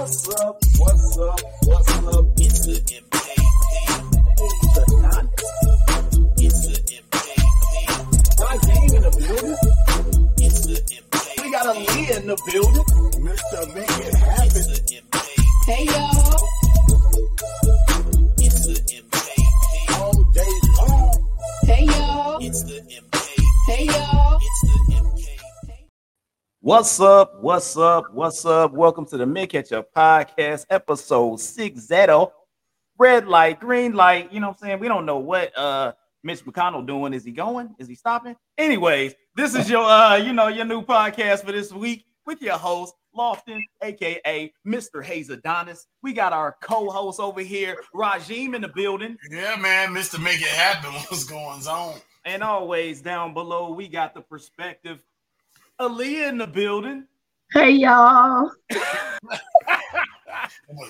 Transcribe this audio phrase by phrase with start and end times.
[0.00, 0.56] What's up?
[0.78, 1.40] What's up?
[1.64, 2.24] What's up?
[2.38, 3.16] It's the MKP.
[4.40, 5.28] It's the Don.
[6.38, 7.28] It's the MKP.
[8.40, 9.60] Raheem in the building.
[10.38, 11.44] It's the MKP.
[11.44, 12.86] We got a Lee in the building.
[13.20, 13.60] Mr.
[13.74, 14.46] Make It Happen.
[14.46, 15.36] It's the MKP.
[15.66, 16.48] Hey y'all.
[18.38, 20.00] It's the MKP.
[20.00, 21.12] All day long.
[21.64, 22.38] Hey y'all.
[22.40, 23.44] It's the MKP.
[23.66, 24.38] Hey y'all.
[24.40, 25.29] It's the MKP.
[26.62, 27.40] What's up?
[27.40, 28.12] What's up?
[28.12, 28.72] What's up?
[28.72, 31.96] Welcome to the Mint Ketchup Podcast, episode 60.
[32.98, 34.30] Red light, green light.
[34.30, 34.80] You know what I'm saying?
[34.80, 37.14] We don't know what uh Mitch McConnell doing.
[37.14, 37.74] Is he going?
[37.78, 38.36] Is he stopping?
[38.58, 42.58] Anyways, this is your uh, you know, your new podcast for this week with your
[42.58, 45.02] host, Lofton, aka Mr.
[45.02, 45.86] Hayes Adonis.
[46.02, 49.16] We got our co-host over here, Rajim in the building.
[49.30, 50.22] Yeah, man, Mr.
[50.22, 50.92] Make It Happen.
[51.08, 51.94] What's going on?
[52.26, 55.02] And always down below, we got the perspective.
[55.80, 57.06] Aaliyah in the building.
[57.52, 58.50] Hey y'all.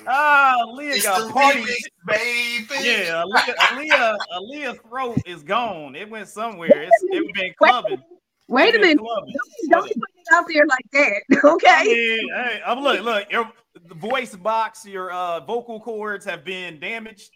[0.06, 1.60] Ah, Aaliyah It's got party.
[1.60, 2.66] remix, baby.
[2.84, 5.94] Yeah, Aaliyah, Aaliyah, Aaliyah's throat is gone.
[5.94, 6.82] It went somewhere.
[6.82, 8.02] It's it been clubbing.
[8.48, 8.98] Wait a minute.
[8.98, 9.34] clubbing.
[9.68, 11.22] Don't put it out there like that.
[11.44, 11.84] I Okay.
[11.84, 13.50] mean, hey, I'm look, look, your
[13.88, 17.30] the voice box, your uh vocal cords have been damaged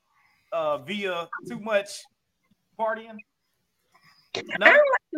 [0.53, 2.03] uh via too much
[2.79, 3.19] partying.
[4.59, 4.73] No,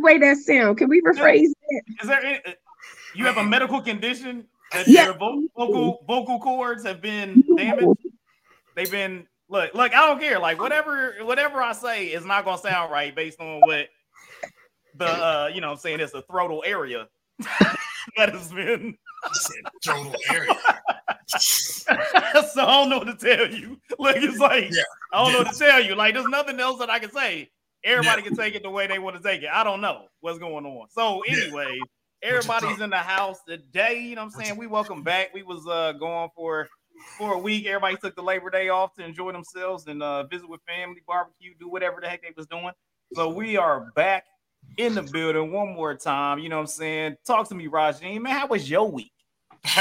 [0.06, 0.78] don't like the way that sound.
[0.78, 1.82] Can we rephrase that?
[2.02, 2.40] is there any,
[3.14, 5.06] you have a medical condition that Yeah.
[5.06, 8.00] your vocal vocal cords have been damaged?
[8.74, 10.38] They've been look, look, I don't care.
[10.38, 13.88] Like whatever, whatever I say is not gonna sound right based on what
[14.94, 17.08] the uh, you know, I'm saying it's a throatal area
[18.16, 18.96] that has been.
[19.24, 20.54] I said total area.
[21.26, 23.80] so I don't know what to tell you.
[23.98, 24.82] Look, it's like Yeah.
[25.12, 25.94] I don't know what to tell you.
[25.96, 27.50] Like there's nothing else that I can say.
[27.86, 28.28] Everybody Yeah.
[28.28, 29.48] can take it the way they want to take it.
[29.52, 30.88] I don't know what's going on.
[30.90, 31.44] So Yeah.
[31.44, 31.88] anyway,
[32.20, 34.00] everybody's in the house today.
[34.00, 34.56] You know what I'm saying?
[34.56, 35.32] We welcome back.
[35.32, 36.68] We was uh going for
[37.16, 37.64] for a week.
[37.66, 41.54] Everybody took the Labor Day off to enjoy themselves and uh visit with family, barbecue,
[41.60, 42.72] do whatever the heck they was doing.
[43.14, 44.24] So we are back
[44.78, 46.40] in the building one more time.
[46.40, 47.16] You know what I'm saying?
[47.24, 48.20] Talk to me, Rajim.
[48.22, 49.12] Man, how was your week?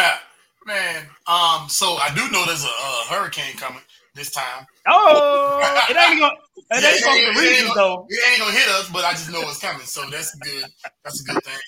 [0.66, 3.82] man, um, so I do know there's a, uh hurricane coming
[4.16, 4.66] this time.
[4.88, 6.34] Oh, it ain't gonna
[6.72, 7.68] it Yeah, ain't yeah, reach yeah.
[7.68, 8.08] us though.
[8.10, 10.66] It ain't gonna hit us, but I just know it's coming, so that's good.
[11.04, 11.60] That's a good thing.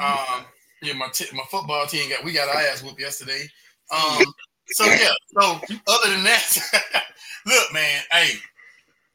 [0.00, 0.44] Um,
[0.82, 3.48] yeah, my t- my football team got we got our ass whooped yesterday.
[3.90, 4.24] Um,
[4.68, 7.04] so yeah, so other than that,
[7.46, 8.30] look, man, hey,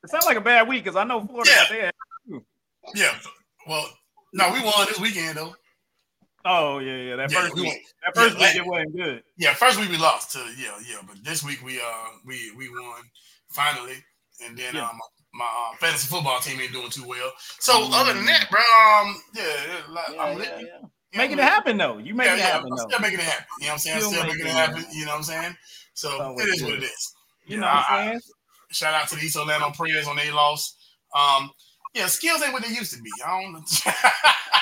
[0.04, 1.92] It sounds like a bad week because I know Florida got their
[2.96, 3.14] yeah,
[3.68, 3.88] well,
[4.34, 5.56] no, we won this weekend though.
[6.46, 7.16] Oh yeah, yeah.
[7.18, 7.78] That Yeah, first we week, won.
[8.04, 9.24] that first Yeah, week it wasn't good.
[9.38, 12.70] Yeah, first week we lost to yeah, yeah, but this week we uh we we
[12.70, 13.02] won
[13.50, 13.96] finally,
[14.46, 14.88] and then Yeah.
[14.88, 15.00] um
[15.34, 17.32] my uh, fantasy football team ain't doing too well.
[17.60, 17.90] So Mm.
[17.94, 20.68] other than that, bro, um yeah, yeah, like, Yeah, I'm yeah, living.
[21.14, 21.18] yeah.
[21.18, 21.98] Making it happen though.
[21.98, 22.88] You making yeah, it yeah, happen I'm though.
[22.88, 23.46] still making it happen.
[23.60, 24.00] You know what I'm saying?
[24.00, 24.86] Still Still, making making it it happen.
[24.94, 25.56] You know what I'm saying?
[25.94, 27.14] So it is what it is.
[27.46, 28.22] You Yeah, know what I- I'm saying?
[28.72, 30.76] Shout out to the East Orlando Prayers on their loss.
[31.14, 31.52] Um,
[31.94, 33.12] yeah, skills ain't what they used to be.
[33.26, 33.66] I don't.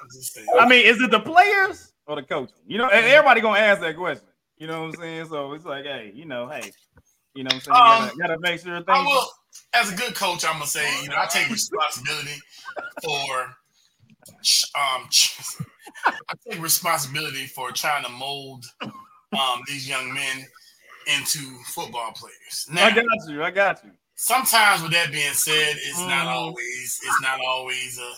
[0.00, 0.48] I'm just saying.
[0.58, 2.56] I mean, is it the players or the coaching?
[2.66, 4.26] You know, everybody gonna ask that question.
[4.56, 5.26] You know what I'm saying?
[5.26, 6.72] So it's like, hey, you know, hey,
[7.34, 7.76] you know what I'm saying?
[7.76, 9.06] You Um, gotta, gotta make sure I things.
[9.10, 9.26] will,
[9.72, 12.40] as a good coach, I'm gonna say, you know, I take responsibility
[13.02, 13.42] for,
[14.76, 15.08] um,
[16.28, 20.46] I take responsibility for trying to mold um these young men
[21.06, 22.66] into football players.
[22.70, 23.42] Now, I got you.
[23.42, 23.90] I got you.
[24.14, 26.32] sometimes with that being said, it's not Mhm.
[26.34, 28.12] always, it's not always a,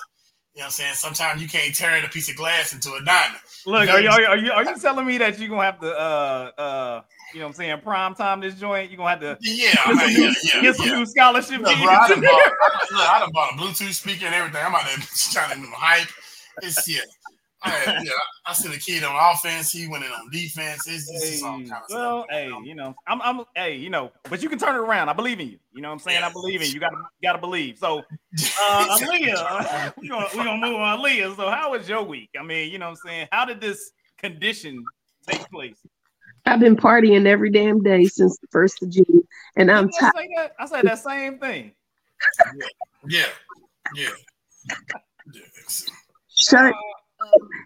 [0.57, 0.95] you know what I'm saying?
[0.95, 3.41] Sometimes you can't turn a piece of glass into a diamond.
[3.67, 5.79] Look, are you, are you are you are you telling me that you're gonna have
[5.81, 7.03] to uh uh
[7.35, 8.91] you know what I'm saying prime time this joint?
[8.91, 10.99] You're gonna have to Yeah, get I some, mean, new, yeah, yeah, get some yeah.
[10.99, 14.25] new scholarship Look, bro, I done, bought, I, look, I done bought a Bluetooth speaker
[14.25, 14.63] and everything.
[14.65, 14.97] I'm out there
[15.31, 16.09] trying to hype.
[16.63, 17.01] It's yeah.
[17.67, 18.13] I, yeah,
[18.47, 19.73] I seen a kid on offense.
[19.73, 20.87] He went in on defense.
[20.87, 22.27] It's, it's just all Hey, kind of well, stuff.
[22.31, 25.09] hey, you know, I'm, I'm, hey, you know, but you can turn it around.
[25.09, 25.59] I believe in you.
[25.73, 26.23] You know what I'm saying?
[26.23, 26.75] I believe in you.
[26.75, 27.79] You gotta, gotta believe.
[27.79, 28.03] So, uh,
[28.99, 30.99] Aaliyah, we gonna, we gonna move on.
[30.99, 32.31] Aaliyah, so how was your week?
[32.39, 33.29] I mean, you know what I'm saying?
[33.33, 34.85] How did this condition
[35.27, 35.79] take place?
[36.45, 39.23] I've been partying every damn day since the first of June,
[39.57, 40.13] and I'm I tired.
[40.17, 40.53] say that?
[40.61, 41.73] I said that same thing.
[42.57, 42.67] yeah,
[43.09, 43.27] yeah.
[43.95, 44.11] yeah.
[45.67, 45.91] So
[46.29, 46.75] Shut.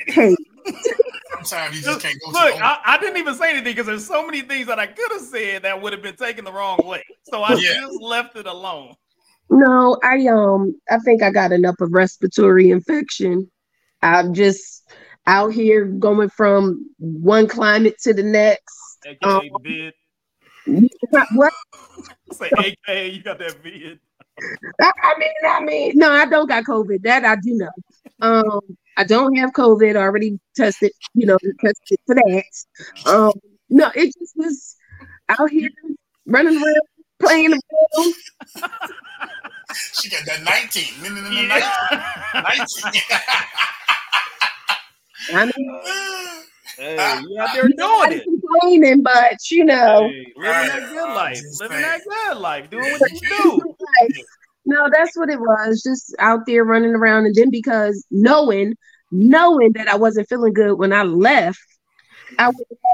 [0.07, 0.37] Hey,
[1.43, 4.25] Sometimes you just can't go Look, I, I didn't even say anything because there's so
[4.25, 7.03] many things that I could have said that would have been taken the wrong way.
[7.23, 7.75] So I Yeah.
[7.81, 8.95] just left it alone.
[9.49, 13.51] no, I um, I think I got an upper respiratory infection.
[14.03, 14.89] I'm just
[15.27, 18.99] out here going from one climate to the next.
[19.07, 19.95] AKA Um, vid.
[21.35, 21.53] What?
[22.33, 23.99] Say AKA, you got that vid.
[24.81, 27.03] I I mean, I mean, no, I don't got COVID.
[27.03, 27.71] That I do know.
[28.21, 28.61] Um,
[29.01, 29.97] I don't have COVID.
[29.97, 32.45] I already tested, you know, tested for that.
[33.07, 33.33] Um,
[33.71, 34.77] no, it just was
[35.31, 35.71] out here
[36.27, 36.81] running around
[37.19, 38.13] playing the ball.
[39.95, 41.03] She got that 19.
[41.03, 42.43] No, no, no, no, Yeah.
[42.43, 43.03] 19.
[45.33, 45.81] I mean,
[46.77, 48.25] hey, you out there doing it.
[48.25, 51.41] complaining, but you know, Hey, living that good life.
[51.61, 51.83] Living saying.
[51.83, 52.69] that good life.
[52.71, 54.09] Doing what you you can.
[54.09, 54.23] do.
[54.67, 55.83] no, that's what it was.
[55.83, 58.75] Just out there running around, and then because knowing,
[59.11, 61.61] knowing that I wasn't feeling good when I left,
[62.39, 62.51] I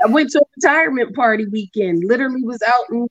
[0.06, 2.04] went, to a retirement party weekend.
[2.04, 3.06] Literally was out in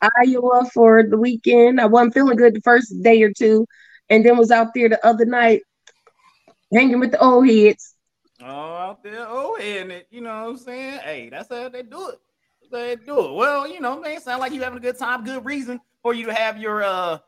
[0.00, 1.80] Iowa for the weekend.
[1.80, 3.66] I wasn't feeling good the first day or two,
[4.08, 5.62] and then was out there the other night
[6.72, 7.94] hanging with the old heads.
[8.40, 11.00] Oh, out there, oh, and it, you know what I'm saying?
[11.00, 12.20] Hey, that's how they do it.
[12.70, 13.32] They do it.
[13.32, 16.26] Well, you know, man, sound like you having a good time, good reason for you
[16.26, 17.18] to have your uh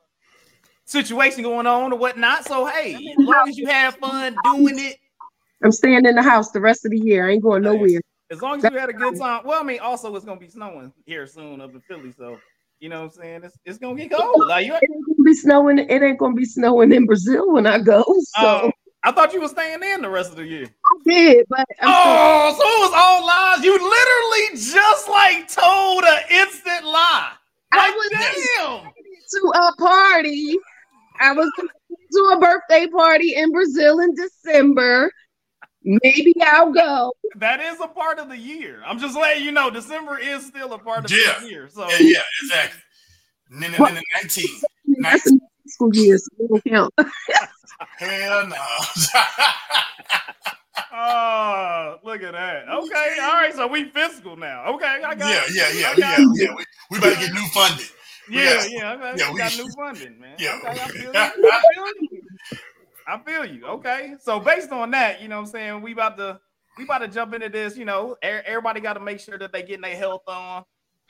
[0.84, 2.44] situation going on or whatnot.
[2.44, 4.96] So hey, as long as you have fun doing it,
[5.62, 7.28] I'm staying in the house the rest of the year.
[7.28, 8.00] I ain't going nowhere.
[8.30, 9.42] as long as you had a good time.
[9.44, 12.38] Well, I mean, also it's gonna be snowing here soon up in Philly, so
[12.80, 13.44] you know what I'm saying?
[13.44, 14.46] It's, it's gonna get cold.
[14.46, 15.78] Like you It ain't gonna be snowing.
[15.78, 18.04] It ain't gonna be snowing in Brazil when I go.
[18.38, 18.70] So Oh,
[19.02, 20.66] I thought you were staying in the rest of the year.
[20.66, 23.64] I did, but I'm Oh, so it was all lies.
[23.64, 27.32] You literally just like told an instant lie.
[27.72, 28.92] I was damn.
[29.30, 30.56] to a party.
[31.20, 31.50] I was
[32.12, 35.10] to a birthday party in Brazil in December.
[36.02, 37.14] Maybe I'll go.
[37.36, 38.82] That is a part of the year.
[38.84, 41.38] I'm just letting you know December is still a part of Yeah.
[41.40, 41.68] the year.
[41.72, 42.80] So Yeah, yeah, exactly.
[43.50, 44.46] No, no, no, no, 19.
[45.00, 46.94] That's in school year, so it don't count.
[47.98, 48.56] Hell no.
[50.92, 52.68] oh look at that.
[52.68, 53.54] Okay, all right.
[53.54, 54.66] So we fiscal now.
[54.74, 55.54] Okay, I got yeah, it.
[55.54, 56.28] yeah, yeah, I yeah, it.
[56.42, 56.54] yeah.
[56.56, 57.86] We, we better get new funding.
[58.30, 58.68] Yeah, Yes.
[58.70, 59.12] yeah, okay.
[59.16, 60.34] Yeah, we we- got new funding, man.
[60.38, 60.58] Yeah.
[60.58, 61.10] Okay, I feel you.
[61.14, 62.22] I feel you.
[63.08, 63.64] I feel you.
[63.66, 64.14] Okay.
[64.20, 66.38] So based on that, you know what I'm saying, we about to
[66.76, 69.50] we about to jump into this, you know, e- everybody got to make sure that
[69.50, 70.64] they getting their health on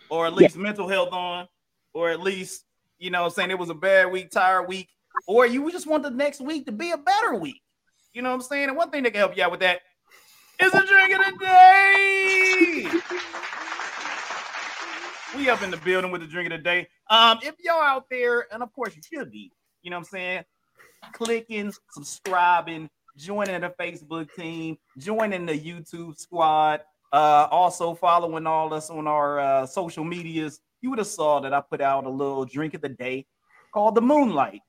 [0.09, 1.49] or at least mental health on
[1.93, 2.65] or at least,
[2.99, 4.89] you know what I'm saying, it was a bad week, tired week,
[5.27, 7.61] or you just want the next week to be a better week.
[8.12, 8.69] You know what I'm saying?
[8.69, 9.81] And one thing that can help you out with that
[10.61, 12.87] is a drink of the day.
[15.37, 16.89] We up in the building with the drink of the day.
[17.11, 19.53] Um, if y'all out there, and of course you should be,
[19.83, 20.45] you know what I'm saying,
[21.12, 26.80] clicking, subscribing, joining the Facebook team, joining the YouTube squad,
[27.12, 30.60] uh, also following all us on our uh, social medias.
[30.80, 33.26] You would have saw that I put out a little drink of the day
[33.72, 34.60] called the Moonlight.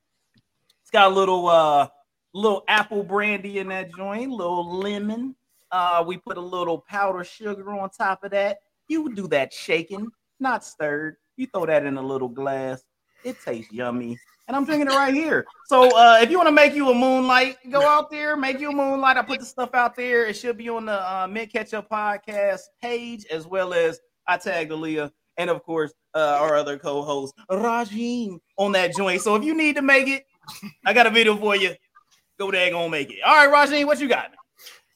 [0.82, 1.88] It's got a little uh
[2.34, 5.36] little apple brandy in that joint, little lemon.
[5.72, 8.60] Uh, we put a little powdered sugar on top of that.
[8.88, 10.08] You do that shaking,
[10.40, 11.18] not stirred.
[11.38, 12.84] You throw that in a little glass.
[13.24, 14.20] It tastes yummy.
[14.50, 15.46] And I'm drinking it right here.
[15.68, 18.72] So uh, if you want to make you a moonlight, go out there, make you
[18.72, 19.16] a moonlight.
[19.16, 20.26] I put the stuff out there.
[20.26, 24.72] It should be on the uh, Mint Ketchup podcast page, as well as I tagged
[24.72, 29.22] Aaliyah and of course uh, our other co-host Rajin on that joint.
[29.22, 30.26] So if you need to make it,
[30.84, 31.76] I got a video for you.
[32.40, 33.20] Go there, gonna make it.
[33.24, 34.32] All right, Rajin, what you got?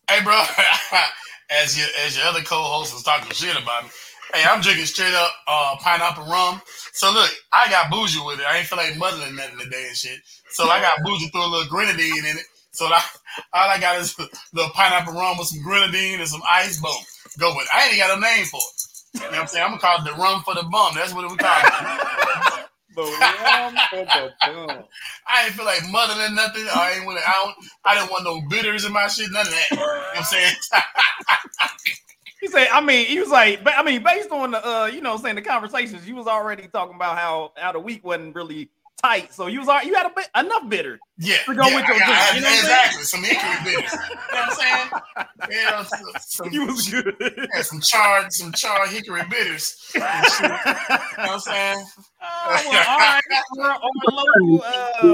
[0.10, 0.34] Hey, bro,
[1.52, 3.90] as your as your other co-host was talking shit about me,
[4.34, 6.62] hey, I'm drinking straight up uh, pineapple rum.
[6.94, 8.46] So look, I got bougie with it.
[8.46, 10.20] I ain't feel like muddling nothing today and shit.
[10.50, 12.46] So I got bougie threw a little grenadine in it.
[12.72, 13.02] So I,
[13.54, 16.82] all I got is a little pineapple rum with some grenadine and some ice.
[16.82, 16.92] Boom,
[17.40, 17.70] go with it.
[17.74, 18.84] I ain't got a name for it.
[19.14, 19.64] You know what I'm saying?
[19.64, 20.96] I'm gonna call it the rum for the bum.
[20.96, 21.74] That's what we call it.
[25.28, 26.66] I ain't feel like muddling nothing.
[26.72, 27.20] I ain't want.
[27.20, 27.56] I don't.
[27.86, 29.32] I didn't want no bitters in my shit.
[29.32, 29.68] None of that.
[29.72, 30.54] You know what I'm saying?
[32.44, 35.00] He said, I mean, he was like, but I mean, based on the uh, you
[35.00, 38.70] know, saying the conversations, you was already talking about how how the week wasn't really
[39.02, 39.34] tight.
[39.34, 41.00] So you was al- you had a bit enough bitter.
[41.18, 43.04] Yeah, To go yeah, with your I I- you know exactly.
[43.04, 43.94] Some hickory bitters.
[43.94, 44.90] You know what I'm saying?
[45.52, 47.16] Yeah, some, some, You was good.
[47.56, 49.78] yeah, some charred, some charred hickory bitters.
[49.96, 51.86] You know what I'm saying?
[52.26, 53.22] Oh, well, all right.
[53.60, 53.80] Our, our
[54.12, 55.14] local, uh,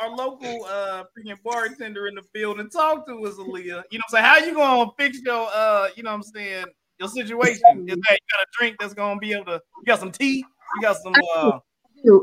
[0.00, 3.58] our, local uh, freaking bartender in the field and talk to us, Aaliyah.
[3.64, 4.24] You know what I'm saying?
[4.24, 6.66] How you gonna fix your, uh, you know what I'm saying,
[6.98, 7.62] your situation?
[7.86, 9.60] Is that you got a drink that's gonna be able to?
[9.78, 10.44] You got some tea?
[10.76, 11.14] You got some?
[11.36, 11.58] uh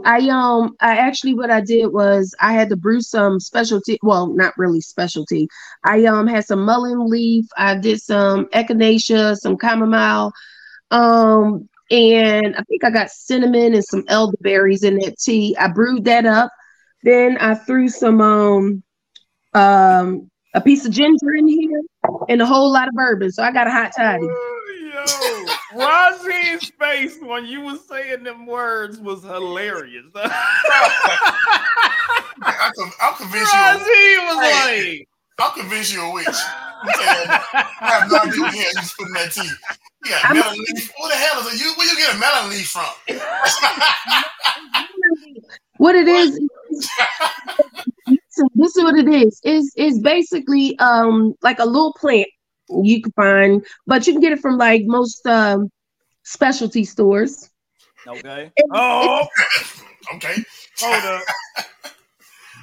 [0.06, 4.28] I um I actually what I did was I had to brew some specialty well
[4.28, 5.48] not really specialty
[5.84, 10.32] I um had some mullein leaf I did some echinacea some chamomile
[10.92, 16.06] um and I think I got cinnamon and some elderberries in that tea I brewed
[16.06, 16.52] that up
[17.06, 18.84] then I threw some um
[19.54, 21.82] um a piece of ginger in here
[22.28, 24.28] and a whole lot of bourbon so I got a hot toddy
[24.96, 25.46] Yo,
[25.76, 30.06] Raji's face when you was saying them words was hilarious.
[30.16, 30.32] I,
[32.44, 33.60] I'm, I'm convinced you.
[33.60, 34.98] Raji was Hey.
[35.00, 35.08] like,
[35.38, 36.28] I'll convince you a witch.
[36.28, 37.36] I'm telling you,
[37.82, 39.50] I have no idea what the hell you putting that tea.
[40.06, 40.92] You got melon leaf.
[40.98, 41.60] What the hell is it?
[41.60, 42.86] You where you get a melon leaf from?
[45.78, 46.40] What it is,
[48.30, 49.40] so this is what it is.
[49.44, 52.28] Is is basically um like a little plant
[52.70, 55.70] you can find, but you can get it from like most um
[56.24, 57.50] specialty stores.
[58.08, 58.52] Okay.
[58.56, 59.26] It- Oh,
[60.16, 60.36] okay.
[60.80, 61.24] hold up.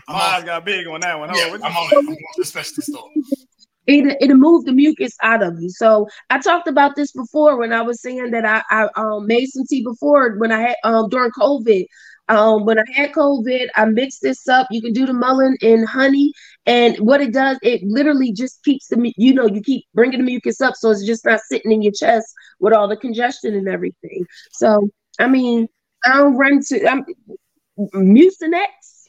[0.09, 1.29] I'm Mine's on, got big on that one.
[1.35, 1.77] yeah, Hold I'm on.
[1.77, 1.97] on it.
[1.97, 3.09] I'm on the specialty store.
[3.87, 5.71] it it'll move the mucus out of you.
[5.71, 9.47] So I talked about this before when I was saying that I, I um made
[9.47, 11.87] some tea before when I had um during COVID.
[12.33, 14.69] Um when I had COVID, I mixed this up.
[14.71, 16.33] You can do the mullein and honey,
[16.67, 20.25] and what it does, it literally just keeps the you know you keep bringing the
[20.25, 22.27] mucus up, so it's just not sitting in your chest
[22.61, 24.27] with all the congestion and everything.
[24.53, 24.89] So
[25.21, 25.69] I mean,
[26.07, 27.05] I don't run to I'm
[27.95, 29.02] Mucinex.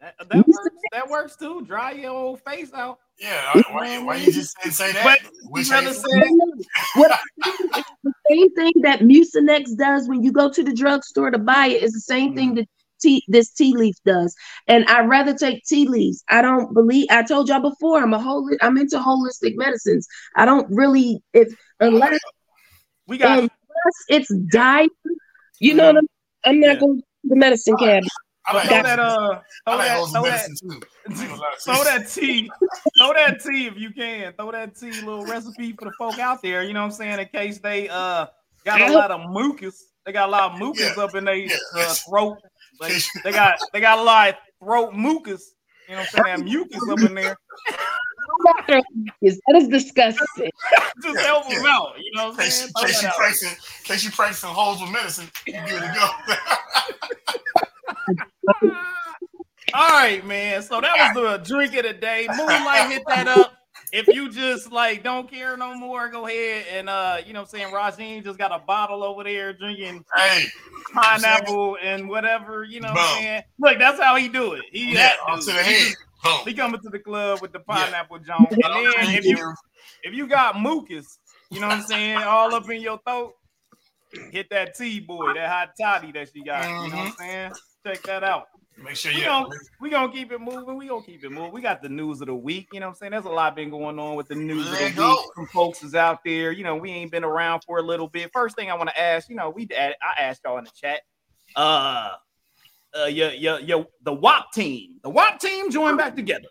[0.00, 0.58] That, that works.
[0.92, 1.64] That works too.
[1.66, 2.98] Dry your old face out.
[3.18, 5.04] Yeah, I- why, um, why you just didn't say that?
[5.04, 5.18] But
[5.50, 6.20] Which you rather ain't- say
[6.94, 7.18] What
[8.04, 11.82] the same thing that Mucinex does when you go to the drugstore to buy it
[11.82, 12.56] is the same thing mm.
[12.56, 12.68] that
[13.00, 14.34] tea this tea leaf does.
[14.68, 16.22] And I'd rather take tea leaves.
[16.28, 20.06] I don't believe I told y'all before I'm a whole I'm into holistic medicines.
[20.36, 22.18] I don't really if unless,
[23.06, 23.50] we got unless
[24.08, 24.90] it's diet,
[25.58, 26.06] you know what I'm
[26.44, 26.80] I'm not Yeah.
[26.80, 28.08] going to the medicine cabinet.
[28.48, 30.80] I like, throw that uh throw like that throw that medicine too.
[31.06, 32.50] I ain't gonna lie to throw that tea
[32.98, 36.42] throw that tea if you can throw that tea little recipe for the folk out
[36.42, 38.26] there you know what i'm saying in case they uh
[38.64, 41.02] got a lot of mucus they got a lot of mucus Yeah.
[41.04, 41.56] up in their Yeah.
[41.74, 42.38] uh, throat
[42.80, 45.54] like, they got they got a lot of throat mucus
[45.88, 47.36] you know what i'm saying that mucus up in there
[48.68, 48.84] That
[49.56, 50.50] is disgusting.
[51.02, 51.70] just Yeah, help them yeah.
[51.70, 53.16] out you know what i'm case, saying case Throw you that out.
[53.16, 56.34] practicing, case you practicing holes with medicine, you good to go.
[59.74, 60.62] All right, man.
[60.62, 62.28] So that was the drink of the day.
[62.30, 63.52] Moonlight hit that up.
[63.92, 67.54] If you just like don't care no more, go ahead and uh, you know what
[67.54, 70.46] I'm saying, Rajin just got a bottle over there drinking hey,
[70.94, 73.42] pineapple and whatever, you know what I'm saying?
[73.58, 74.64] Look, that's how he do it.
[74.72, 75.94] He yeah, that to the head.
[76.22, 76.38] Boom.
[76.46, 77.86] He coming to the club with the Yeah.
[77.86, 78.58] pineapple Jones.
[78.62, 79.38] And then if you
[80.02, 81.18] if you got mucus,
[81.50, 83.34] you know what I'm saying, all up in your throat,
[84.30, 86.72] hit that tea boy, that hot toddy that she got.
[86.78, 87.22] You know what I'm Mm-hmm.
[87.22, 87.52] saying?
[87.88, 88.48] Check that out.
[88.76, 89.48] make sure you gonna,
[89.80, 90.76] we gonna keep it moving.
[90.76, 91.52] We gonna keep it moving.
[91.52, 92.68] We got the news of the week.
[92.70, 93.12] You know what I'm saying?
[93.12, 95.10] There's a lot been going on with the news of the go.
[95.12, 95.20] week.
[95.36, 96.52] Some folks is out there.
[96.52, 98.30] You know, we ain't been around for a little bit.
[98.30, 101.00] First thing I want to ask, you know, we I asked y'all in the chat.
[101.56, 102.10] Uh,
[102.98, 106.48] uh, your your your the WAP team, the WAP team joined back together.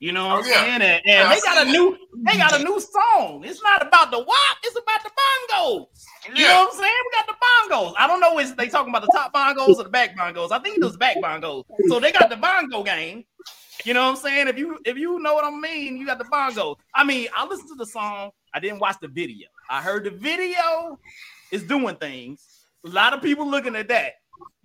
[0.00, 0.62] You know what Oh, I'm yeah.
[0.64, 0.82] saying?
[0.82, 3.44] And, and Yeah, they got a new they got a new song.
[3.44, 5.86] It's not about the WAP, it's about the bongos.
[6.26, 6.94] You know what I'm saying?
[7.04, 7.94] We got the bongos.
[7.98, 10.52] I don't know if they talking about the top bongos or the back bongos.
[10.52, 11.64] I think it was back bongos.
[11.88, 13.24] So they got the bongo game.
[13.84, 14.48] You know what I'm saying?
[14.48, 16.76] If you if you know what I mean, you got the bongos.
[16.94, 18.30] I mean, I listened to the song.
[18.54, 19.48] I didn't watch the video.
[19.68, 20.98] I heard the video
[21.52, 22.46] is doing things.
[22.86, 24.14] A lot of people looking at that.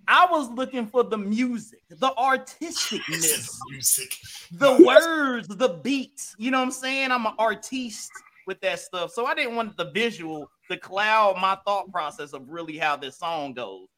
[0.08, 4.16] I was looking for the music, the artisticness music.
[4.52, 6.34] the words, the beats.
[6.38, 7.10] You know what I'm saying?
[7.10, 8.10] I'm an artiste
[8.46, 9.12] with that stuff.
[9.12, 13.18] So I didn't want the visual to cloud my thought process of really how this
[13.18, 13.88] song goes.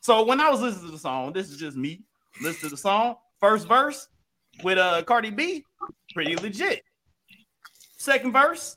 [0.00, 2.02] So when I was listening to the song, this is just me.
[2.40, 3.16] Listen to the song.
[3.40, 4.08] First verse
[4.62, 5.64] with uh Cardi B,
[6.14, 6.82] pretty legit.
[7.96, 8.76] Second verse,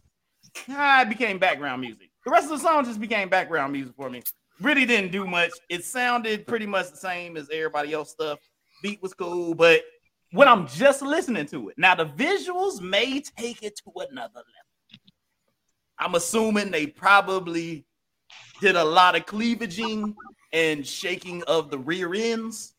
[0.69, 2.09] ah, it became background music.
[2.25, 4.23] The rest of the song just became background music for me.
[4.61, 5.51] Really didn't do much.
[5.69, 8.39] It sounded pretty much the same as everybody else stuff.
[8.83, 9.81] Beat was cool, but
[10.31, 11.77] when I'm just listening to it.
[11.77, 15.01] Now the visuals may take it to another level.
[15.97, 17.85] I'm assuming they probably
[18.59, 20.15] did a lot of cleavaging
[20.53, 22.73] and shaking of the rear ends.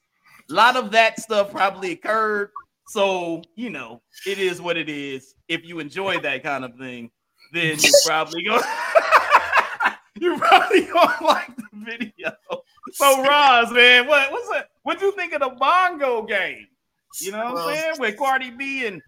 [0.51, 2.51] A lot of that stuff probably occurred.
[2.89, 5.35] So, you know, it is what it is.
[5.49, 7.11] If you enjoy that kind of thing,
[7.53, 8.61] then you're probably go
[10.21, 12.33] you probably don't like the video.
[12.93, 14.69] So Roz, man, what what's that?
[14.83, 16.67] What you think of the bongo game?
[17.21, 17.95] You know what Well, I'm saying?
[17.99, 19.01] With Cardi B and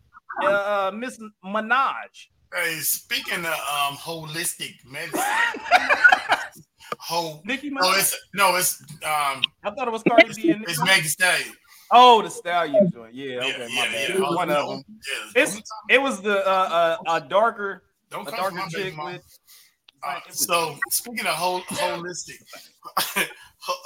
[0.42, 2.28] uh, uh Miss Minaj.
[2.54, 5.20] Hey, speaking of um holistic medicine,
[6.98, 7.80] whole Nicki Minaj.
[7.82, 11.52] no, it's no, it's um, I thought it was Cardi B and it's Megan Stallion.
[11.90, 13.14] Oh, the Stallion joint.
[13.14, 14.08] Yeah, Yeah, okay, yeah, my bad.
[14.08, 14.20] yeah.
[14.34, 14.84] One of them.
[15.34, 19.18] Yeah, It's- It was the uh, uh, a darker, don't a darker chick mama.
[20.06, 20.16] With.
[20.16, 22.42] Uh, was- so speaking of whole, holistic,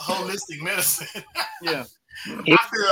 [0.03, 1.23] holistic medicine,
[1.63, 1.85] yeah,
[2.27, 2.91] I feel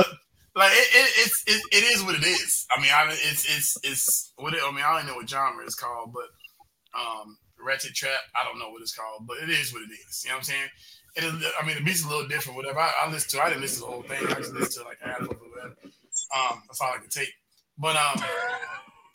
[0.55, 2.67] like it, it, it's it, it is what it is.
[2.77, 4.85] I mean, I, it's it's it's what it, I mean.
[4.87, 6.29] I don't know what genre it's called, but
[6.99, 8.19] um, Ratchet Trap.
[8.35, 10.25] I don't know what it's called, but it is what it is.
[10.25, 10.69] You know what I'm saying?
[11.17, 12.57] It is, I mean, the beat's a little different.
[12.57, 14.27] Whatever I, I listened to, I didn't listen to the whole thing.
[14.27, 15.39] I just listened to like half of it.
[15.41, 15.77] Whatever.
[16.37, 17.33] Um, that's all I could take.
[17.79, 18.23] But um,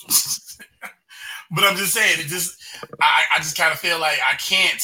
[1.51, 2.57] but I'm just saying, it just
[3.01, 4.81] I, I just kind of feel like I can't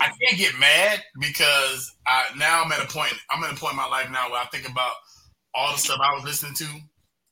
[0.00, 3.72] I can't get mad because I now I'm at a point I'm at a point
[3.72, 4.92] in my life now where I think about
[5.54, 6.66] all the stuff I was listening to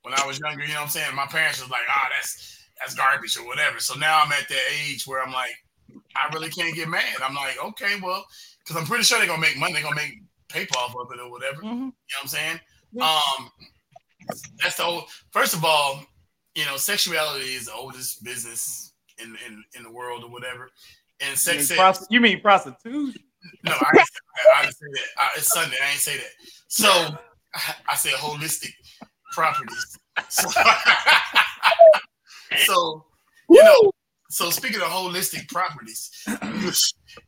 [0.03, 0.63] when I was younger.
[0.63, 1.15] You know what I'm saying?
[1.15, 3.81] My parents was like, ah, that's that's garbage or whatever.
[3.81, 5.53] So now I'm at that age where I'm like,
[6.17, 7.05] I really can't get mad.
[7.23, 8.25] I'm like, okay, well,
[8.65, 9.75] because I'm pretty sure they're gonna make money.
[9.75, 11.61] They're gonna make paper off of it or whatever.
[11.63, 12.61] You know what I'm saying?
[13.01, 13.51] Um,
[14.63, 15.05] that's the old.
[15.33, 16.05] First of all,
[16.59, 20.71] you know, sexuality is the oldest business in in, in the world or whatever.
[21.21, 21.99] And You sex mean, sales.
[21.99, 23.15] prosti- you mean prostitution?
[23.65, 24.57] No, I didn't say that.
[24.57, 25.05] I didn't say that.
[25.19, 25.77] I, it's Sunday.
[25.81, 26.33] I ain't say that.
[26.67, 26.89] So
[27.55, 28.73] I, I said holistic
[29.33, 29.99] properties.
[30.29, 30.49] So,
[32.67, 33.05] so
[33.49, 33.93] you know,
[34.31, 36.11] so speaking of holistic properties,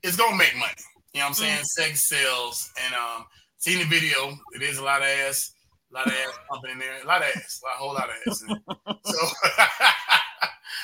[0.02, 0.72] it's gonna make money.
[1.14, 1.62] You know what I'm saying?
[1.62, 3.24] Sex sales and um
[3.58, 4.36] seen the video.
[4.56, 5.52] It is a lot of ass,
[5.90, 8.14] a lot of ass pumping in there, a lot of ass, a whole lot of
[8.26, 8.44] ass.
[9.04, 9.26] So,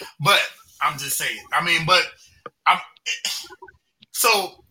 [0.20, 0.40] but
[0.80, 1.38] I'm just saying.
[1.52, 2.04] I mean, but
[2.66, 2.78] I'm
[4.12, 4.64] so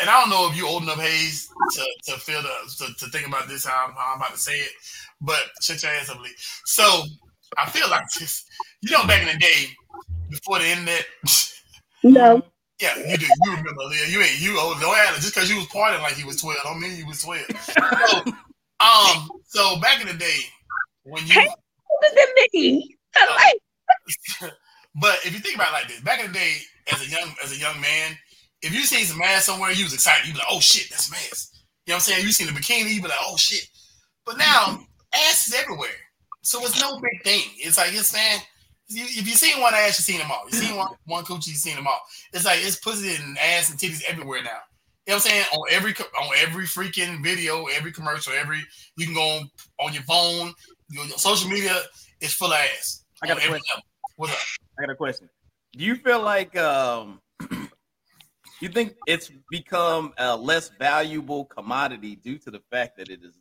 [0.00, 3.10] and I don't know if you're old enough, Hayes, to, to feel the to, to
[3.10, 4.70] think about this how I'm, how I'm about to say it,
[5.20, 6.30] but shut your ass up, Lee.
[6.64, 7.02] So
[7.56, 8.44] I feel like this,
[8.80, 9.66] you know, back in the day,
[10.30, 11.06] before the internet,
[12.04, 12.42] No.
[12.80, 13.26] yeah, you do.
[13.26, 14.06] You remember, Leah?
[14.08, 14.76] You ain't you old.
[14.76, 16.58] Act just because you was partying like you was twelve.
[16.62, 17.44] Don't mean you was twelve.
[17.60, 18.32] So,
[18.80, 20.40] um, so back in the day,
[21.04, 21.48] when you, Hey.
[22.14, 22.88] That mean?
[23.16, 23.60] I like
[25.00, 26.56] but if you think about it like this, back in the day,
[26.92, 28.16] as a young as a young man,
[28.62, 30.26] if you seen some ass somewhere, you was excited.
[30.26, 31.50] You be like, oh shit, that's some ass.
[31.86, 32.24] You know what I'm saying?
[32.24, 33.66] You seen the bikini, you be like, oh shit.
[34.24, 34.80] But now
[35.14, 35.88] ass is everywhere,
[36.42, 37.50] so it's no big thing.
[37.56, 38.40] It's like it's man.
[38.90, 40.44] If you seen one ass, you seen them all.
[40.46, 42.00] You seen one one coochie, you seen them all.
[42.32, 44.58] It's like it's pussy and ass and titties everywhere now.
[45.08, 45.44] You know what I'm saying?
[45.54, 48.60] On every co- on every freaking video, every commercial, every
[48.98, 49.50] you can go on,
[49.80, 50.52] on your phone,
[50.90, 51.80] your, your social media
[52.20, 53.06] is full of ass.
[53.22, 53.52] I got a question.
[53.70, 53.82] level.
[54.16, 54.38] What's up?
[54.78, 55.30] I got a question.
[55.72, 57.22] Do you feel like um
[58.60, 63.38] you think it's become a less valuable commodity due to the fact that it is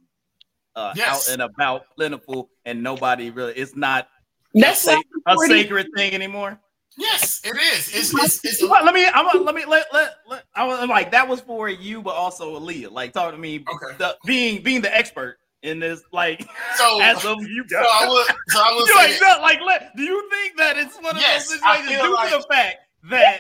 [0.78, 1.28] uh, Yes.
[1.28, 4.08] out and about, plentiful, and nobody really it's not
[4.54, 6.62] that's a, sa- a sacred thing anymore?
[6.98, 7.90] Yes, it is.
[7.94, 11.28] It's it's, it's let me I'm let me let let, let I was like that
[11.28, 12.92] was for you, but also Aaliyah.
[12.92, 13.98] Like talk to me okay.
[13.98, 18.28] the, being being the expert in this, like So, as of you so I would
[18.50, 21.48] so I would say like, like, let, do you think that it's one of Yes,
[21.50, 22.78] those situations due like- to the fact
[23.10, 23.40] that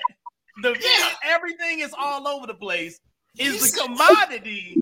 [0.61, 1.09] the Yeah.
[1.23, 2.99] everything is all over the place?
[3.39, 3.71] Is Yes.
[3.71, 4.77] the commodity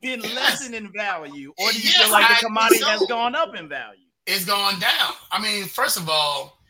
[0.00, 2.86] been lessened in value, or do you Yes, feel like the commodity so.
[2.86, 4.00] has gone up in value?
[4.26, 5.12] it's gone down.
[5.32, 6.60] I mean, first of all,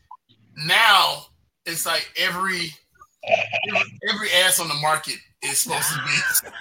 [0.57, 1.26] now
[1.66, 2.73] it's like every
[4.09, 6.51] every, ass on the market is supposed to be.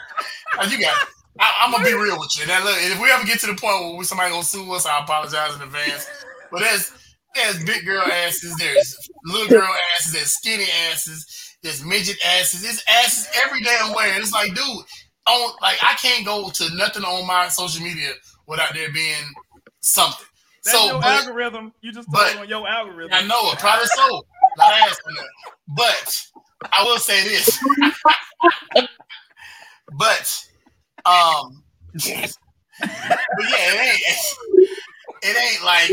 [0.70, 1.08] You got.
[1.40, 2.46] I, I'm gonna be real with you.
[2.46, 5.56] Look, if we ever get to the point where somebody gonna sue us, I apologize
[5.56, 6.10] in advance.
[6.52, 6.92] But there's
[7.36, 12.84] there's big girl asses, there's little girl asses, there's skinny asses, there's midget asses, there's
[12.90, 14.12] asses every damn way.
[14.14, 14.84] And it's like, dude,
[15.28, 18.12] on like I can't go to nothing on my social media
[18.48, 19.34] without there being
[19.82, 20.26] something.
[20.66, 21.74] That's so, your but- algorithm.
[21.82, 23.14] You just but- on your algorithm.
[23.14, 24.26] I know it, probably so.
[24.60, 25.26] A lot of ass on there.
[25.70, 26.18] But
[26.74, 27.60] I will say this.
[29.98, 30.46] but
[31.06, 31.64] um
[32.80, 34.02] but yeah, it ain't
[35.22, 35.92] it ain't like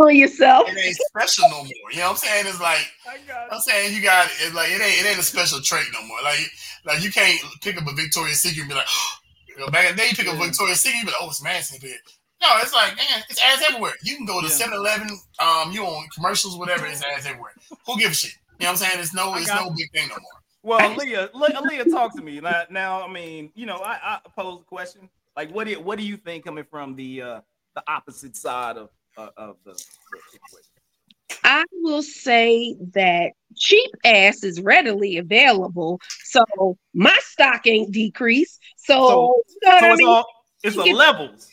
[0.00, 0.68] on yourself.
[0.68, 1.66] it ain't special no more.
[1.90, 2.46] You know what I'm saying?
[2.46, 5.22] It's like I got I'm saying you got it like it ain't it ain't a
[5.22, 6.18] special trait no more.
[6.22, 6.50] Like
[6.84, 8.86] like you can't pick up a Victoria's Secret and be like,
[9.48, 11.20] you know, back in the day you pick up a Victoria's Secret, you be like,
[11.20, 11.96] oh, it's ass in here.
[12.42, 13.92] No, it's like, man, it's ass everywhere.
[14.02, 14.52] You can go to Yeah.
[14.66, 17.52] 7-Eleven, um, you on commercials, whatever, it's ass everywhere.
[17.86, 18.32] Who gives a shit?
[18.58, 19.00] You know what I'm saying?
[19.00, 20.30] It's no, I it's no big thing no more.
[20.64, 22.62] Well, Leah, Le- Leah, talk to me now.
[22.70, 25.08] Now, I mean, you know, I, I pose a question.
[25.36, 27.40] Like, what do you, what do you think coming from the uh,
[27.74, 29.78] the opposite side of uh, of the, the
[30.30, 30.68] situation?
[31.42, 36.44] I will say that cheap ass is readily available, so
[36.94, 38.60] my stock ain't decreased.
[38.76, 40.08] So, So- you know what So I it's mean?
[40.08, 40.24] all
[40.62, 41.48] it's the You- levels.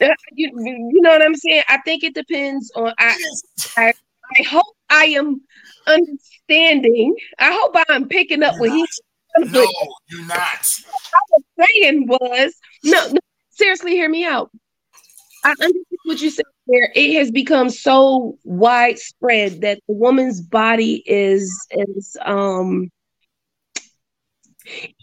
[0.00, 1.62] Uh, you, you know what I'm saying?
[1.68, 2.92] I think it depends on.
[2.98, 3.16] I
[3.76, 3.92] I
[4.48, 5.40] hope I am
[5.86, 7.14] understanding.
[7.38, 9.00] I hope I'm picking up what he's
[9.38, 9.66] No,
[10.08, 10.68] you're not.
[10.86, 12.54] What I was saying was
[12.84, 13.18] no, no.
[13.50, 14.50] Seriously, hear me out.
[15.44, 16.90] I understand what you said there.
[16.94, 22.90] It has become so widespread that the woman's body is is um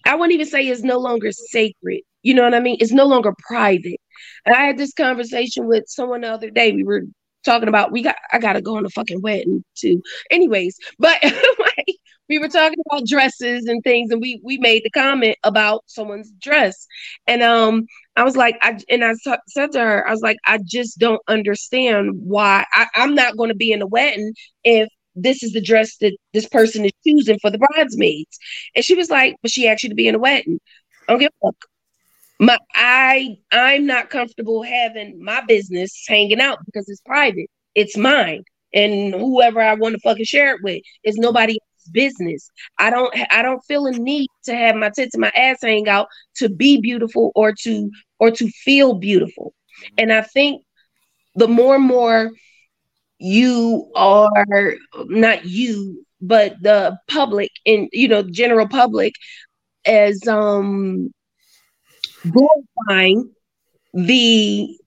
[0.06, 2.02] I wouldn't even say is no longer sacred.
[2.22, 2.78] You know what I mean?
[2.80, 4.00] It's no longer private.
[4.46, 6.72] And I had this conversation with someone the other day.
[6.74, 7.04] We were
[7.46, 10.02] talking about we got I gotta go on a fucking wedding too.
[10.32, 11.18] Anyways, but
[12.30, 16.32] we were talking about dresses and things, and we we made the comment about someone's
[16.42, 16.88] dress.
[17.28, 20.38] And um I was like, I and I t- said to her, I was like,
[20.46, 24.88] I just don't understand why I, I'm not going to be in the wedding if
[25.16, 28.38] this is the dress that this person is choosing for the bridesmaids.
[28.76, 30.60] And she was like, but she asked you to be in a wedding.
[31.08, 31.66] I don't give a fuck.
[32.44, 37.50] My I I'm not comfortable having my business hanging out because it's private.
[37.74, 38.44] It's mine.
[38.74, 42.50] And whoever I want to fucking share it with is nobody else's business.
[42.80, 45.88] I don't I don't feel a need to have my tits and my ass hang
[45.88, 49.54] out to be beautiful or to or to feel beautiful.
[49.98, 50.64] And I think
[51.36, 52.32] the more and more
[53.20, 54.74] you are
[55.06, 59.14] not you but the public and you know general public
[59.86, 61.10] as um
[62.30, 63.32] glorifying
[63.94, 64.78] the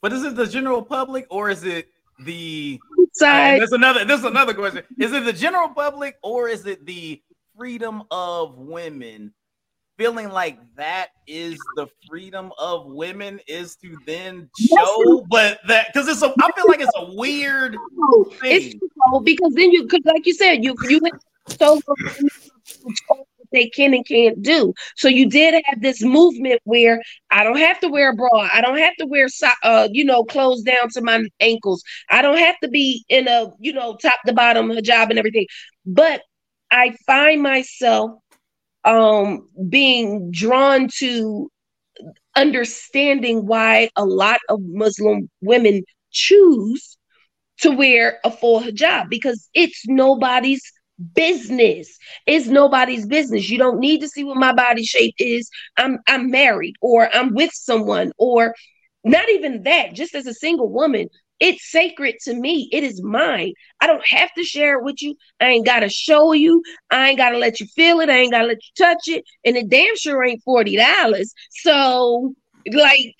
[0.00, 1.88] But is it the general public or is it
[2.20, 2.80] the
[3.12, 4.82] side there's another there's another question.
[4.98, 7.22] Is it the general public or is it the
[7.56, 9.32] freedom of women
[9.96, 16.06] feeling like that is the freedom of women is to then show but that because
[16.06, 17.76] it's a I feel like it's a weird
[18.40, 18.80] thing.
[19.12, 21.00] so because then you could like you said you you
[21.58, 21.80] so
[23.52, 24.72] they can and can't do.
[24.96, 28.48] So you did have this movement where i don't have to wear a bra.
[28.52, 31.82] I don't have to wear so- uh you know clothes down to my ankles.
[32.10, 35.46] I don't have to be in a you know top to bottom hijab and everything.
[35.86, 36.22] But
[36.70, 38.10] i find myself
[38.84, 41.50] um being drawn to
[42.36, 45.82] understanding why a lot of muslim women
[46.12, 46.96] choose
[47.60, 50.62] to wear a full hijab because it's nobody's
[51.14, 51.96] business.
[52.26, 53.48] It's nobody's business.
[53.48, 55.48] You don't need to see what my body shape is.
[55.76, 58.54] I'm I'm married or I'm with someone or
[59.04, 59.94] not even that.
[59.94, 61.08] Just as a single woman,
[61.40, 62.68] it's sacred to me.
[62.72, 63.52] It is mine.
[63.80, 65.14] I don't have to share it with you.
[65.40, 66.62] I ain't got to show you.
[66.90, 68.10] I ain't got to let you feel it.
[68.10, 69.24] I ain't got to let you touch it.
[69.44, 71.32] And it damn sure ain't $40.
[71.50, 72.34] So
[72.72, 73.14] like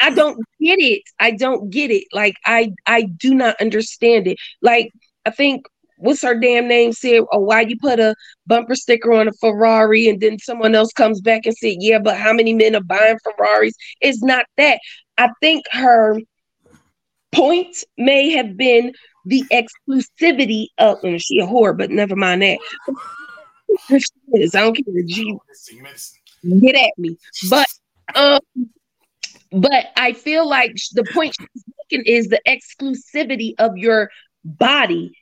[0.00, 1.02] I don't get it.
[1.18, 2.04] I don't get it.
[2.12, 4.38] Like I I do not understand it.
[4.62, 4.92] Like
[5.26, 5.66] I think
[5.98, 8.14] what's her damn name said, or why you put a
[8.46, 12.16] bumper sticker on a Ferrari and then someone else comes back and said, Yeah, but
[12.16, 13.74] how many men are buying Ferraris?
[14.00, 14.80] It's not that.
[15.18, 16.20] I think her
[17.32, 18.92] point may have been
[19.24, 22.58] the exclusivity of and she a whore, but never mind that.
[23.88, 23.98] She
[24.34, 24.54] is.
[24.54, 24.94] I don't care.
[26.60, 27.18] Get at me.
[27.50, 27.66] But
[28.14, 28.40] um,
[29.52, 34.10] but I feel like the point she's making is the exclusivity of your
[34.44, 35.12] body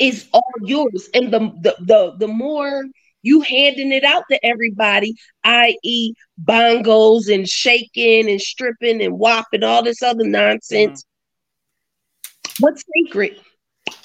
[0.00, 2.82] is all yours, and the the the, the more
[3.22, 9.82] you handing it out to everybody, i.e., bongos and shaking and stripping and whopping all
[9.82, 11.04] this other nonsense.
[11.04, 12.64] Mm-hmm.
[12.64, 13.38] What's sacred?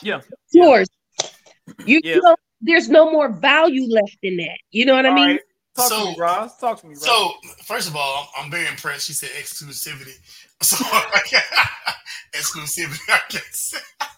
[0.01, 0.17] Yeah.
[0.17, 0.88] It's yours.
[1.86, 2.15] You, Yeah.
[2.15, 4.58] you know, there's no more value left in that.
[4.71, 5.27] You know what I mean?
[5.31, 5.39] right.
[5.77, 6.60] Talk So- to me, Ross.
[6.60, 7.05] Talk to me, Ross.
[7.05, 7.31] So
[7.63, 9.08] first of all, I'm very impressed.
[9.08, 10.13] She said exclusivity.
[10.62, 10.77] So
[12.34, 13.75] exclusivity, I guess.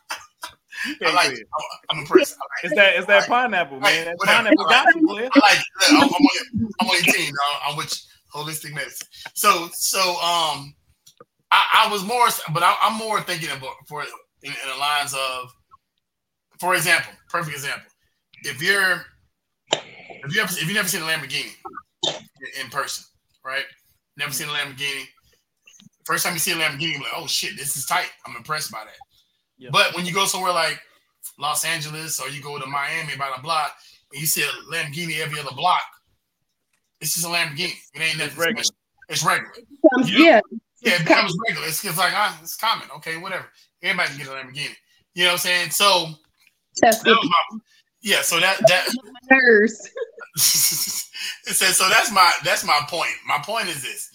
[1.06, 1.48] I like it.
[1.58, 2.36] I'm, I'm impressed.
[2.38, 2.76] Like Is it.
[2.76, 3.30] that is that Right.
[3.30, 4.06] pineapple, man?
[4.06, 4.44] That Whatever.
[4.44, 5.30] pineapple got you, player.
[5.34, 5.60] I like.
[5.90, 7.62] I'm, I'm, on, your- I'm on your team, dog.
[7.68, 8.40] I'm with you.
[8.42, 9.08] holistic medicine.
[9.34, 10.74] So, so um,
[11.52, 15.14] I, I was more, but I, I'm more thinking about for in, in the lines
[15.14, 15.50] of,
[16.60, 17.90] for example, perfect example.
[18.44, 19.04] If you're,
[19.74, 21.52] if you ever, if you never seen a Lamborghini
[22.08, 23.06] in- in person,
[23.44, 23.64] right?
[24.18, 25.06] Never seen a Lamborghini.
[26.06, 28.10] First time you see a Lamborghini, you're like, oh shit, this is tight.
[28.26, 28.96] I'm impressed by that.
[29.58, 29.70] Yeah.
[29.72, 30.80] But when you go somewhere like
[31.40, 33.76] Los Angeles or you go to Miami by the block
[34.12, 35.82] and you see a Lamborghini every other block,
[37.02, 37.74] it's just a Lamborghini.
[37.94, 38.64] It ain't nothing regular.
[38.64, 38.76] special.
[39.10, 39.52] It's regular.
[39.96, 40.16] Um, Yeah.
[40.18, 40.40] yeah,
[40.82, 41.68] Yeah, it becomes regular.
[41.68, 42.88] It's just like ah, it's common.
[42.98, 43.46] Okay, whatever.
[43.82, 44.76] Everybody can get a Lamborghini.
[45.16, 45.70] You know what I'm saying?
[45.72, 46.10] So
[46.84, 47.60] test that was my,
[48.02, 48.22] yeah.
[48.22, 48.88] So that that
[49.32, 49.90] nerves.
[50.36, 53.12] it says so that's my that's my point.
[53.26, 54.10] My point is this.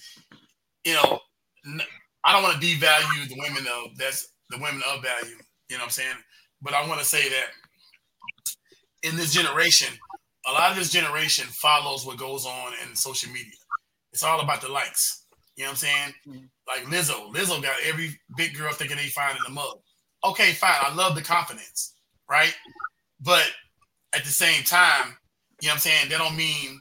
[0.85, 1.21] You know,
[2.25, 5.37] I don't want to devalue the women of that's the women of value.
[5.69, 6.17] You know what I'm saying?
[6.61, 7.47] But I want to say that
[9.03, 9.93] in this generation,
[10.47, 13.53] a lot of this generation follows what goes on in social media.
[14.13, 15.25] It's all about the likes.
[15.57, 16.15] You know what I'm saying?
[16.29, 16.49] Mhm.
[16.69, 17.33] Like Lizzo.
[17.33, 19.79] Lizzo got every big girl thinking they fine in the mug.
[20.25, 20.79] Okay, fine.
[20.81, 21.95] I love the confidence,
[22.29, 22.55] right?
[23.21, 23.51] But
[24.13, 25.17] at the same time,
[25.61, 26.09] you know what I'm saying?
[26.11, 26.81] That don't mean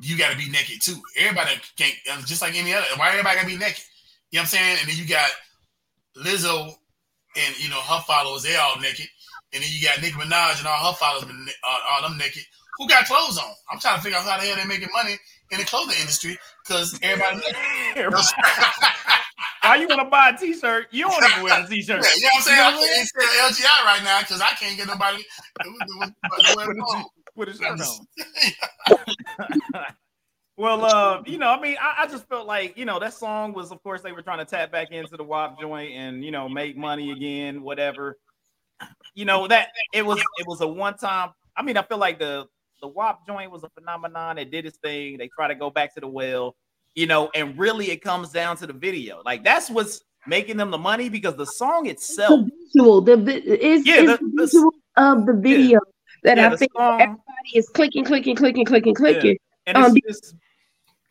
[0.00, 1.00] you got to be naked too.
[1.16, 1.94] Everybody can't,
[2.26, 2.86] just like any other.
[2.96, 3.84] Why everybody got to be naked?
[4.30, 4.78] You know what I'm saying?
[4.80, 5.30] And then you got
[6.16, 6.74] Lizzo
[7.36, 9.06] and you know her followers, they all naked.
[9.52, 12.42] And then you got Nicki Minaj and all her followers, uh, all them naked.
[12.78, 13.52] Who got clothes on?
[13.70, 15.18] I'm trying to figure out how the hell they're making money
[15.50, 18.12] in the clothing industry because everybody naked.
[19.62, 20.86] Why you want to buy a t-shirt?
[20.90, 21.88] You don't even wear a Yeah, t-shirt.
[21.88, 22.56] you know what I'm saying?
[22.58, 25.22] You know I can't say LGI right now because I can't get nobody
[25.60, 27.04] to wear it on.
[27.36, 28.06] With a shirt on.
[30.62, 33.52] Well, uh, you know, I mean, I, I just felt like, you know, that song
[33.52, 36.30] was, of course, they were trying to tap back into the WAP joint and, you
[36.30, 38.16] know, make money again, whatever.
[39.16, 41.30] You know, that it was it was a one time.
[41.56, 42.46] I mean, I feel like the
[42.80, 44.38] the WAP joint was a phenomenon.
[44.38, 45.18] It did its thing.
[45.18, 46.54] They try to go back to the well,
[46.94, 49.20] you know, and really it comes down to the video.
[49.24, 53.84] Like that's what's making them the money because the song itself, the visual, the is
[53.84, 55.80] Yeah, the- the, the- visual of the video
[56.22, 59.36] that yeah, I think song, everybody is clicking, clicking, clicking, clicking, clicking.
[59.66, 60.34] and um, it's, it's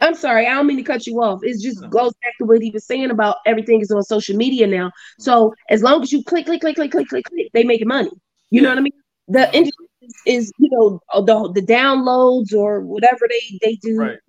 [0.02, 1.42] I'm sorry, I don't mean to cut you off.
[1.44, 4.68] It just goes back to what he was saying about everything is on social media
[4.68, 4.92] now.
[5.20, 8.12] So as long as you click, click, click, click, click, click, click, they making money.
[8.50, 8.94] You know what I mean?
[9.28, 9.86] The industry
[10.26, 13.98] is, you know the the downloads or whatever they they do.
[13.98, 14.20] right.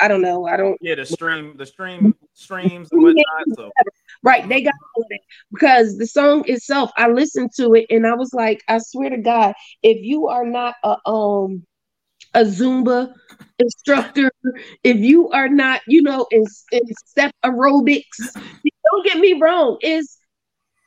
[0.00, 0.46] I don't know.
[0.46, 0.78] I don't.
[0.80, 3.24] Yeah, the stream, the stream streams and whatnot.
[3.56, 3.70] So
[4.22, 5.20] Right, they got all of it
[5.52, 6.92] because the song itself.
[6.96, 10.46] I listened to it and I was like, I swear to God, if you are
[10.46, 11.66] not a um
[12.34, 13.12] a Zumba
[13.62, 14.30] instructor,
[14.84, 20.18] if you are not, you know, in, in step aerobics, don't get me wrong, is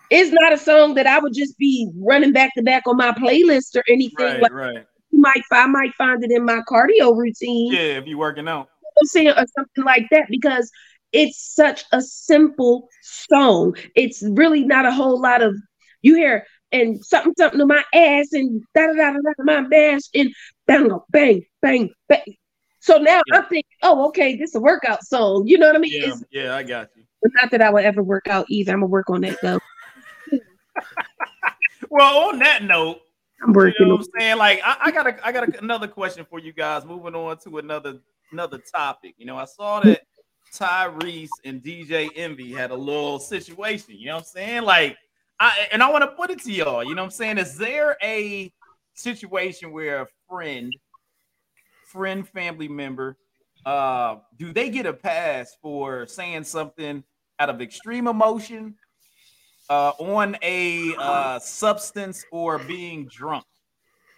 [0.09, 3.11] it's not a song that I would just be running back to back on my
[3.11, 4.25] playlist or anything.
[4.25, 4.85] right, Like right.
[5.11, 7.73] you might, I might find it in my cardio routine.
[7.73, 8.69] Yeah, if you're working out.
[8.99, 10.71] I'm saying or something like that because
[11.11, 13.75] it's such a simple song.
[13.95, 15.55] It's really not a whole lot of
[16.01, 19.61] you hear and something something to my ass and da da da da da my
[19.61, 20.33] bash and
[20.67, 22.35] bang bang bang bang.
[22.85, 23.39] So now Yeah.
[23.39, 25.47] I'm thinking, oh, okay, this is a workout song.
[25.47, 25.91] You know what I mean?
[25.91, 27.03] Yeah, yeah, I got you.
[27.41, 28.73] not that I would ever work out either.
[28.73, 29.59] I'm gonna work on that though.
[31.89, 32.99] Well, on that note,
[33.43, 33.75] I'm working.
[33.79, 34.37] you know what I'm saying?
[34.37, 36.83] Like, I, I got a, I got a, another question for you guys.
[36.83, 37.99] Moving on to another,
[38.31, 39.15] another topic.
[39.17, 40.01] You know, I saw that
[40.53, 43.95] Tyrese and DJ Envy had a little situation.
[43.97, 44.63] You know what I'm saying?
[44.63, 44.97] Like,
[45.39, 46.83] I and I want to put it to y'all.
[46.83, 47.37] You know what I'm saying?
[47.37, 48.51] Is there a
[48.93, 50.73] situation where a friend,
[51.95, 53.17] friend, family member,
[53.65, 57.03] uh, do they get a pass for saying something
[57.39, 58.75] out of extreme emotion,
[59.69, 63.45] uh, on a uh substance or being drunk?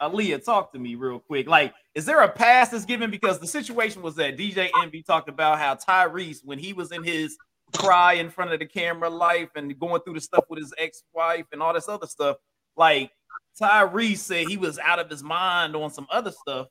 [0.01, 1.47] Aaliyah, talk to me real quick.
[1.47, 3.09] Like, is there a pass that's given?
[3.09, 7.03] Because the situation was that DJ Envy talked about how Tyrese, when he was in
[7.03, 7.37] his
[7.75, 11.45] cry in front of the camera life and going through the stuff with his ex-wife
[11.51, 12.37] and all this other stuff,
[12.75, 13.11] like
[13.59, 16.67] Tyrese said he was out of his mind on some other stuff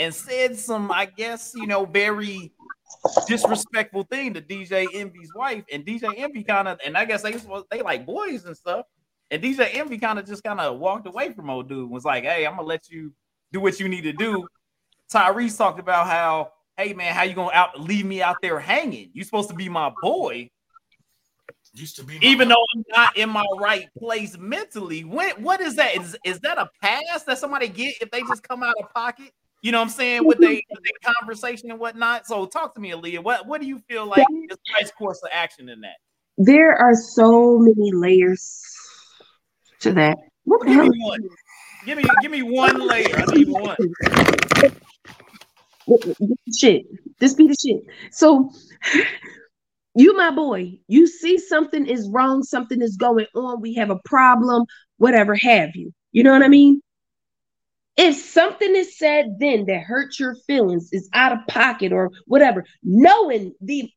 [0.00, 2.52] and said some, I guess, you know, very
[3.28, 5.62] disrespectful thing to DJ Envy's wife.
[5.70, 7.36] And DJ Envy kind of, and I guess they
[7.70, 8.86] they like boys and stuff.
[9.30, 11.88] And DJ Envy kind of just kind of walked away from old dude.
[11.88, 13.12] Was like, hey, I'm gonna let you
[13.52, 14.48] do what you need to do.
[15.12, 19.10] Tyrese talked about how, hey man, how you gonna out leave me out there hanging?
[19.12, 20.50] You supposed to be my boy,
[21.72, 25.04] Used to be even though I'm not in my right place mentally.
[25.04, 25.96] When what is that?
[25.96, 29.30] Is is that a pass that somebody get if they just come out of pocket?
[29.62, 30.60] You know what I'm saying with their
[31.20, 32.26] conversation and whatnot.
[32.26, 33.22] So talk to me, Aaliyah.
[33.22, 35.96] What what do you feel like is the right course of action in that?
[36.42, 38.64] there are so many layers
[39.80, 40.16] to that.
[40.44, 40.88] What the Give hell?
[40.88, 41.28] me one.
[41.84, 43.16] Give me give me one layer.
[43.16, 43.76] I need one.
[46.56, 46.86] shit.
[47.18, 47.82] This be the shit.
[48.10, 48.50] So
[49.94, 53.98] you my boy, you see something is wrong, something is going on, we have a
[54.06, 54.64] problem,
[54.96, 55.92] whatever have you.
[56.12, 56.80] You know what I mean?
[58.00, 62.64] If something is said then that hurts your feelings, is out of pocket or whatever,
[62.82, 63.90] knowing the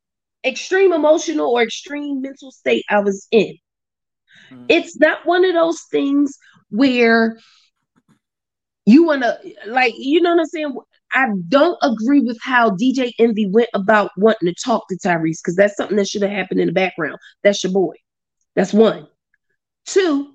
[0.46, 3.58] extreme emotional or extreme mental state I was in,
[4.52, 4.68] Mhm.
[4.70, 6.38] it's not one of those things
[6.70, 7.38] where
[8.86, 9.38] you want to
[9.68, 10.76] like you know what i'm saying?
[11.14, 15.56] I don't agree with how dj envy went about wanting to talk to tyrese because
[15.56, 17.18] that's something that should have happened in the background.
[17.44, 17.96] That's your boy.
[18.56, 19.08] That's one.
[19.86, 20.33] Two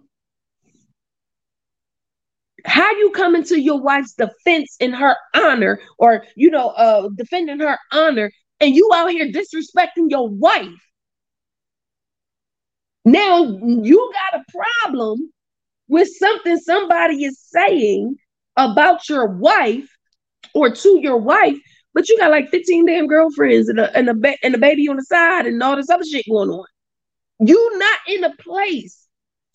[2.65, 7.61] how you coming to your wife's defense in her honor or you know uh defending
[7.61, 10.69] her honor and you out here disrespecting your wife
[13.05, 15.33] now you got a problem
[15.89, 18.17] with something somebody is saying
[18.57, 19.89] about your wife
[20.55, 21.57] or to your wife,
[21.95, 24.89] but you got like 15 damn girlfriends and a, and a, ba- and a baby
[24.89, 26.67] on the side and all this other shit going on.
[27.41, 29.08] You not in a place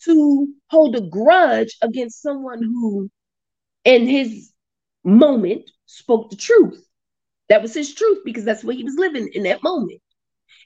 [0.05, 3.09] to hold a grudge against someone who,
[3.85, 4.51] in his
[5.03, 6.83] moment, spoke the truth.
[7.49, 10.01] That was his truth because that's what he was living in that moment.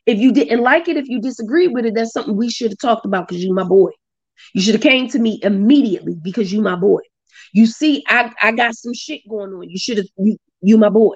[0.05, 2.79] If you didn't like it, if you disagreed with it, that's something we should have
[2.79, 3.91] talked about because you my boy.
[4.53, 7.01] You should have came to me immediately because you my boy.
[7.53, 9.69] You see, I, I got some shit going on.
[9.69, 11.15] You should have you you my boy.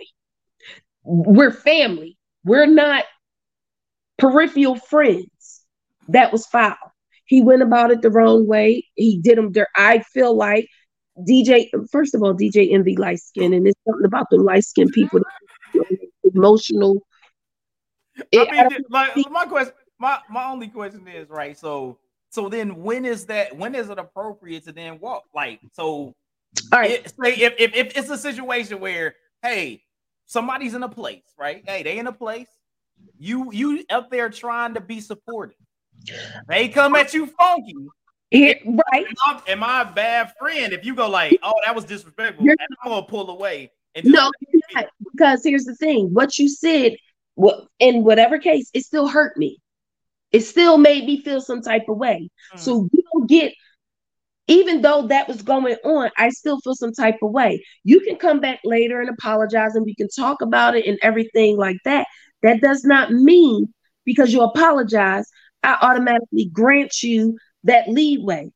[1.04, 2.18] We're family.
[2.44, 3.06] We're not
[4.18, 5.62] peripheral friends.
[6.10, 6.76] That was foul.
[7.32, 8.86] He went about it the wrong way.
[8.96, 9.70] He did them there.
[9.78, 10.68] I feel like
[11.18, 14.90] DJ, first of all, DJ Envy light skin, and it's something about the light skin
[14.90, 15.22] people.
[16.34, 17.02] emotional.
[18.34, 21.58] It- I I mean, don't- th- like my question, my my only question is right.
[21.58, 21.98] So
[22.32, 23.56] so then when is that?
[23.56, 25.24] When is it appropriate to then walk?
[25.34, 26.14] Like so, all
[26.74, 29.84] right, it, say if, if if it's a situation where hey
[30.26, 31.64] somebody's in a place, right?
[31.66, 32.50] Hey, they in a place.
[33.18, 35.56] You you up there trying to be supportive.
[36.48, 37.76] They come at you funky.
[38.34, 38.58] right.
[38.66, 42.46] Am I, am I a bad friend if you go like, oh, that was disrespectful?
[42.46, 43.72] You're- and I'm gonna pull away.
[43.96, 44.32] And No,
[45.12, 46.96] because here's the thing: what you said,
[47.36, 49.60] what in whatever case, it still hurt me.
[50.32, 52.30] It still made me feel some type of way.
[52.56, 52.60] Mm.
[52.60, 53.54] So you don't get,
[54.48, 57.64] even though that was going on, I still feel some type of way.
[57.84, 61.58] You can come back later and apologize, and we can talk about it and everything
[61.58, 62.08] like that.
[62.44, 63.74] That does not mean
[64.06, 65.30] because you apologize,
[65.64, 68.52] I automatically grant you that leeway.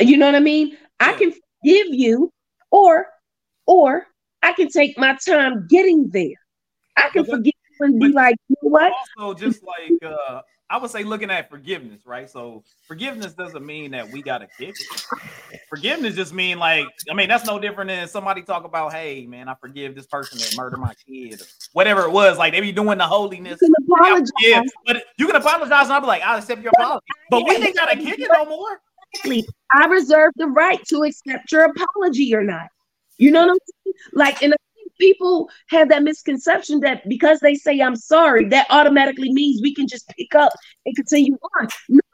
[0.00, 0.76] You know what I mean?
[1.00, 2.32] I can forgive you,
[2.70, 3.06] or
[3.66, 4.06] or
[4.42, 6.36] I can take my time getting there.
[6.96, 8.92] I can forgive you and be like, you know what?
[9.18, 12.28] also just like uh I would say looking at forgiveness, right?
[12.28, 15.60] So forgiveness doesn't mean that we gotta kick it.
[15.68, 19.48] Forgiveness just mean like I mean that's no different than somebody talk about, hey man,
[19.48, 22.36] I forgive this person that murdered my kid, or whatever it was.
[22.38, 23.58] Like they be doing the holiness.
[23.62, 27.04] You can Yeah, but you can apologize, and I'll be like, I'll accept your apology.
[27.30, 28.80] But we ain't gotta kick it no more.
[29.72, 32.66] I reserve the right to accept your apology or not.
[33.18, 33.94] You know what I'm saying?
[34.12, 34.56] Like, and I
[34.98, 39.86] people have that misconception that because they say I'm sorry, that automatically means we can
[39.86, 40.52] just pick up
[40.84, 41.68] and continue on.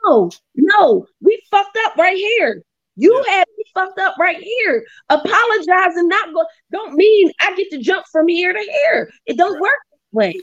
[0.05, 2.63] No, no, we fucked up right here.
[2.97, 4.85] You had me fucked up right here.
[5.09, 9.11] Apologize and not go don't mean I get to jump from here to here.
[9.27, 10.35] It don't work that way.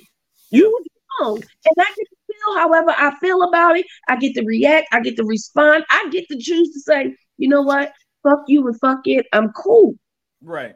[0.50, 0.84] You
[1.20, 1.38] wrong.
[1.38, 3.86] And I get to feel however I feel about it.
[4.08, 4.88] I get to react.
[4.92, 5.86] I get to respond.
[5.90, 7.94] I get to choose to say, you know what?
[8.24, 9.26] Fuck you and fuck it.
[9.34, 9.96] I'm cool.
[10.42, 10.76] Right.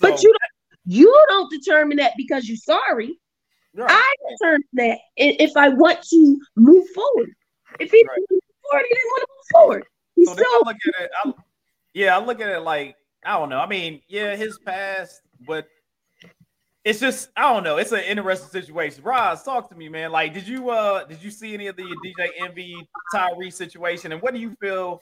[0.00, 0.53] But you don't
[0.86, 3.18] you don't determine that because you're sorry.
[3.74, 3.90] Right.
[3.90, 7.34] I determine that if I want to move forward.
[7.80, 8.16] If he Right.
[8.16, 9.86] didn't move forward, he didn't want to move forward.
[10.14, 11.10] He's So I look at it.
[11.24, 11.32] I,
[11.92, 13.58] yeah, I look at it like I don't know.
[13.58, 15.66] I mean, yeah, his past, but
[16.84, 17.78] it's just I don't know.
[17.78, 19.02] It's an interesting situation.
[19.02, 20.12] Roz, talk to me, man.
[20.12, 24.20] Like, did you uh did you see any of the DJ Envy Tyree situation, and
[24.20, 25.00] what do you feel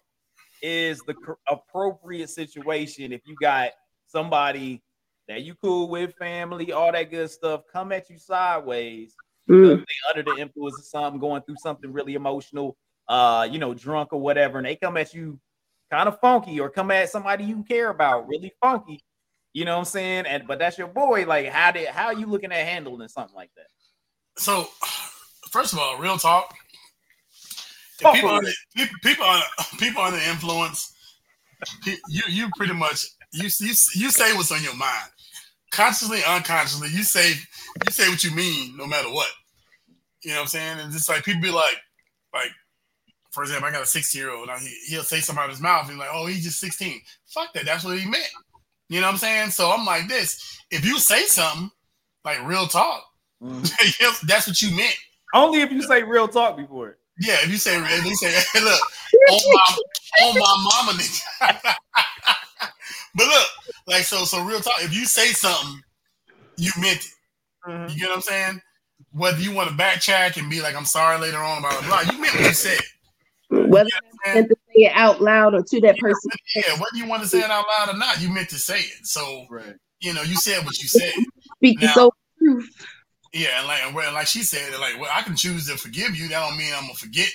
[0.63, 1.17] is the
[1.49, 3.71] appropriate situation if you got
[4.07, 4.81] somebody
[5.33, 9.17] that you cool with, family, all that good stuff, come at you sideways
[9.49, 9.85] Mm.
[9.85, 12.77] they under the influence of something, going through something really emotional,
[13.09, 15.39] uh, you know, drunk or whatever, and they come at you
[15.91, 19.03] kind of funky or come at somebody you care about really funky,
[19.53, 20.27] you know what I'm saying?
[20.27, 21.27] And but that's your boy.
[21.27, 23.67] Like, how did how are you looking at handling something like that?
[24.39, 24.69] So,
[25.51, 26.55] first of all, real talk.
[28.01, 29.47] If people, under, people, people, under,
[29.79, 30.93] people under influence,
[32.09, 35.11] you you pretty much you, you you say what's on your mind,
[35.73, 36.89] consciously, unconsciously.
[36.91, 39.31] You say you say what you mean, no matter what.
[40.23, 40.79] You know what I'm saying?
[40.79, 41.77] And just like people be like,
[42.33, 42.51] like,
[43.33, 44.49] for example, I got a 16 year old.
[44.61, 45.89] He, he'll say something out of his mouth.
[45.89, 47.65] He's like, "Oh, he's just 16." Fuck that.
[47.65, 48.29] That's what he meant.
[48.89, 49.51] You know what I'm saying?
[49.51, 50.61] So I'm like this.
[50.71, 51.71] If you say something
[52.25, 53.03] like real talk,
[53.43, 54.27] mm-hmm.
[54.27, 54.97] that's what you meant.
[55.35, 56.99] Only if you say real talk before it.
[57.21, 58.81] Yeah, if you say, if you say, hey, look,
[59.31, 61.23] on oh, my, on oh, my mama, nigga.
[63.15, 63.47] but look,
[63.87, 64.75] like, so, so real talk.
[64.83, 65.81] If you say something,
[66.57, 67.11] you meant it.
[67.67, 67.91] Mhm.
[67.93, 68.61] You get what I'm saying?
[69.13, 72.13] Whether you want to backtrack and be like, I'm sorry later on, blah blah blah.
[72.13, 72.81] You meant what you said.
[73.51, 73.89] Whether
[74.25, 76.31] Man, meant to say it out loud or to that person.
[76.57, 78.81] yeah, whether you want to say it out loud or not, you meant to say
[78.81, 79.07] it.
[79.07, 79.75] So Right.
[80.01, 81.13] you know, you said what you said.
[81.57, 82.71] Speaking Now- so truth.
[83.35, 86.29] Yeah, and like well, like she said, like well, I can choose to forgive you.
[86.29, 87.31] That don't mean I'm gonna forget.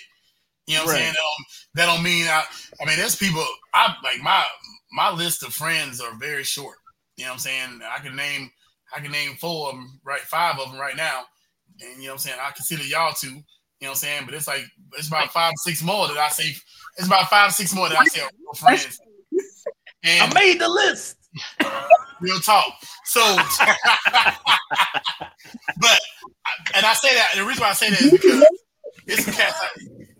[0.68, 0.98] You know what Right.
[0.98, 1.14] I'm saying?
[1.14, 2.44] That don't, that don't mean I.
[2.82, 3.46] I mean, there's people.
[3.74, 4.44] I like my
[4.92, 6.78] my list of friends are very short.
[7.16, 7.80] You know what I'm saying?
[7.84, 8.52] I can name
[8.96, 10.22] I can name four of them, right?
[10.22, 11.24] Five of them right now.
[11.82, 12.38] And you know what I'm saying?
[12.42, 13.28] I consider y'all two.
[13.28, 13.42] You know
[13.80, 14.24] what I'm saying?
[14.26, 14.64] But it's like
[14.98, 16.56] it's about five, six more that I say.
[16.98, 19.00] It's about five, six more that I say are real friends.
[20.06, 21.18] I made the list.
[22.22, 22.74] real talk.
[23.06, 23.22] So,
[25.80, 26.00] but
[26.76, 28.46] and I say that the reason why I say that is because
[29.06, 29.68] it's some cats I,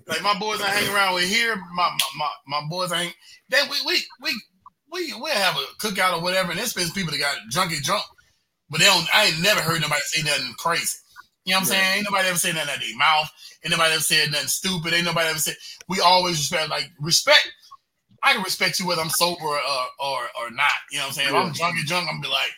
[0.08, 1.56] like my boys I hang around with here.
[1.56, 3.14] My my, my, my boys I hang.
[3.50, 4.42] Then we we we
[4.92, 8.04] we we have a cookout or whatever, and there's been people that got drunky drunk,
[8.70, 9.08] but they don't.
[9.14, 10.98] I ain't never heard nobody say nothing crazy.
[11.46, 11.98] You know what I'm saying?
[11.98, 13.32] Ain't nobody ever say nothing out their mouth.
[13.64, 14.94] Ain't nobody ever said nothing stupid.
[14.94, 15.56] Ain't nobody ever said.
[15.88, 17.50] We always respect like respect.
[18.24, 19.60] I can respect you whether I'm sober or
[20.00, 20.68] or, or not.
[20.92, 21.30] You know what I'm saying?
[21.30, 22.52] If I'm drunk and drunk, I'm gonna be like,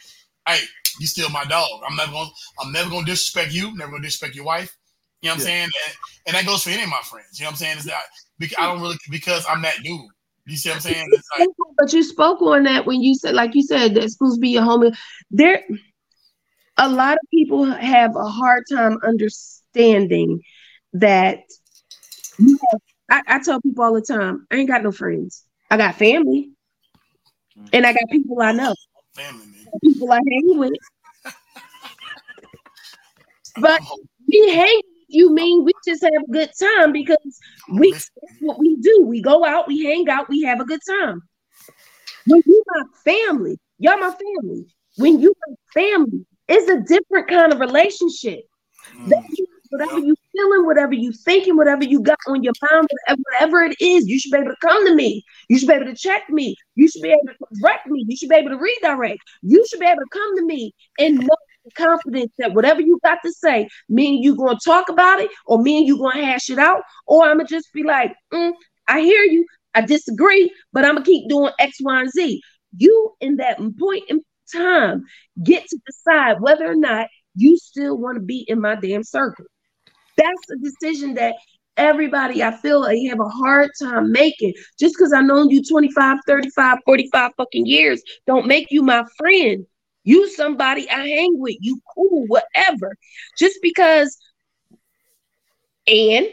[0.48, 0.66] hey,
[1.00, 1.82] you still my dog.
[1.88, 4.76] I'm never gonna I'm never gonna disrespect you, never gonna disrespect your wife.
[5.22, 5.64] You know what I'm saying?
[5.64, 5.96] And,
[6.28, 7.40] and that goes for any of my friends.
[7.40, 7.78] You know what I'm saying?
[7.78, 7.98] It's not
[8.40, 10.02] because I don't really because I'm that dude.
[10.50, 11.08] You see what I'm saying?
[11.12, 11.48] It's like
[11.78, 14.64] But you spoke on that when you said, like you said, that schools be your
[14.64, 14.92] home.
[15.30, 15.64] There,
[16.78, 20.42] a lot of people have a hard time understanding
[20.94, 21.40] that
[22.40, 22.82] you have-
[23.12, 25.44] I, I tell people all the time, I ain't got no friends.
[25.72, 26.52] I got family
[27.74, 28.74] and I got people I know,
[29.14, 29.48] Family,
[29.84, 30.74] people I hang with.
[33.60, 33.82] But
[34.28, 37.40] we hang you mean we just have a good time because
[37.74, 39.04] we that's what we do.
[39.06, 41.22] We go out, we hang out, we have a good time.
[42.28, 44.66] When you my family, y'all my family.
[44.98, 48.42] When you my family, it's a different kind of relationship.
[48.96, 49.12] Mm.
[49.38, 53.64] You- whatever you feeling, whatever you thinking, whatever you got on your mind, whatever, whatever
[53.64, 55.24] it is, you should be able to come to me.
[55.48, 56.56] You should be able to check me.
[56.76, 58.04] You should be able to correct me.
[58.08, 59.20] You should be able to redirect.
[59.44, 61.36] You should be able to come to me and know
[61.78, 65.30] with confidence that whatever you got to say, me and you gonna talk about it,
[65.46, 68.54] or me and you gonna hash it out, or I'm gonna just be like, "Mm,
[68.88, 69.46] I hear you,
[69.76, 72.42] I disagree, but I'm gonna keep doing X, Y, and Z.
[72.78, 74.22] You in that point in
[74.54, 75.04] time
[75.44, 79.46] get to decide whether or not you still want to be in my damn circle.
[80.18, 81.36] That's a decision that
[81.78, 84.54] everybody I feel like have a hard time making.
[84.80, 89.66] Just because I known you 25, 35, 45 fucking years don't make you my friend.
[90.10, 92.96] You somebody I hang with, you cool, whatever.
[93.38, 94.18] Just because
[95.86, 96.26] and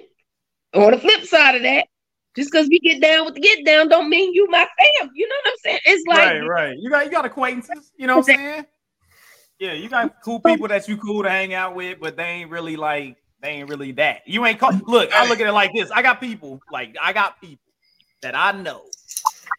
[0.72, 1.86] on the flip side of that,
[2.34, 5.10] just because we get down with the get down don't mean you my fam.
[5.14, 5.80] You know what I'm saying?
[5.84, 6.78] It's like right, right.
[6.78, 8.66] You got you got acquaintances, you know what I'm saying?
[9.58, 12.50] Yeah, you got cool people that you cool to hang out with, but they ain't
[12.50, 14.22] really like they ain't really that.
[14.24, 15.90] You ain't call, look, I look at it like this.
[15.90, 17.70] I got people, like I got people
[18.22, 18.86] that I know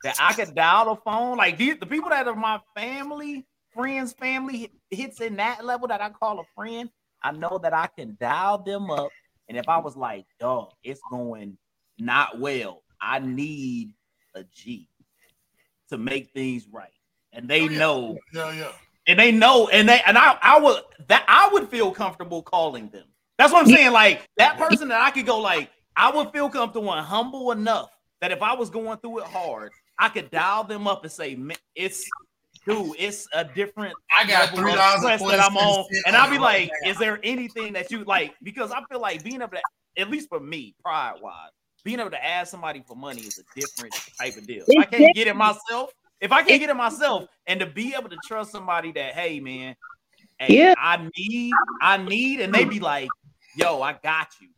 [0.03, 1.38] that I could dial the phone.
[1.38, 3.45] Like these, the people that are my family,
[3.78, 6.89] friends, family hits in that level that I call a friend.
[7.21, 9.09] I know that I can dial them up.
[9.47, 11.57] And if I was like, dog, it's going
[11.99, 13.93] not well, I need
[14.36, 14.89] a G
[15.89, 16.89] to make things right.
[17.34, 17.78] And they Oh, yeah.
[17.80, 18.71] know Yeah, yeah.
[19.07, 22.89] and they know, and they and I, I would that I would feel comfortable calling
[22.89, 23.05] them.
[23.38, 23.91] That's what I'm saying.
[23.91, 27.89] Like that person that I could go like, I would feel comfortable and humble enough
[28.21, 31.36] that if I was going through it hard, I could dial them up and say,
[31.36, 32.07] "Man, it's
[32.68, 35.86] dude, it's a different I got level three dollars stress that I'm on.
[36.05, 38.34] And I'll be like, is there anything that you like?
[38.43, 39.61] Because I feel like being able to,
[39.97, 41.51] at least for me, pride wise,
[41.84, 44.63] being able to ask somebody for money is a different type of deal.
[44.68, 47.95] If I can't get it myself, if I can't get it myself, and to be
[47.97, 49.76] able to trust somebody that, hey man,
[50.39, 50.74] hey, Yeah.
[50.78, 53.07] I need, I need, and they be like,
[53.55, 54.49] yo, I got you.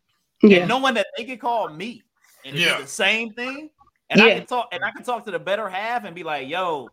[0.42, 0.58] yeah.
[0.60, 2.02] And knowing that they can call me
[2.44, 2.80] and it's Yeah.
[2.80, 3.70] the same thing,
[4.08, 6.48] and I can talk and I can talk to the better half and be like,
[6.48, 6.90] yo,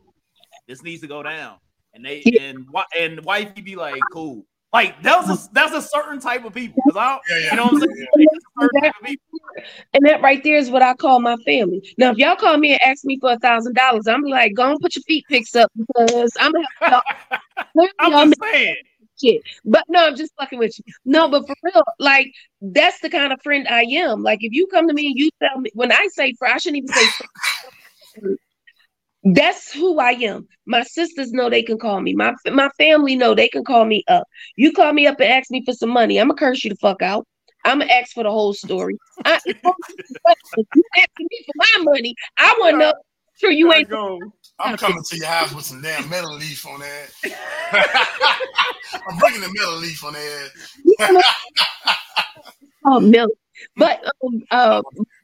[0.68, 1.58] this needs to go down.
[1.94, 4.46] And they and wi- and wifey be like, cool.
[4.74, 6.84] Like that's a that's a certain type of people.
[6.96, 7.52] I Yeah, yeah.
[7.52, 7.96] you know what I'm saying?
[7.98, 8.06] Yeah.
[8.34, 9.16] It's a certain type of.
[9.94, 11.82] And that right there is what I call my family.
[11.98, 14.70] Now, if y'all call me and ask me for a thousand dollars, I'm like, go
[14.70, 17.04] and put your feet picks up because I'm gonna help
[17.76, 18.16] y'all.
[18.16, 18.76] I'm just saying.
[19.20, 19.42] shit.
[19.66, 20.94] But no, I'm just fucking with you.
[21.06, 24.22] No, but for real, like that's the kind of friend I am.
[24.22, 26.58] Like if you come to me and you tell me when I say friend, I
[26.58, 27.08] shouldn't even say
[28.22, 28.38] friend.
[29.34, 30.48] That's who I am.
[30.66, 32.14] My sisters know they can call me.
[32.14, 34.28] My my family know they can call me up.
[34.56, 36.78] You call me up and ask me for some money, I'm gonna curse you the
[36.78, 37.28] fuck out.
[37.66, 38.98] I'm gonna ask for the whole story.
[39.26, 42.94] I, if you asking me for my money, I want to know
[43.38, 44.20] sure you ain't go.
[44.60, 47.08] I'm coming to your house with some damn metal leaf on that.
[49.10, 51.24] I'm bringing the metal leaf on that.
[52.86, 53.32] oh milk,
[53.76, 54.82] but um, uh,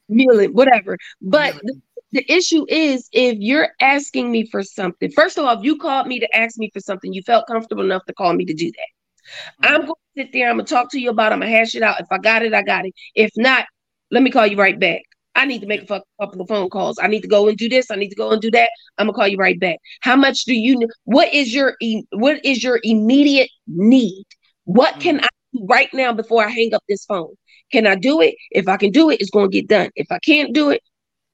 [0.10, 0.98] millet, whatever.
[1.22, 1.82] But the,
[2.14, 5.12] the issue is if you're asking me for something.
[5.12, 7.84] First of all, if you called me to ask me for something, you felt comfortable
[7.84, 9.66] enough to call me to do that.
[9.66, 9.74] Mm-hmm.
[9.74, 10.50] I'm going to sit there.
[10.50, 11.32] I'm going to talk to you about.
[11.32, 11.36] it.
[11.36, 12.00] I'm going to hash it out.
[12.00, 12.94] If I got it, I got it.
[13.16, 13.66] If not,
[14.12, 15.02] let me call you right back.
[15.36, 17.00] I need to make a fuck- couple of phone calls.
[17.02, 17.90] I need to go and do this.
[17.90, 18.70] I need to go and do that.
[19.00, 19.80] I'm gonna call you right back.
[20.02, 20.88] How much do you?
[21.06, 21.76] What is your?
[22.12, 24.26] What is your immediate need?
[24.66, 25.02] What mm-hmm.
[25.02, 27.34] can I do right now before I hang up this phone?
[27.72, 28.36] Can I do it?
[28.52, 29.90] If I can do it, it's gonna get done.
[29.96, 30.84] If I can't do it,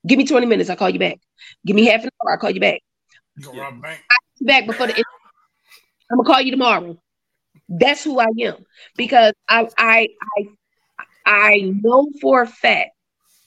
[0.05, 0.69] give me 20 minutes.
[0.69, 1.17] I'll call you back.
[1.65, 2.31] Give me half an hour.
[2.33, 2.79] I'll call you back.
[3.37, 4.01] You go rob a bank.
[4.41, 4.93] Back before the.
[6.11, 6.97] I'm gonna call you tomorrow.
[7.67, 8.65] That's who I am
[8.97, 10.47] because I I I
[11.25, 12.91] I know for a fact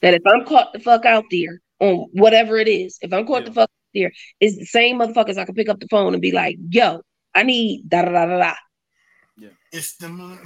[0.00, 3.42] that if I'm caught the fuck out there on whatever it is, if I'm caught
[3.42, 3.48] Yeah.
[3.48, 6.22] the fuck out there, it's the same motherfuckers I can pick up the phone and
[6.22, 7.00] be like, "Yo,
[7.34, 8.54] I need da da da da da."
[9.36, 9.48] Yeah.
[9.72, 10.38] It's the moon.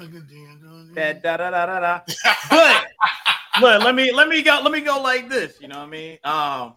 [0.95, 2.01] Da, da, da, da, da, da.
[2.51, 2.87] But
[3.61, 5.61] look, let me let me go let me go like this.
[5.61, 6.19] You know what I mean?
[6.25, 6.75] Um,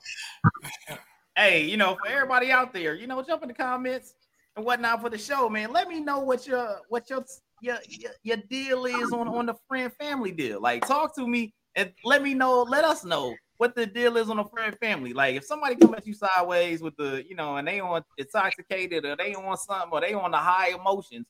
[1.35, 4.13] hey, you know, for everybody out there, you know, jump in the comments
[4.55, 5.71] and whatnot for the show, man.
[5.71, 7.23] Let me know what your what your
[7.61, 7.77] your
[8.23, 10.61] your, deal is on on the friend family deal.
[10.61, 12.63] Like, talk to me and let me know.
[12.63, 15.13] Let us know what the deal is on a friend family.
[15.13, 19.05] Like, if somebody come at you sideways with the, you know, and they on intoxicated
[19.05, 21.25] or they on something or they on the high emotions.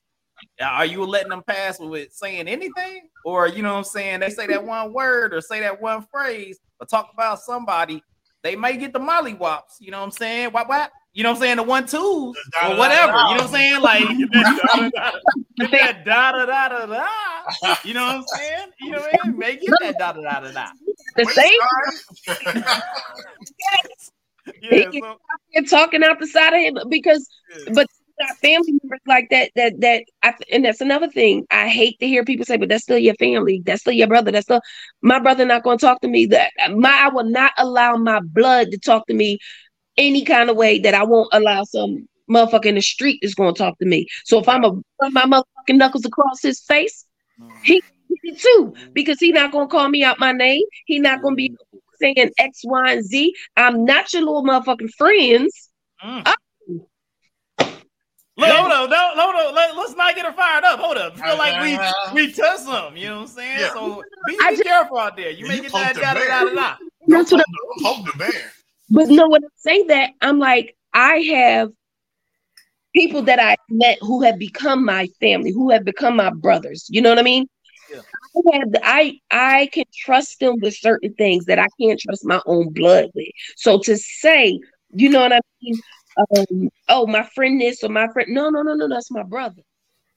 [0.60, 3.08] Are you letting them pass with saying anything?
[3.24, 4.20] Or you know what I'm saying?
[4.20, 8.02] They say that one word or say that one phrase or talk about somebody,
[8.42, 10.50] they may get the molly wops, you know what I'm saying?
[10.52, 10.90] What what?
[11.12, 11.56] You know what I'm saying?
[11.56, 13.12] The one twos or whatever.
[13.12, 13.80] You know what I'm saying?
[13.80, 14.04] Like
[15.70, 17.06] that da da da da da.
[17.84, 18.68] You know what I'm saying?
[18.80, 19.38] You know what I mean?
[19.38, 20.66] May get that da da da da da.
[21.16, 21.58] The same
[24.62, 25.18] Yeah, so,
[25.54, 27.28] you're talking out the side of him because
[27.72, 27.86] but
[28.20, 31.46] got family members like that that that I, and that's another thing.
[31.50, 33.62] I hate to hear people say but that's still your family.
[33.64, 34.30] That's still your brother.
[34.30, 34.60] That's still
[35.02, 36.26] my brother not going to talk to me.
[36.26, 39.38] That my I will not allow my blood to talk to me
[39.96, 43.54] any kind of way that I won't allow some motherfucker in the street is going
[43.54, 44.06] to talk to me.
[44.24, 44.72] So if I'm a
[45.10, 47.06] my motherfucking knuckles across his face
[47.62, 47.82] he,
[48.22, 50.62] he too because he not going to call me out my name.
[50.86, 51.56] He not going to be
[52.00, 53.34] saying X Y and Z.
[53.56, 55.70] I'm not your little motherfucking friends.
[56.04, 56.32] Mm.
[58.40, 59.54] Look, hold up, no, hold up.
[59.54, 60.80] Let, us not get her fired up.
[60.80, 61.16] Hold up.
[61.18, 62.12] Feel like we uh-huh.
[62.14, 62.96] we touched some.
[62.96, 63.60] You know what I'm saying?
[63.60, 63.72] Yeah.
[63.74, 65.30] So be, be just- careful out there.
[65.30, 66.76] You Yeah, may you get that poked da the da da da.
[67.08, 68.52] That's what Don't poke the bear.
[68.88, 71.70] But no, when I say that, I'm like, I have
[72.94, 76.86] people that I met who have become my family, who have become my brothers.
[76.88, 77.46] You know what I mean?
[77.92, 78.00] Yeah.
[78.00, 82.24] I, have the- I I can trust them with certain things that I can't trust
[82.24, 83.28] my own blood with.
[83.56, 84.58] So to say,
[84.92, 85.74] you know what I mean?
[86.16, 88.28] Um, oh, my friend this or my friend.
[88.32, 89.62] No, no, no, no, that's my brother.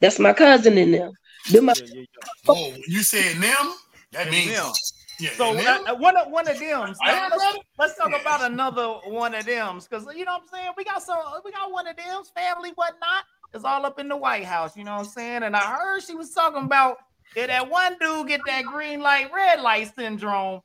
[0.02, 1.12] That's my cousin in them.
[1.52, 2.30] They're my- Yeah, yeah, yeah.
[2.50, 3.74] Oh, you said them?
[4.12, 4.72] That Them, means them.
[5.20, 5.30] yeah.
[5.38, 6.94] So and uh, one of one of them.
[7.02, 8.22] I let's, let's talk Yeah.
[8.22, 10.72] about another one of them because you know what I'm saying.
[10.78, 11.18] We got some.
[11.46, 13.24] We got one of them family whatnot.
[13.54, 14.76] It's all up in the White House.
[14.76, 15.44] You know what I'm saying.
[15.44, 16.98] And I heard she was talking about
[17.36, 20.62] that that one dude get that green light red light syndrome.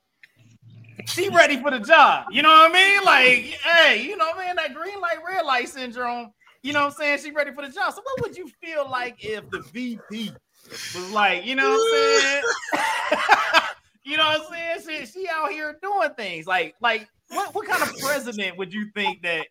[1.07, 2.27] She ready for the job.
[2.31, 3.05] You know what I mean?
[3.05, 4.57] Like, hey, you know what I mean?
[4.57, 6.33] That green light red light syndrome.
[6.63, 7.19] You know what I'm saying?
[7.21, 7.95] She ready for the job.
[7.95, 10.33] So what would you feel like if the VP
[10.69, 12.43] was like, you know what I'm saying?
[14.05, 15.07] you know what I'm saying?
[15.07, 18.91] She, she out here doing things like like what, what kind of president would you
[18.95, 19.47] think that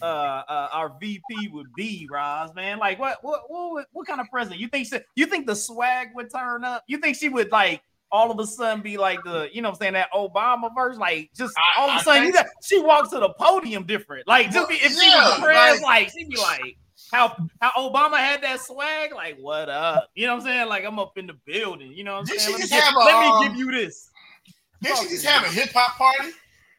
[0.00, 2.78] uh, uh our VP would be, Roz, man?
[2.78, 4.60] Like what what what, what kind of president?
[4.60, 6.84] You think she, you think the swag would turn up?
[6.86, 7.82] You think she would like
[8.12, 10.96] all of a sudden be like the, you know what I'm saying, that Obama verse,
[10.96, 14.26] like just I- all of a sudden you got, she walks to the podium different.
[14.28, 16.76] Like just be, if she was Yeah, like- like she'd be like
[17.12, 20.08] how how Obama had that swag, like what up?
[20.14, 20.68] You know what I'm saying?
[20.68, 21.92] Like I'm up in the building.
[21.92, 22.52] You know what I'm Did saying?
[22.54, 24.10] Let me, get- a, let me um, give you this.
[24.82, 26.32] Did she just have a hip hop party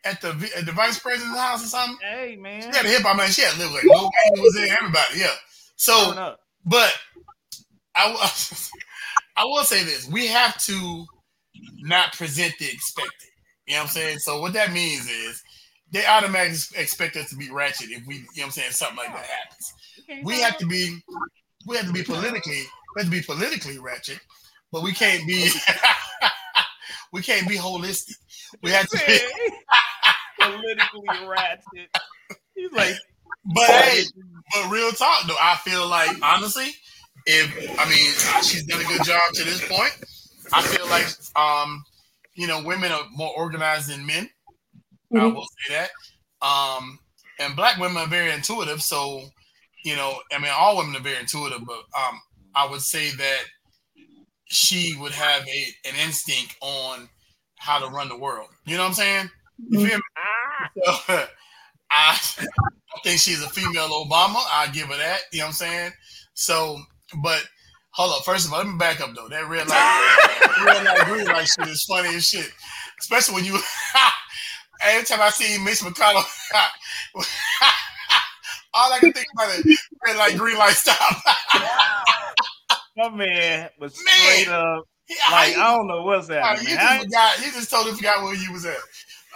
[0.05, 1.97] at the at the vice president's house or something?
[2.01, 3.30] Hey man, She had a hip hop man.
[3.30, 4.03] She had lived like Lil
[4.34, 5.17] Wayne was there, everybody.
[5.19, 5.32] Yeah.
[5.75, 6.93] So, but
[7.95, 8.17] I will,
[9.38, 11.05] I will say this: we have to
[11.80, 13.30] not present the expected.
[13.66, 14.20] You know what I'm saying?
[14.20, 15.43] So what that means is
[15.91, 18.97] they automatically expect us to be ratchet if we, you know what I'm saying, something
[18.97, 19.74] like that happens.
[20.24, 20.99] We have to be,
[21.66, 22.64] we have to be politically,
[22.95, 24.20] we have to be politically ratchet,
[24.72, 25.49] but we can't be,
[27.14, 28.16] we can't be holistic.
[28.64, 29.20] We have to be,
[30.39, 31.89] politically ratchet.
[32.55, 32.95] He's like,
[33.45, 34.03] but hey,
[34.53, 36.70] but real talk though, I feel like honestly,
[37.26, 39.93] if I mean she's done a good job to this point,
[40.54, 41.84] I feel like um,
[42.36, 44.30] you know, women are more organized than men.
[45.16, 45.36] I Mhm.
[45.36, 45.91] will say that.
[46.45, 47.00] Um,
[47.39, 49.30] and black women are very intuitive, so
[49.84, 52.22] you know, I mean, all women are very intuitive, but um,
[52.56, 53.43] I would say that
[54.45, 57.10] she would have a an instinct on
[57.58, 58.50] how to run the world.
[58.66, 59.30] You know what I'm saying?
[59.70, 60.04] You feel me?
[60.86, 60.91] So,
[61.91, 64.43] I, I think she's a female Obama.
[64.52, 65.22] I give her that.
[65.32, 65.91] You know what I'm saying?
[66.34, 66.80] So,
[67.24, 67.43] but
[67.98, 68.24] hold up.
[68.24, 69.28] First of all, let me back up though.
[69.28, 72.50] That red light, red light, green light shit is funny as shit.
[73.00, 73.60] Especially when you.
[74.84, 76.24] Every time I see Mitch McConnell,
[78.76, 81.24] all I can think about is red light, green light, stop.
[82.95, 84.14] my man was Man.
[84.14, 84.86] straight up
[85.32, 86.58] like I don't know what's you man.
[86.58, 87.38] just forgot.
[87.39, 88.76] You just totally forgot where you was at.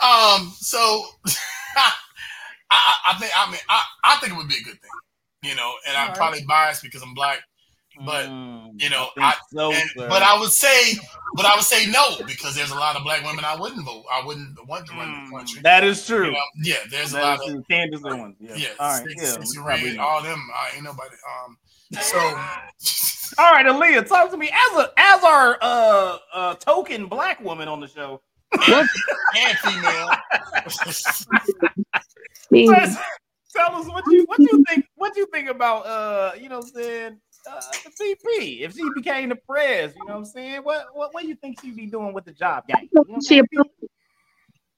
[0.02, 0.52] Um.
[0.58, 1.06] So,
[1.78, 1.92] I,
[2.70, 3.32] I I think.
[3.36, 4.90] I mean, I, I think it would be a good thing.
[5.44, 6.18] You know, and I'm Alright.
[6.18, 7.40] probably biased because I'm black.
[8.06, 10.98] But, Mm, you know, think I- so, And, but I would say,
[11.36, 14.04] but I would say no because there's a lot of black women I wouldn't vote.
[14.12, 15.62] I wouldn't want to run the Mm, country.
[15.64, 16.26] that is true.
[16.28, 17.64] You know, yeah, there's a lot of true.
[17.70, 18.36] Candace Owens.
[18.40, 18.56] Yeah.
[18.56, 19.02] yeah, All right.
[19.10, 19.32] Stacey- Yeah.
[19.34, 20.04] Stacey we probably Reed, know.
[20.04, 20.48] all them.
[20.56, 21.16] I ain't nobody.
[21.46, 21.58] Um.
[22.02, 22.18] So.
[23.38, 27.68] All right, Aaliyah, talk to me as a as our uh uh token black woman
[27.70, 28.22] on the show.
[28.68, 30.10] and female.
[32.52, 36.60] Me, Tell us what you what you think what you think about uh you know
[36.60, 37.18] what I'm saying
[37.50, 40.62] uh the VP if she became the press, you know what I'm saying?
[40.62, 42.90] What what what do you think she'd be doing with the job gang?
[42.94, 43.44] You know she a.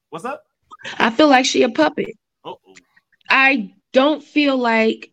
[0.09, 0.43] What's up?
[0.99, 2.15] I feel like she a puppet.
[2.43, 2.57] Oh,
[3.29, 5.11] I don't feel like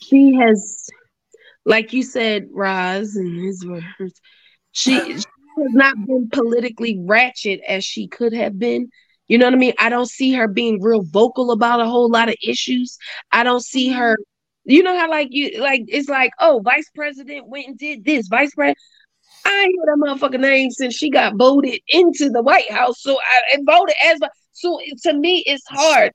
[0.00, 0.88] she has
[1.68, 4.20] like you said, Roz, and his words,
[4.72, 5.26] she, she has
[5.74, 8.88] not been politically ratchet as she could have been.
[9.28, 9.74] You know what I mean?
[9.78, 12.96] I don't see her being real vocal about a whole lot of issues.
[13.30, 14.16] I don't see her.
[14.68, 18.28] You know how like you like it's like oh vice president went and did this
[18.28, 18.76] vice president.
[19.46, 23.00] I ain't heard that motherfucking name since she got voted into the White House.
[23.00, 24.18] So I and voted as
[24.52, 26.12] so to me it's hard.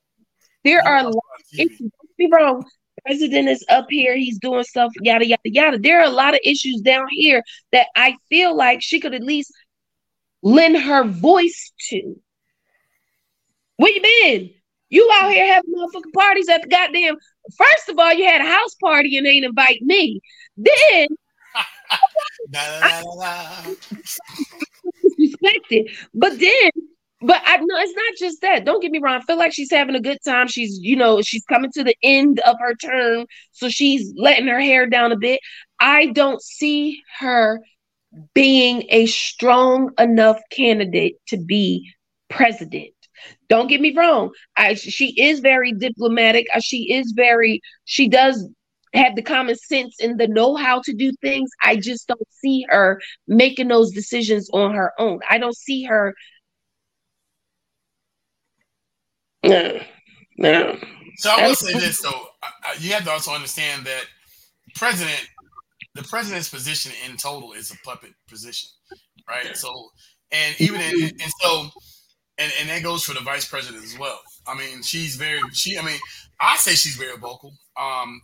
[0.62, 1.80] There are a lot of issues.
[1.80, 2.64] Don't be wrong.
[3.04, 4.16] President is up here.
[4.16, 4.92] He's doing stuff.
[5.02, 5.78] Yada yada yada.
[5.78, 7.42] There are a lot of issues down here
[7.72, 9.52] that I feel like she could at least
[10.42, 12.14] lend her voice to.
[13.78, 14.50] Where you been?
[14.90, 17.16] You out here having motherfucking parties at the goddamn.
[17.56, 20.20] First of all, you had a house party and ain't invite me.
[20.56, 21.06] Then
[22.50, 23.74] da, da.
[25.18, 25.90] respected.
[26.14, 26.70] But then,
[27.20, 28.64] but I know it's not just that.
[28.64, 29.20] Don't get me wrong.
[29.20, 30.48] I feel like she's having a good time.
[30.48, 34.60] She's, you know, she's coming to the end of her term, so she's letting her
[34.60, 35.40] hair down a bit.
[35.80, 37.60] I don't see her
[38.34, 41.90] being a strong enough candidate to be
[42.28, 42.93] president.
[43.48, 44.30] Don't get me wrong.
[44.56, 46.46] I she is very diplomatic.
[46.54, 48.48] Uh, She is very she does
[48.94, 51.50] have the common sense and the know how to do things.
[51.62, 55.20] I just don't see her making those decisions on her own.
[55.28, 56.14] I don't see her.
[59.42, 59.80] No,
[60.38, 60.78] no.
[61.16, 62.26] So I will say this though,
[62.78, 64.04] you have to also understand that
[64.74, 65.28] president,
[65.94, 68.70] the president's position in total is a puppet position,
[69.28, 69.56] right?
[69.56, 69.90] So,
[70.32, 71.68] and even in, and so,
[72.38, 74.20] and and that goes for the vice president as well.
[74.46, 75.78] I mean, she's very she.
[75.78, 75.98] I mean,
[76.40, 77.54] I say she's very vocal.
[77.80, 78.20] Um,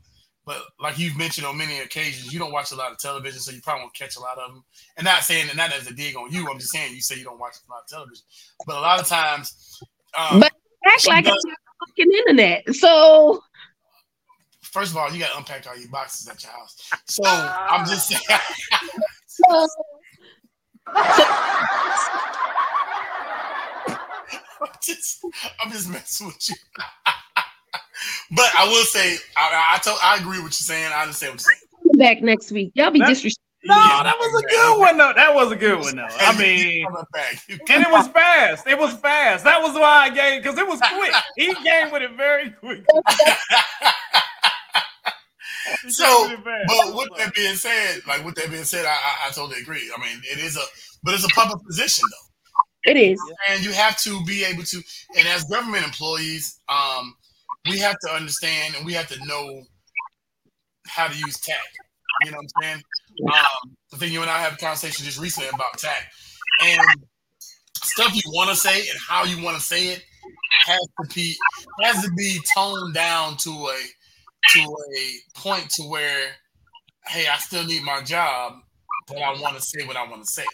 [0.46, 3.52] but like you've mentioned on many occasions, you don't watch a lot of television, so
[3.52, 4.64] you probably won't catch a lot of them.
[4.96, 7.16] And not saying that not as a dig on you, I'm just saying you say
[7.16, 8.24] you don't watch a lot of television,
[8.66, 9.78] but a lot of times,
[10.18, 10.52] um, But
[10.86, 11.54] act like does- it's
[11.88, 12.74] fucking internet.
[12.74, 13.42] So
[14.62, 16.76] First of all, you got to unpack all your boxes at your house.
[17.06, 18.20] So I'm just saying.
[19.26, 19.66] so
[20.86, 21.49] I'm
[24.96, 25.24] just,
[25.64, 26.54] I'm just messing with you.
[28.36, 30.90] but I will say, I, I, told, I agree with you saying.
[30.94, 31.54] I understand what you're
[31.92, 31.98] saying.
[31.98, 32.72] back next week.
[32.74, 33.44] Y'all be That- disrespectful.
[33.62, 34.02] No, Yeah.
[34.04, 35.12] that was a good one though.
[35.14, 36.06] That was a good one though.
[36.10, 38.66] I mean, and it was fast.
[38.66, 39.44] It was fast.
[39.44, 41.12] That was why I gave because it was quick.
[41.36, 42.86] He came with it very quick.
[45.88, 46.68] So, came with it fast.
[46.68, 49.92] but with that being said, like with that being said, I, I, I totally agree.
[49.94, 50.62] I mean, it is a,
[51.02, 52.29] but it's a public position though.
[52.84, 53.20] It is.
[53.48, 54.82] and you have to be able to
[55.18, 57.14] and as government employees um
[57.68, 59.62] we have to understand and we have to know
[60.86, 61.56] how to use tech
[62.24, 62.82] you know what i'm saying?
[63.32, 66.10] Um the thing you and i have a conversation just recently about tech
[66.62, 66.80] and
[67.82, 70.02] stuff you want to say and how you want to say it
[70.66, 71.36] has to be
[71.82, 73.78] has to be toned down to a
[74.52, 76.28] to a point to where
[77.06, 78.54] hey i still need my job
[79.06, 80.44] but i want to say what i want to say.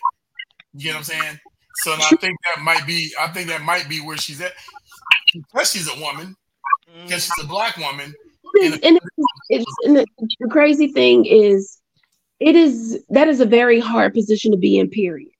[0.74, 1.41] You get what i'm saying
[1.77, 4.53] so I think that might be I think that might be where she's at.
[5.33, 6.37] Because she's a woman,
[7.03, 7.51] because she's a mm-hmm.
[7.51, 8.14] black woman.
[8.62, 8.99] And, and
[9.49, 10.07] it's, and the,
[10.41, 11.79] the crazy thing is,
[12.41, 14.89] it is that is a very hard position to be in.
[14.89, 15.33] Period.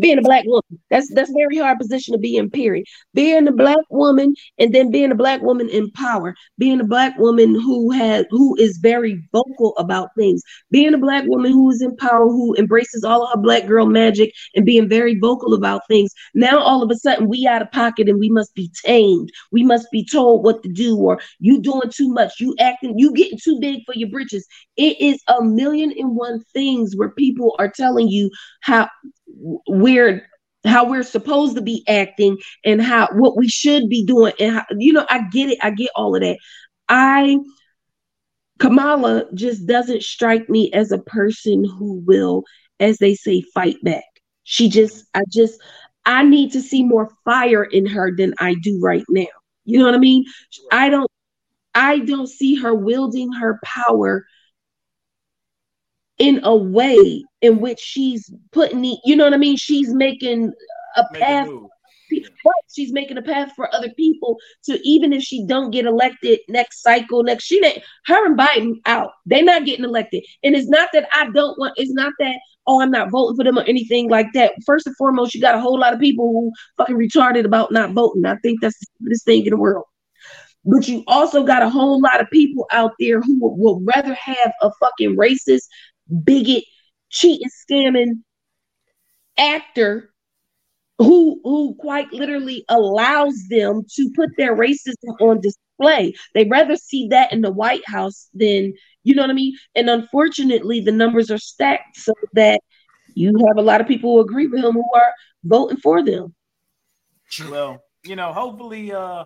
[0.00, 2.50] Being a black woman, that's that's very hard position to be in.
[2.50, 2.86] Period.
[3.14, 7.18] Being a black woman and then being a black woman in power, being a black
[7.18, 11.82] woman who has who is very vocal about things, being a black woman who is
[11.82, 15.82] in power, who embraces all of her black girl magic and being very vocal about
[15.88, 16.12] things.
[16.34, 19.30] Now all of a sudden we out of pocket and we must be tamed.
[19.52, 23.12] We must be told what to do, or you doing too much, you acting, you
[23.12, 24.46] getting too big for your britches.
[24.76, 28.88] It is a million and one things where people are telling you how
[29.68, 30.22] we're
[30.66, 34.64] how we're supposed to be acting and how what we should be doing and how,
[34.76, 35.58] you know i get it.
[35.62, 36.38] I get all of that.
[36.88, 37.38] I
[38.58, 42.44] kamala just doesn't strike me as a person who will
[42.80, 44.04] as they say fight back.
[44.44, 45.60] She just i just
[46.06, 49.26] i need to see more fire in her than i do right now.
[49.64, 50.24] You know what i mean?
[50.72, 51.10] I don't
[51.74, 54.26] i don't see her wielding her power
[56.18, 59.56] in a way in which she's putting the, you know what I mean?
[59.56, 60.52] She's making
[60.96, 61.48] a Make path.
[61.48, 61.62] Right,
[62.74, 66.82] She's making a path for other people to even if she don't get elected next
[66.82, 69.10] cycle, next she ain't her and Biden out.
[69.26, 70.24] They're not getting elected.
[70.42, 73.44] And it's not that I don't want, it's not that, oh, I'm not voting for
[73.44, 74.52] them or anything like that.
[74.64, 77.92] First and foremost, you got a whole lot of people who fucking retarded about not
[77.92, 78.24] voting.
[78.24, 79.84] I think that's the stupidest thing in the world.
[80.64, 84.14] But you also got a whole lot of people out there who would, would rather
[84.14, 85.62] have a fucking racist,
[86.24, 86.64] bigot,
[87.10, 88.22] cheating, scamming
[89.38, 90.12] actor
[90.98, 96.12] who who quite literally allows them to put their racism on display.
[96.34, 99.56] They rather see that in the White House than you know what I mean.
[99.74, 102.60] And unfortunately, the numbers are stacked so that
[103.14, 105.12] you have a lot of people who agree with him who are
[105.44, 106.34] voting for them.
[107.48, 109.24] Well, you know, hopefully, uh,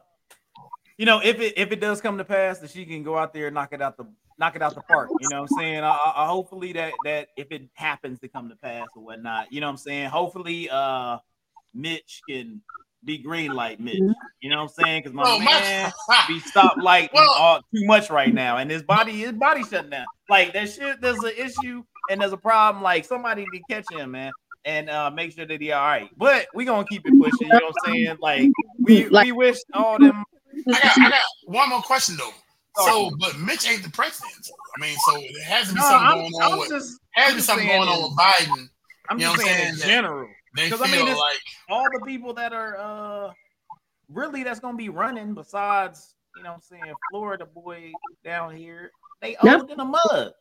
[0.99, 3.33] you know, if it if it does come to pass, that she can go out
[3.33, 4.05] there and knock it out the
[4.39, 5.09] knock it out the park.
[5.20, 5.85] You know what I'm saying?
[5.85, 9.53] I, I, I- hopefully that that if it happens to come to pass or whatnot,
[9.53, 10.09] you know what I'm saying?
[10.11, 11.18] Hopefully, uh,
[11.74, 12.61] Mitch can
[13.05, 13.99] be green light Mitch.
[14.41, 15.01] You know what I'm saying?
[15.03, 18.70] Because my Well, man my, be stop lighting Well- all too much right now, and
[18.70, 20.07] his body his body shutting down.
[20.28, 21.01] Like that shit.
[21.01, 22.83] There's an issue and there's a problem.
[22.83, 24.33] Like somebody to catch him, man.
[24.64, 27.49] And uh, make sure that he all right, but we gonna keep it pushing.
[27.49, 28.16] You know what I'm saying?
[28.20, 30.22] Like we Like- we wish all them
[30.68, 32.30] I got, I got one more question though.
[32.76, 34.46] So, but Mitch ain't the president.
[34.76, 36.68] I mean, so it has to be No, something I'm, going on I'm with.
[36.70, 38.68] just, has to I'm be just something saying going on in- with Biden.
[39.10, 40.28] I'm You know just what I'm saying in general.
[40.56, 43.32] They 'Cause feel I mean, it's- like All the people that are uh
[44.08, 47.92] really that's gonna be running besides, you know what I'm saying, Florida boy
[48.24, 49.60] down here, they Yep.
[49.60, 50.32] old in the mud.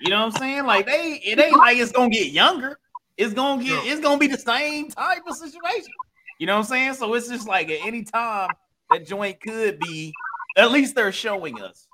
[0.00, 0.64] You know what I'm saying?
[0.66, 2.78] Like they it ain't like it's gonna get younger.
[3.16, 3.90] It's gonna get True.
[3.90, 5.92] it's gonna be the same type of situation.
[6.38, 6.94] You know what I'm saying?
[6.94, 8.56] So it's just like at any time
[8.88, 10.12] that joint could be,
[10.56, 11.86] at least they're showing us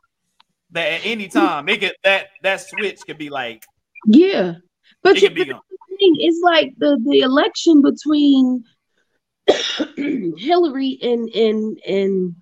[0.70, 3.64] that at any time it could that that switch could be like
[4.06, 4.54] Yeah.
[5.02, 5.60] But you, be gone.
[5.98, 8.64] thing is like the the election between
[10.36, 12.36] Hillary and and and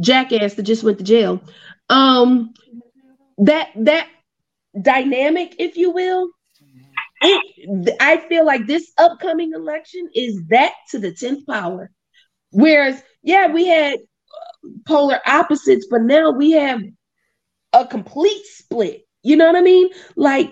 [0.00, 1.42] Jackass that just went to jail.
[1.88, 2.54] Um,
[3.38, 4.08] that that
[4.80, 6.30] dynamic, if you will,
[7.22, 11.90] it I feel like this upcoming election is that to the tenth power.
[12.52, 13.98] Whereas, yeah, we had
[14.86, 16.80] polar opposites, but now we have
[17.72, 19.02] a complete split.
[19.22, 19.90] You know what I mean?
[20.16, 20.50] Like,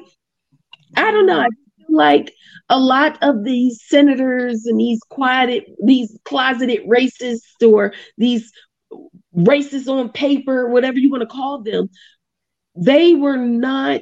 [0.97, 1.41] I don't know.
[1.41, 2.33] I feel like
[2.69, 8.51] a lot of these senators and these quieted, these closeted racists or these
[9.35, 11.89] racists on paper, whatever you want to call them,
[12.77, 14.01] they were not.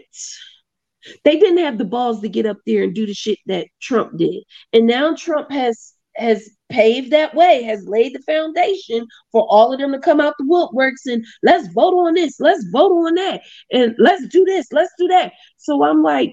[1.24, 4.18] They didn't have the balls to get up there and do the shit that Trump
[4.18, 4.42] did,
[4.72, 9.78] and now Trump has has paved that way, has laid the foundation for all of
[9.78, 13.42] them to come out the woodworks and let's vote on this, let's vote on that,
[13.72, 15.32] and let's do this, let's do that.
[15.58, 16.32] So I'm like,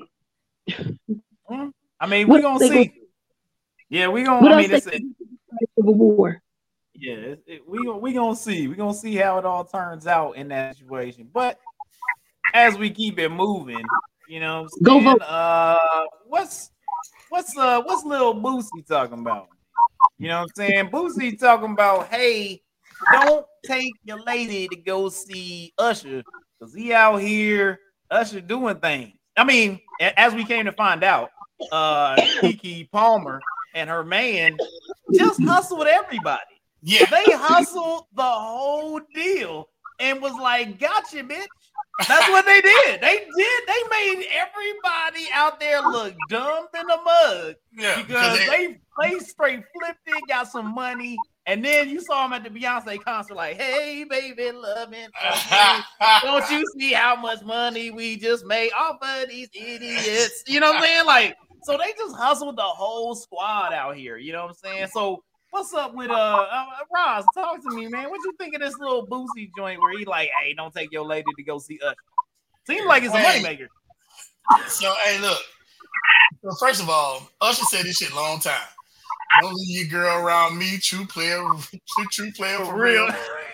[1.99, 2.69] I mean, we're gonna see.
[2.69, 2.89] gonna-
[3.89, 4.41] Yeah, we gonna.
[4.41, 6.41] what I mean, it's they can do to fight civil war?
[6.95, 8.67] yeah, it, it- we we gonna see.
[8.67, 11.29] We gonna see how it all turns out in that situation.
[11.31, 11.59] But
[12.53, 13.85] as we keep it moving,
[14.27, 15.21] you know, Go vote.
[15.21, 15.77] Uh,
[16.27, 16.71] what's
[17.29, 19.47] what's uh what's Lil Boosie talking about?
[20.19, 20.89] You know what I'm saying?
[20.89, 22.61] Boosie talking about, hey,
[23.11, 26.23] don't take your lady to go see Usher
[26.59, 27.79] because he out here
[28.09, 29.13] Usher doing things.
[29.35, 31.29] I mean, as we came to find out,
[31.71, 33.41] uh Keke Palmer
[33.73, 34.59] and her man
[35.11, 36.41] just hustled everybody.
[36.81, 39.69] yeah, They hustled the whole deal
[39.99, 41.47] and was like, gotcha, bitch.
[42.07, 43.01] That's what they did.
[43.01, 43.63] They did.
[43.67, 48.01] They made everybody out there look dumb in the mud yeah.
[48.01, 52.33] because they- they they straight flipped it, got some money, and then you saw them
[52.33, 55.07] at the Beyonce concert, like, "Hey, baby, loving,
[56.21, 60.67] don't you see how much money we just made off of these idiots?" You know
[60.71, 61.05] what I'm saying?
[61.05, 64.17] Like, so they just hustled the whole squad out here.
[64.17, 64.87] You know what I'm saying?
[64.93, 65.23] So.
[65.53, 67.25] What's up with uh, uh Roz?
[67.31, 68.09] Talk to me, man.
[68.09, 71.05] What you think of this Lil Boosie joint where he like, hey, don't take your
[71.05, 71.93] lady to go see us?
[72.65, 73.39] Seems like it's a Hey.
[73.39, 73.67] moneymaker.
[74.65, 75.37] So hey, look.
[76.43, 78.67] So first of all, Usher said this shit long time.
[79.41, 81.37] Don't leave your girl around me, true player,
[82.11, 83.07] true, player for, real.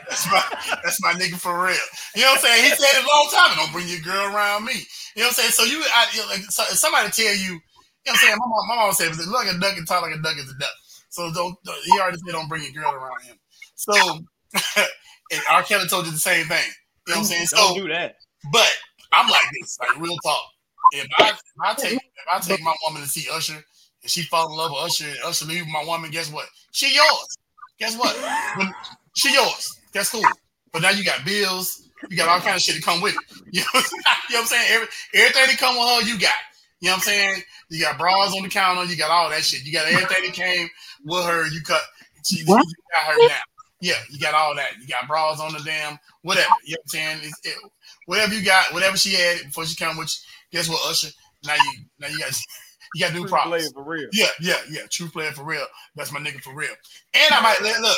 [0.07, 0.41] That's my
[0.81, 1.75] that's my nigga for real.
[2.15, 2.63] You know what I'm saying?
[2.63, 3.57] He said it a long time.
[3.57, 4.87] Don't bring your girl around me.
[5.17, 5.51] You know what I'm saying?
[5.51, 7.59] So you, I, you know, like, so somebody tell you, you know
[8.05, 8.37] what I'm saying?
[8.37, 10.49] My mom, my mom said, "Look like a duck and talk like a duck is
[10.49, 10.69] a duck."
[11.09, 11.55] So don't.
[11.63, 13.37] don't- He already said, "Don't bring your girl around him."
[13.75, 13.93] So,
[14.77, 15.63] and R.
[15.63, 16.63] Kelly told you the same thing.
[17.07, 17.47] You know what I'm saying?
[17.51, 18.15] Don't So, do that.
[18.51, 18.69] but
[19.13, 20.43] I'm like this, like real talk.
[20.93, 22.01] If I, if I take if
[22.33, 25.17] I take my woman to see Usher and she fall in love with Usher and
[25.25, 26.47] Usher leave my woman, guess what?
[26.71, 27.37] She yours.
[27.79, 28.15] Guess what?
[28.57, 28.73] When,
[29.15, 29.79] she yours.
[29.93, 30.23] That's cool.
[30.71, 33.19] But now you got bills, you got all kind of shit to come with it.
[33.51, 34.67] You know, what I'm- you know what I'm saying?
[34.71, 36.31] Every, everything that come with her, you got.
[36.81, 37.41] You know what I'm saying?
[37.69, 39.63] You got bras on the counter, you got all that shit.
[39.65, 40.69] You got everything that came
[41.05, 41.81] with her, you cut.
[42.25, 42.65] She, What?
[42.65, 43.39] you got her now.
[43.81, 44.71] Yeah, you got all that.
[44.81, 46.47] You got bras on the damn whatever.
[46.65, 47.17] You know what I'm saying?
[47.23, 47.55] It's, it,
[48.05, 50.09] whatever you got, whatever she had before she came with
[50.51, 51.09] you, guess what, Usher?
[51.45, 52.31] Now you now you got
[52.95, 53.71] you got new True problems.
[53.71, 54.09] player for real.
[54.11, 54.81] Yeah, yeah, yeah.
[54.91, 55.65] True player for real.
[55.95, 56.73] That's my nigga for real.
[57.13, 57.97] And I might let look,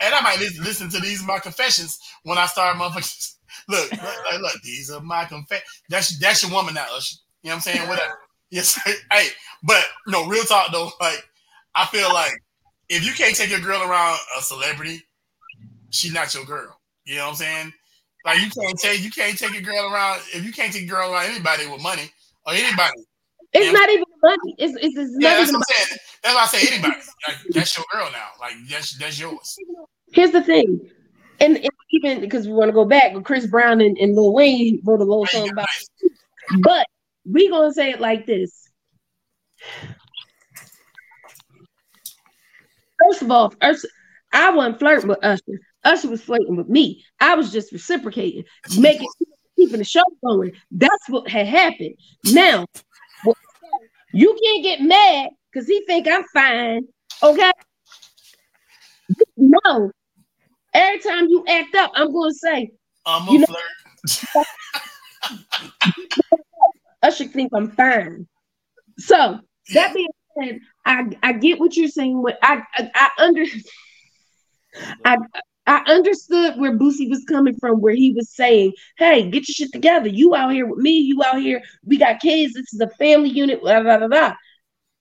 [0.00, 3.34] and I might listen, listen to these my confessions when I start motherfuckers.
[3.68, 5.68] Look, look, look, look, these are my confessions.
[5.88, 7.18] That's that's your woman now, Usher.
[7.42, 7.88] You know what I'm saying?
[7.88, 8.18] Whatever.
[8.50, 8.78] Yes,
[9.10, 9.28] hey,
[9.62, 10.90] but no, real talk though.
[11.00, 11.24] Like
[11.74, 12.32] I feel like
[12.88, 15.02] if you can't take your girl around a celebrity,
[15.90, 16.78] she's not your girl.
[17.04, 17.72] You know what I'm saying?
[18.24, 20.98] Like you can't take you can't take your girl around if you can't take your
[20.98, 22.10] girl around anybody with money
[22.46, 22.92] or anybody.
[23.52, 23.72] It's Yeah.
[23.72, 24.54] not even money.
[24.58, 25.98] It's it's, it's Yeah, not that's even what I'm saying.
[26.22, 27.00] That's why I say anybody.
[27.28, 28.30] Like, that's your girl now.
[28.40, 29.56] Like that's that's yours.
[30.12, 30.80] Here's the thing,
[31.38, 34.32] and, and even because we want to go back, but Chris Brown and, and Lil
[34.32, 35.68] Wayne wrote a little song about.
[36.00, 36.12] It.
[36.62, 36.84] But
[37.24, 38.68] we gonna say it like this.
[43.08, 43.88] First of all, Usher,
[44.32, 45.60] I wasn't flirting with Usher.
[45.84, 47.04] Usher was flirting with me.
[47.20, 48.44] I was just reciprocating,
[48.78, 49.08] making
[49.56, 50.52] keeping the show going.
[50.70, 51.94] That's what had happened.
[52.26, 52.64] Now,
[54.12, 56.82] you can't get mad because he think I'm fine.
[57.22, 57.50] Okay.
[59.36, 59.90] No.
[60.74, 62.70] Every time you act up, I'm gonna say,
[63.04, 64.46] I'm a You know- flirt.
[67.02, 68.26] Usher think I'm fine.
[68.98, 69.40] So
[69.74, 70.08] that being
[70.84, 72.22] I I get what you're saying.
[72.22, 73.44] What I I, I under
[75.04, 75.16] I
[75.66, 79.72] I understood where Boosie was coming from, where he was saying, "Hey, get your shit
[79.72, 80.08] together.
[80.08, 80.98] You out here with me.
[80.98, 81.62] You out here.
[81.84, 82.54] We got kids.
[82.54, 84.08] This is a family unit." Blah blah blah.
[84.08, 84.34] blah.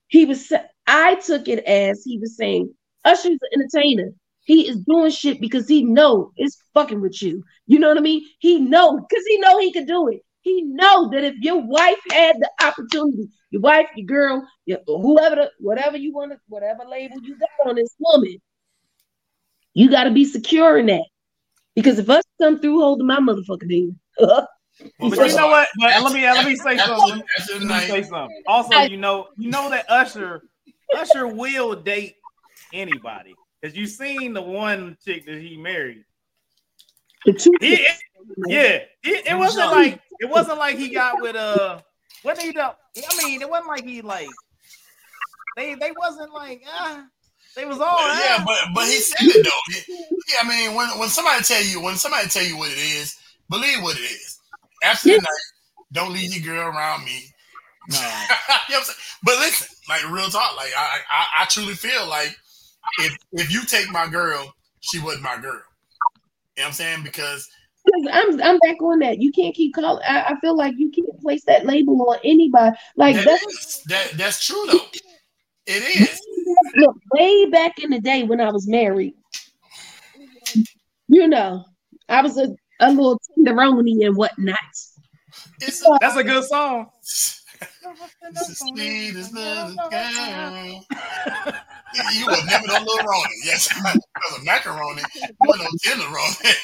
[0.08, 0.52] He was.
[0.88, 2.74] I took it as he was saying,
[3.06, 4.12] "Usher's an entertainer.
[4.44, 7.44] He is doing shit because he know it's fucking with you.
[7.68, 8.24] You know what I mean?
[8.40, 10.22] He know because he know he could do it.
[10.42, 15.36] He know that if your wife had the opportunity, your wife, your girl, your, whoever,
[15.36, 18.38] the, whatever you want, to, whatever label you got on this woman,
[19.74, 21.06] you got to be secure in that.
[21.76, 24.48] Because if us come through holding my motherfucking hand, Well,
[25.00, 25.68] But you know what?
[25.80, 27.22] But let me let me say something.
[27.50, 28.36] Let me say something.
[28.48, 30.42] Also, you know, you know that Usher,
[30.96, 32.16] Usher will date
[32.74, 36.04] anybody because you seen the one chick that he married.
[37.26, 37.86] The two, He,
[38.48, 41.80] yeah, it, it wasn't like it wasn't like he got with uh
[42.24, 42.60] what did he do?
[42.60, 44.30] I mean, it wasn't like he like
[45.56, 47.06] they they wasn't like ah
[47.56, 48.44] they was all yeah, ah.
[48.46, 49.96] but but he said it though.
[50.30, 53.18] Yeah, I mean, when when somebody tell you when somebody tell you what it is,
[53.50, 54.40] believe what it is.
[54.84, 55.52] After the night,
[55.92, 57.26] don't leave your girl around me.
[57.90, 57.98] No.
[58.00, 58.98] you know what I'm saying?
[59.24, 62.36] But listen, like real talk, like I, I I truly feel like
[63.00, 65.62] if if you take my girl, she wasn't my girl.
[66.62, 67.04] You know what I'm saying?
[67.04, 67.50] Because
[68.12, 69.20] I'm I'm back on that.
[69.20, 70.04] You can't keep calling.
[70.08, 72.78] I, I feel like you can't place that label on anybody.
[72.96, 74.86] Like that that's is, that that's true though.
[75.66, 76.22] It is.
[76.76, 79.16] look way back in the day when I was married.
[81.08, 81.66] You know,
[82.08, 82.50] I was a,
[82.80, 84.60] a little tenderoni and whatnot.
[85.62, 86.92] It's That's a good song.
[88.34, 90.86] Sweet as little girl.
[92.14, 93.36] You would never know little Ronnie.
[93.44, 95.02] Yes, because of macaroni.
[95.16, 96.56] You wouldn't know tenderoni.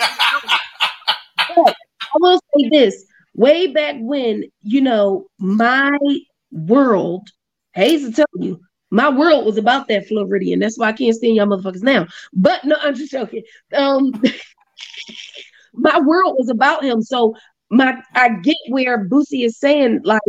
[1.39, 3.05] I will say this:
[3.35, 5.97] way back when, you know, my
[6.51, 7.29] world,
[7.73, 8.59] Hayes will tell you,
[8.89, 10.59] my world was about that Floridian.
[10.59, 12.07] That's why I can't stand y'all motherfuckers now.
[12.33, 13.43] But no, I'm just joking.
[13.73, 14.11] Um,
[15.73, 17.01] my world was about him.
[17.01, 17.35] So
[17.69, 20.21] my I get where Boosie is saying, like,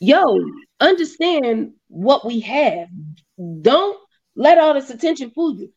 [0.00, 0.38] yo,
[0.80, 2.88] understand what we have.
[3.62, 3.98] Don't
[4.36, 5.72] let all this attention fool you.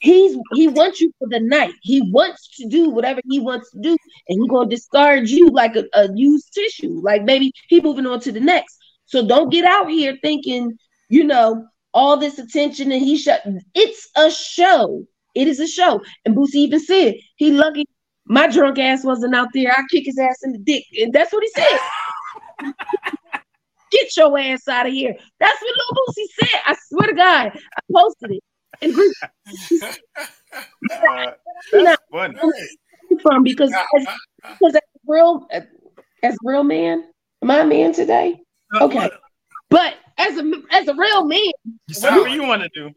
[0.00, 1.72] He's he wants you for the night.
[1.80, 3.96] He wants to do whatever he wants to do,
[4.28, 7.00] and he's gonna discard you like a, a used tissue.
[7.02, 8.76] Like maybe he moving on to the next.
[9.06, 10.76] So don't get out here thinking,
[11.08, 13.46] you know, all this attention and he shut.
[13.74, 15.06] It's a show.
[15.34, 16.02] It is a show.
[16.24, 17.86] And Boosie even said he lucky
[18.26, 19.70] my drunk ass wasn't out there.
[19.70, 22.74] I kick his ass in the dick, and that's what he said.
[23.94, 25.14] Get your ass out of here.
[25.38, 26.60] That's what Lil Boosie said.
[26.66, 28.42] I swear to God, I posted it
[28.80, 29.14] in group
[30.54, 31.30] Uh,
[31.72, 32.38] that's funny.
[33.22, 34.06] from because as,
[34.42, 35.48] because as a real
[36.22, 37.04] as real man,
[37.42, 38.40] am I a man today?
[38.80, 39.10] Okay.
[39.70, 41.40] But as a as a real man,
[41.88, 42.90] You sound Whatever you want to do.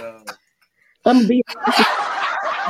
[0.00, 0.20] Uh,
[1.04, 1.42] I'm being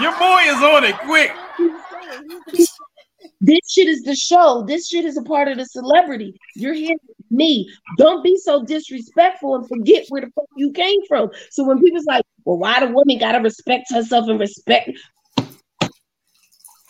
[0.00, 1.32] your boy is on it quick.
[3.40, 4.64] this shit is the show.
[4.66, 6.38] This shit is a part of the celebrity.
[6.54, 7.70] You're here with me.
[7.98, 11.30] Don't be so disrespectful and forget where the fuck you came from.
[11.50, 14.90] So when people's like, well, why the woman gotta respect herself and respect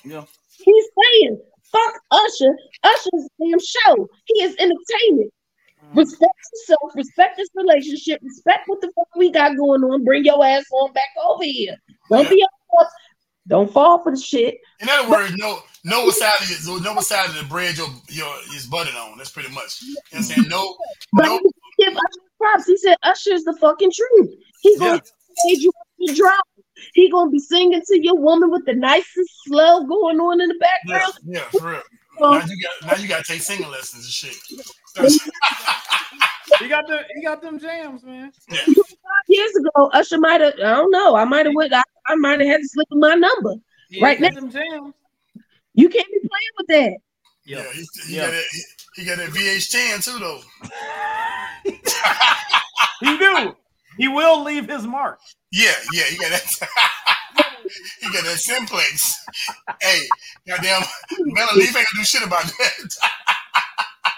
[0.04, 0.24] Yeah.
[0.50, 1.40] he's saying,
[1.72, 2.56] fuck Usher.
[2.84, 4.08] Usher's a damn show.
[4.26, 5.32] He is entertainment.
[5.92, 5.96] Mm.
[5.96, 10.04] Respect yourself, respect this relationship, respect what the fuck we got going on.
[10.04, 11.76] Bring your ass on back over here.
[12.10, 12.50] Don't be up.
[13.48, 14.58] Don't fall for the shit.
[14.80, 17.76] In other words, know know what side of your, know what side of the bread
[17.76, 19.16] your your is buttered on.
[19.18, 19.82] That's pretty much.
[19.82, 20.48] You know what I'm saying?
[20.48, 20.76] No,
[21.12, 21.38] But no.
[21.38, 22.66] he give Usher props.
[22.66, 24.34] He said Usher's the fucking truth.
[24.60, 25.00] He gonna
[25.36, 26.44] stage you up to drop.
[26.94, 30.58] He gonna be singing to your woman with the nicest slow going on in the
[30.58, 31.12] background.
[31.24, 31.82] yeah, for real.
[32.18, 35.20] Now you got now you got to take singing lessons and shit.
[36.60, 38.32] He got the he got them jams, man.
[38.48, 38.64] Five
[39.28, 40.54] years ago, Usher might have.
[40.54, 41.16] I don't know.
[41.16, 41.72] I might have went.
[41.74, 43.54] I, I might have had to slip in my number.
[43.90, 46.96] He Right now- You can't be playing with that.
[47.44, 47.72] Yeah, Yeah.
[47.72, 48.22] he, he Yeah.
[48.26, 48.44] got that.
[48.52, 48.62] He,
[49.02, 50.40] he got that VH10 too, though.
[53.00, 53.54] He do.
[53.98, 55.18] He will leave his mark.
[55.52, 56.42] Yeah, yeah, he got that.
[58.00, 59.16] he got that simplex.
[59.82, 60.00] hey,
[60.48, 60.82] goddamn,
[61.20, 62.96] Melon Leaf ain't gonna do shit about that.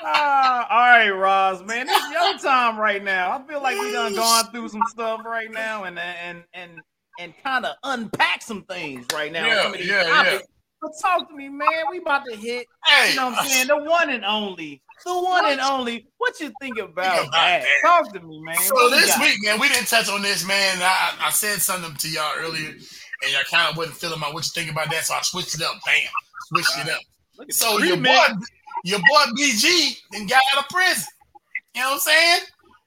[0.05, 3.33] Ah, all right, Roz, man, it's your time right now.
[3.33, 6.71] I feel like we done gone through some stuff right now, and and and
[7.19, 9.47] and kind of unpack some things right now.
[9.47, 10.39] Yeah, some of yeah.
[10.81, 11.67] But talk to me, man.
[11.91, 13.67] We about to hit, hey, you know what I'm saying?
[13.67, 16.07] The one and only, the one and only.
[16.19, 17.63] What you think about, about that?
[17.63, 18.05] that?
[18.05, 18.55] Talk to me, man.
[18.61, 19.21] So What this got?
[19.23, 20.79] week, man, we didn't touch on this, man.
[20.81, 24.45] I, I said something to y'all earlier, and y'all kind of wasn't feeling my what
[24.47, 25.75] you think about that, so I switched it up.
[25.85, 25.95] Bam,
[26.47, 27.01] switched it up.
[27.51, 28.27] So the your boy,
[28.85, 31.09] your boy BG then got out of prison.
[31.75, 32.41] You know what I'm saying?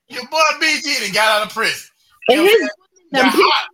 [0.08, 1.90] Your boy BG then got out of prison.
[2.30, 3.32] You And know what I'm his saying?
[3.38, 3.70] the hot,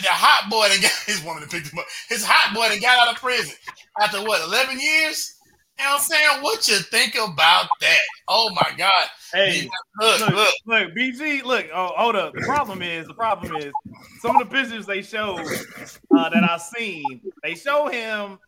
[0.00, 1.86] the hot boy that got his woman to pick him up.
[2.08, 3.54] His hot boy that got out of prison
[4.00, 5.34] after what, 11 years?
[5.78, 6.42] You know what I'm saying?
[6.42, 7.98] What you think about that?
[8.26, 9.06] Oh my God.
[9.32, 9.68] Hey,
[10.00, 10.54] Look, look, look.
[10.66, 11.66] look, BG, look.
[11.72, 12.34] Oh, hold up.
[12.34, 13.72] The problem is, the problem is,
[14.20, 18.38] some of the pictures they showed uh, that I've seen, they show him.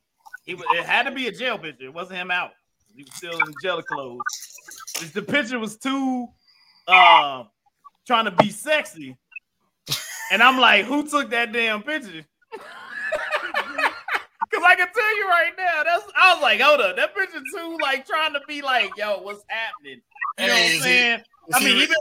[0.45, 0.55] He.
[0.55, 1.85] It had to be a jail picture.
[1.85, 2.51] It wasn't him out.
[2.97, 4.21] He was still in jail clothes.
[5.13, 6.27] The picture was too,
[6.89, 7.45] uh,
[8.07, 9.17] trying to be sexy,
[10.31, 12.25] and I'm like, who took that damn picture?
[14.53, 17.39] Cause I can tell you right now, that's I was like, hold up, that picture
[17.55, 20.01] too, like trying to be like, yo, what's happening?
[20.39, 21.21] You know what I'm saying?
[21.53, 21.97] I mean, he been,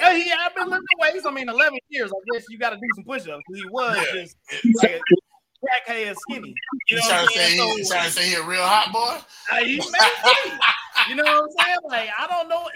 [0.00, 1.26] yeah, he, I've been lifting weights.
[1.26, 2.10] I mean, 11 years.
[2.10, 3.44] I guess you got to do some push-ups.
[3.54, 4.22] He was Yeah.
[4.22, 4.36] just
[4.74, 6.54] like a crackhead skinny.
[6.88, 7.58] You You know trying what I'm saying?
[7.58, 9.18] he, you So, trying to say he a real hot boy?
[9.52, 10.50] uh, he may be.
[11.08, 11.78] You know what I'm saying?
[11.88, 12.68] Like, I don't know.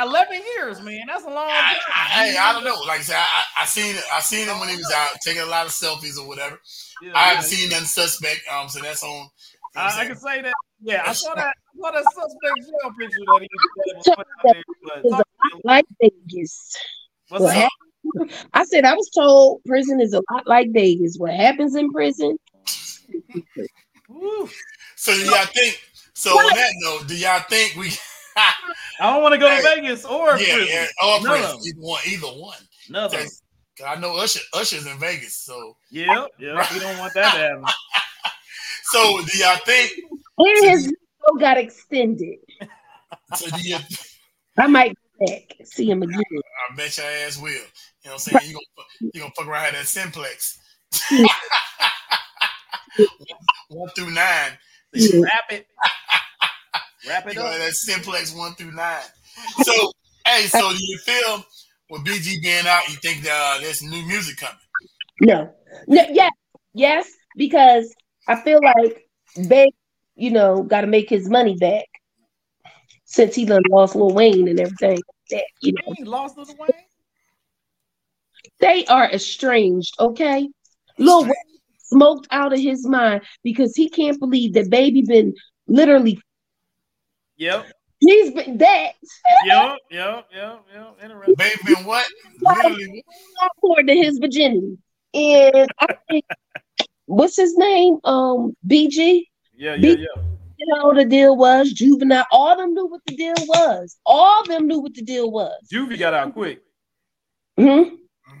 [0.00, 1.02] 11 years, man.
[1.06, 1.80] That's a long I, time.
[1.94, 2.80] I, hey, I don't know.
[2.86, 4.02] Like I said, I, I, I seen it.
[4.12, 6.60] I seen him when he was out taking a lot of selfies or whatever.
[7.02, 7.56] Yeah, I haven't yeah.
[7.56, 8.42] seen nothing suspect.
[8.52, 9.10] Um, so that's on.
[9.10, 10.54] you know I'm I, I can say that.
[10.82, 11.54] Yeah, I saw that.
[11.54, 14.62] I saw that suspect jail picture that he, that he was putting out there.
[15.02, 15.62] But talk to me.
[15.64, 16.76] like Vegas.
[17.28, 17.70] What's What up?
[18.14, 18.32] happened?
[18.52, 21.16] I said I was told prison is a lot like Vegas.
[21.18, 22.38] What happens in prison?
[24.96, 25.80] So yeah, y'all think?
[26.16, 27.92] So on that note, do y'all think we?
[28.36, 28.52] I
[29.12, 30.66] don't want to go to Hey, Vegas or yeah, prison.
[30.66, 31.60] yeah, or None prison, of them.
[31.68, 32.58] either one, either one.
[32.88, 33.26] None of
[33.86, 35.34] I know Usher, Usher's in Vegas.
[35.34, 36.66] So, Yep, yep.
[36.72, 37.64] We don't want that to happen.
[38.84, 39.92] so do y'all think?
[40.38, 42.38] And his video got extended.
[43.34, 43.76] So do you?
[44.56, 46.22] I might go back see him again.
[46.70, 47.50] I bet your ass will.
[47.50, 47.62] You know
[48.04, 48.40] what I'm saying?
[48.46, 50.58] You gonna you gonna fuck around have that simplex.
[53.68, 54.52] one through nine.
[54.96, 55.20] Yeah.
[55.22, 55.66] Wrap it.
[57.08, 57.52] Wrap it gonna up.
[57.54, 59.02] have that simplex one through nine.
[59.62, 59.92] So
[60.26, 61.44] hey, so do you feel
[61.90, 64.56] with BG being out, you think uh, there's new music coming?
[65.20, 65.52] No.
[65.86, 66.32] no yes,
[66.74, 67.94] yes, because
[68.28, 69.02] I feel like
[69.48, 69.68] Big,
[70.16, 71.84] you know, got to make his money back
[73.04, 74.98] since he done lost Lil Wayne and everything.
[75.30, 76.84] That you know, He lost Lil Wayne.
[78.60, 79.94] they are estranged.
[80.00, 80.48] Okay,
[80.98, 81.32] Lil Wayne
[81.88, 85.34] smoked out of his mind because he can't believe that baby been
[85.66, 86.20] literally
[87.38, 87.66] Yep,
[88.00, 88.92] he's been that
[89.44, 90.98] yep, yep, yep, yep.
[91.02, 91.34] Interesting.
[91.36, 92.06] Baby been what?
[92.40, 93.04] Literally,
[93.44, 94.78] according to his virginity.
[95.14, 96.24] And I think,
[97.06, 97.98] what's his name?
[98.04, 99.22] Um, BG.
[99.54, 100.22] Yeah, yeah, Big- yeah.
[100.58, 101.70] You know the deal was.
[101.72, 102.24] Juvenile.
[102.30, 103.98] All of them knew what the deal was.
[104.06, 105.52] All of them knew what the deal was.
[105.72, 106.62] Juvie got out quick.
[107.58, 107.82] hmm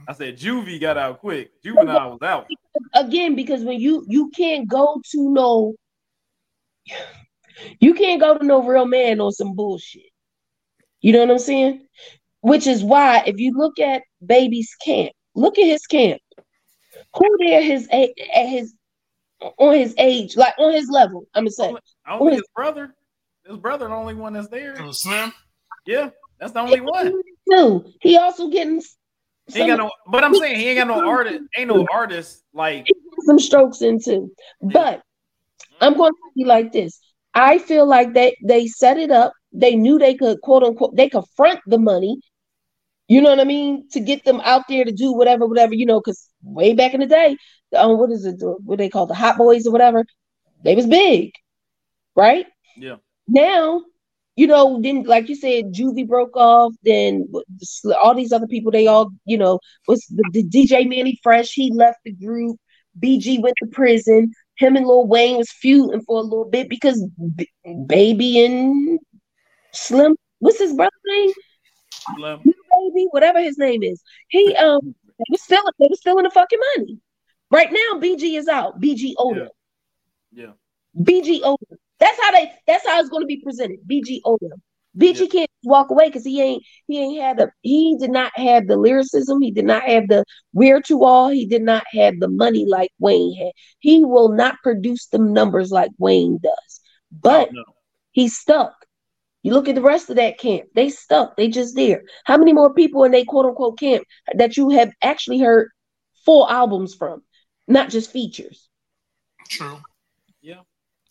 [0.08, 1.50] I said Juvie got out quick.
[1.62, 2.46] Juvenile was out.
[2.94, 5.74] Again, because when you you can't go to no,
[7.80, 10.10] you can't go to no real man on some bullshit.
[11.00, 11.86] You know what I'm saying?
[12.40, 16.20] Which is why if you look at baby's camp, look at his camp.
[17.16, 18.10] Who there his at
[18.48, 18.74] his
[19.58, 21.26] on his age, like on his level?
[21.34, 21.74] I'm gonna say.
[22.08, 22.94] Only his brother.
[23.46, 24.76] His brother, the only one that's there.
[24.92, 25.32] Slim.
[25.86, 26.10] Yeah,
[26.40, 27.12] that's the only one.
[27.50, 27.92] Too.
[28.00, 28.82] He also getting
[29.52, 29.90] He ain't got no.
[30.06, 31.40] But I'm saying he ain't got no artist.
[31.56, 32.86] Ain't no artist like.
[33.24, 34.30] some strokes into.
[34.60, 35.02] But
[35.80, 36.98] I'm going to be like this.
[37.34, 39.32] I feel like they they set it up.
[39.52, 42.18] They knew they could quote unquote they could front the money.
[43.08, 45.74] You know what I mean to get them out there to do whatever, whatever.
[45.74, 47.36] You know, because way back in the day,
[47.76, 48.38] um, what is it?
[48.38, 50.04] the- What they call the hot boys or whatever?
[50.64, 51.30] They was big,
[52.16, 52.46] right?
[52.76, 52.96] Yeah.
[53.28, 53.82] Now,
[54.36, 56.74] you know, then like you said, Juvie broke off.
[56.82, 57.26] Then
[58.02, 59.58] all these other people, they all, you know,
[59.88, 61.52] was the, the DJ Mannie Fresh.
[61.52, 62.58] He left the group.
[63.02, 64.32] BG went to prison.
[64.56, 67.50] him and Lil Wayne was feuding for a little bit because B-
[67.86, 68.98] Baby and
[69.72, 71.30] Slim, what's his brother's name?
[71.90, 72.38] Slim.
[72.38, 74.02] Baby, whatever his name is.
[74.28, 76.98] He um they was still they was stealing the fucking money.
[77.50, 78.80] Right now, BG is out.
[78.80, 79.48] BG Oda.
[80.32, 80.52] Yeah.
[80.98, 81.76] BG Oda.
[82.00, 82.52] That's how they.
[82.66, 83.78] That's how it's going to be presented.
[83.90, 84.48] BG Oda.
[84.98, 86.62] BG can't walk away because he ain't.
[86.86, 87.50] He ain't had the.
[87.62, 89.42] He did not have the lyricism.
[89.42, 91.28] He did not have the where to all.
[91.28, 93.52] He did not have the money like Wayne had.
[93.78, 96.80] He will not produce the numbers like Wayne does.
[97.12, 97.64] But Oh, no.
[98.12, 98.72] he's stuck.
[99.42, 100.68] You look at the rest of that camp.
[100.74, 101.36] They stuck.
[101.36, 102.02] They just there.
[102.24, 105.70] How many more people in they quote unquote camp that you have actually heard
[106.24, 107.22] full albums from,
[107.68, 108.68] not just features?
[109.48, 109.78] True.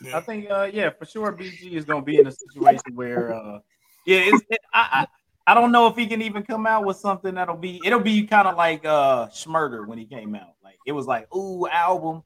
[0.02, 0.10] Yeah.
[0.10, 0.18] Yeah.
[0.18, 3.60] I think, uh, yeah, for sure, BG is gonna be in a situation where, uh,
[4.06, 5.08] yeah, it's, it, I, I,
[5.48, 7.80] I don't know if he can even come out with something that'll be.
[7.86, 10.56] It'll be kind of like uh Shmurda when he came out.
[10.64, 12.24] Like it was like, ooh, album,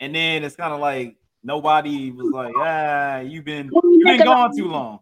[0.00, 4.56] and then it's kind of like nobody was like, ah, you've been you've been gone
[4.56, 5.00] too long.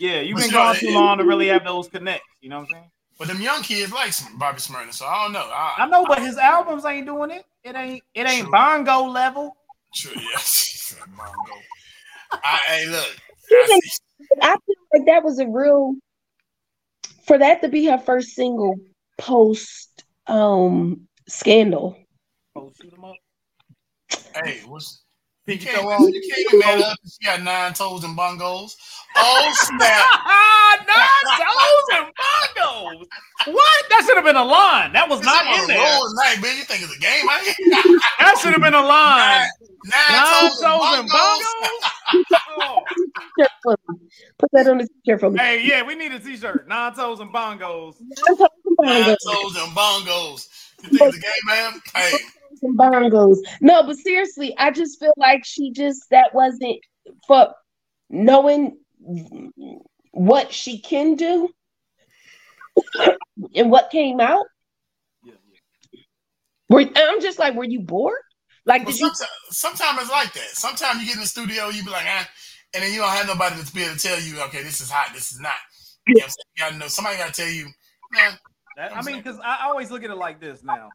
[0.00, 2.26] Yeah, you've been But gone too long to really have those connects.
[2.40, 2.90] You know what I'm saying?
[3.16, 5.48] But them young kids like some Bobby Shmurda, so I don't know.
[5.52, 7.44] I, I know, but his albums ain't doing it.
[7.62, 8.02] It ain't.
[8.12, 8.50] It ain't True.
[8.50, 9.56] bongo level.
[9.94, 10.72] True, yes.
[11.16, 11.60] Mongo.
[12.32, 13.16] I, hey, look.
[13.50, 13.80] I
[14.42, 15.94] I feel like that was a real
[17.26, 18.76] for that to be her first single
[19.18, 21.96] post um scandal.
[22.56, 23.16] Oh, shoot 'em up.
[24.34, 25.03] hey, what's
[25.46, 26.12] you Pinky can't, toe on.
[26.12, 28.76] you can't be mad at she got nine toes and bongos.
[29.16, 30.06] Oh snap!
[30.26, 33.06] Ah, nine toes and bongos.
[33.54, 33.84] What?
[33.90, 34.92] That should have been a line.
[34.92, 35.78] That was This not in oh, there.
[35.78, 36.56] roll tonight, man.
[36.56, 37.26] You think it's a game?
[38.18, 39.18] That should have been a line.
[39.20, 39.48] nine,
[39.84, 41.44] Nine nine toes toes and and bongos.
[41.60, 42.40] bongos.
[42.58, 42.80] Oh.
[43.36, 43.98] T-shirt for me.
[44.38, 45.38] Put that on the t-shirt for me.
[45.38, 46.66] Hey, yeah, we need a T-shirt.
[46.66, 47.96] Nine toes and bongos.
[48.80, 50.48] Nine toes and bongos.
[50.82, 51.72] You think it's a game, man?
[51.94, 52.12] Hey,
[52.64, 53.38] Some bongos.
[53.60, 56.80] No, but seriously, I just feel like she just that wasn't
[57.26, 57.52] for
[58.08, 58.78] knowing
[60.12, 61.50] what she can do
[63.54, 64.46] and what came out.
[65.24, 65.34] Yeah,
[65.92, 66.00] yeah.
[66.70, 68.16] Were, I'm just like, were you bored?
[68.64, 69.08] Like, Well, did you?
[69.14, 70.48] sometimes, sometimes it's like that.
[70.52, 72.28] Sometimes you get in the studio, you be like, ah,
[72.72, 74.90] and then you don't have nobody to be able to tell you, okay, this is
[74.90, 75.52] hot, this is not.
[76.06, 77.66] You, know I'm you gotta know somebody gotta tell you,
[78.12, 78.38] man.
[78.76, 80.88] That- I mean, because I I always look at it like this now.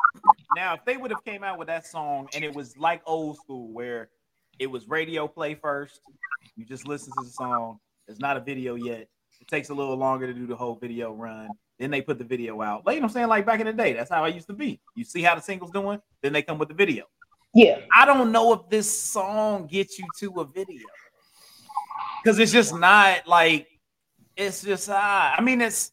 [0.56, 3.38] Now, if they would have came out with that song and it was like old
[3.38, 4.10] school, where
[4.58, 6.02] it was radio play first,
[6.56, 7.80] you just listen to the song.
[8.08, 9.08] It's not a video yet.
[9.42, 11.50] It takes a little longer to do the whole video run.
[11.78, 12.86] Then they put the video out.
[12.86, 13.28] Like you know what I'm saying?
[13.28, 14.82] Like back in the day, that's how I used to be.
[14.96, 17.06] You see how the singles doing, then they come with the video.
[17.54, 20.86] Yeah, I don't know if this song gets you to a video
[22.22, 23.68] because it's just not like
[24.36, 24.90] it's just.
[24.90, 25.92] Uh, I mean, it's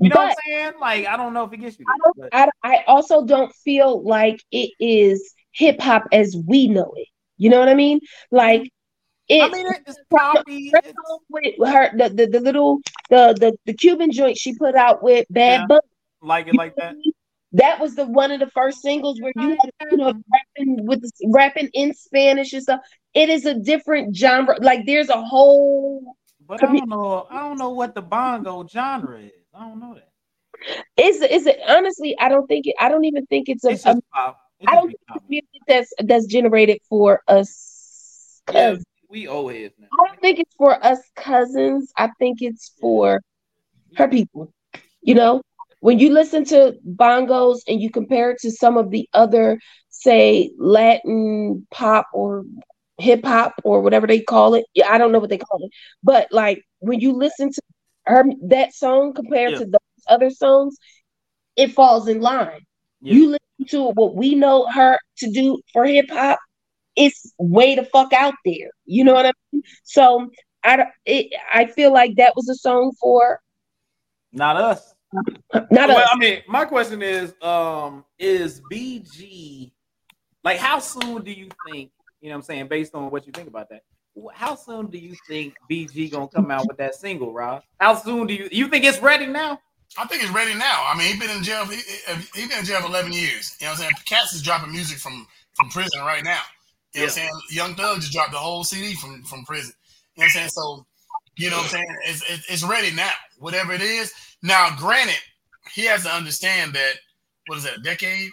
[0.00, 0.72] you know what I'm But- saying.
[0.80, 1.86] Like I don't know if it gets you.
[2.32, 7.08] I I, I also don't feel like it is hip hop as we know it.
[7.36, 8.00] You know what I mean?
[8.30, 8.70] Like
[9.28, 9.42] it.
[9.42, 9.98] I mean, it's
[10.46, 10.94] It's,
[11.30, 12.78] with her the, the, the little
[13.10, 15.66] the, the the Cuban joint she put out with Bad Yeah.
[15.66, 15.80] Bunny.
[16.22, 16.94] like it like that.
[17.52, 20.12] That was the one of the first singles where you had you know
[20.58, 22.80] rapping with rapping in Spanish and stuff.
[23.14, 24.56] It is a different genre.
[24.60, 26.16] Like there's a whole
[26.46, 27.26] But I don't know.
[27.30, 29.32] I don't know what the bongo genre is.
[29.54, 30.12] I don't know that.
[30.96, 33.86] is is it honestly I don't think it I don't even think it's a, It's
[33.86, 34.40] a pop.
[34.60, 35.16] It I don't think pop.
[35.16, 38.76] it's music that's that's generated for us Yeah,
[39.08, 39.88] we old heads now.
[39.92, 41.92] I don't think it's for us cousins.
[41.96, 43.20] I think it's for
[43.96, 44.52] her people.
[45.02, 45.42] You know,
[45.80, 49.58] when you listen to bongos and you compare it to some of the other,
[49.90, 52.44] say, Latin pop or
[52.98, 54.64] hip hop or whatever they call it.
[54.74, 55.70] Yeah, I don't know what they call it.
[56.02, 57.62] But like when you listen to
[58.06, 59.58] her that song compared Yeah.
[59.60, 60.76] to those other songs,
[61.56, 62.60] it falls in line.
[63.00, 63.14] Yeah.
[63.14, 66.38] You listen to what we know her to do for hip hop,
[66.96, 68.70] it's way the fuck out there.
[68.84, 69.62] You know what I mean?
[69.82, 70.30] So
[70.62, 73.40] I it, I feel like that was a song for
[74.32, 74.94] Not us.
[75.52, 76.08] not well, us.
[76.12, 79.72] I mean, my question is, um, is BG
[80.42, 81.90] like how soon do you think,
[82.24, 83.82] you know what I'm saying, based on what you think about that?
[84.32, 87.62] How soon do you think BG gonna come out with that single, Rob?
[87.78, 89.60] How soon do you you think it's ready now?
[89.98, 90.86] I think it's ready now.
[90.88, 91.66] I mean, he's been in jail.
[91.66, 93.54] He, he, he been in jail for eleven years.
[93.60, 93.92] You know what I'm saying?
[94.06, 96.40] Cass is dropping music from from prison right now.
[96.94, 97.30] You know what I'm saying?
[97.50, 99.74] Young Thug just dropped the whole CD from from prison.
[100.16, 100.48] You know what I'm saying?
[100.48, 100.86] So,
[101.36, 101.96] you know what I'm saying?
[102.06, 103.12] It's it's, it's ready now.
[103.38, 104.14] Whatever it is.
[104.42, 105.20] Now, granted,
[105.74, 106.94] he has to understand that.
[107.48, 107.80] What is that?
[107.80, 108.30] A decade?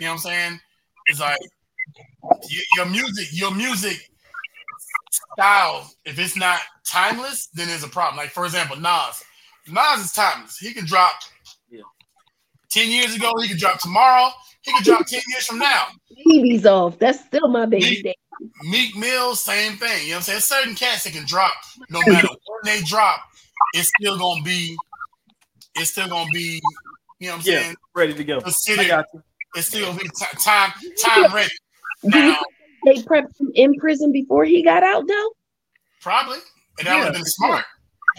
[0.00, 0.60] You know what I'm saying?
[1.06, 1.38] It's like
[2.22, 2.38] y-
[2.76, 3.98] your music, your music
[5.34, 5.90] style.
[6.04, 8.16] If it's not timeless, then there's a problem.
[8.16, 9.22] Like for example, Nas.
[9.68, 10.58] Nas is timeless.
[10.58, 11.12] He can drop
[11.70, 11.82] Yeah.
[12.70, 14.30] 10 years ago, he can drop tomorrow.
[14.62, 15.88] He can drop 10 years from now.
[16.26, 16.98] babies off.
[16.98, 18.14] That's still my baby Me-
[18.70, 20.02] Meek Mill, same thing.
[20.04, 20.40] You know what I'm saying?
[20.40, 21.52] Certain cats that can drop
[21.90, 23.20] no matter when they drop,
[23.74, 24.76] it's still gonna be,
[25.74, 26.60] it's still gonna be,
[27.18, 27.62] you know what I'm Yeah.
[27.62, 27.76] saying?
[27.94, 28.38] Ready to go.
[28.38, 29.22] I got you.
[29.54, 31.50] it's still gonna be t- time time ready.
[32.02, 32.46] Do you think
[32.84, 35.32] they prepped him in prison before he got out though?
[36.00, 36.38] probably.
[36.78, 37.64] And that Yeah, would have been smart.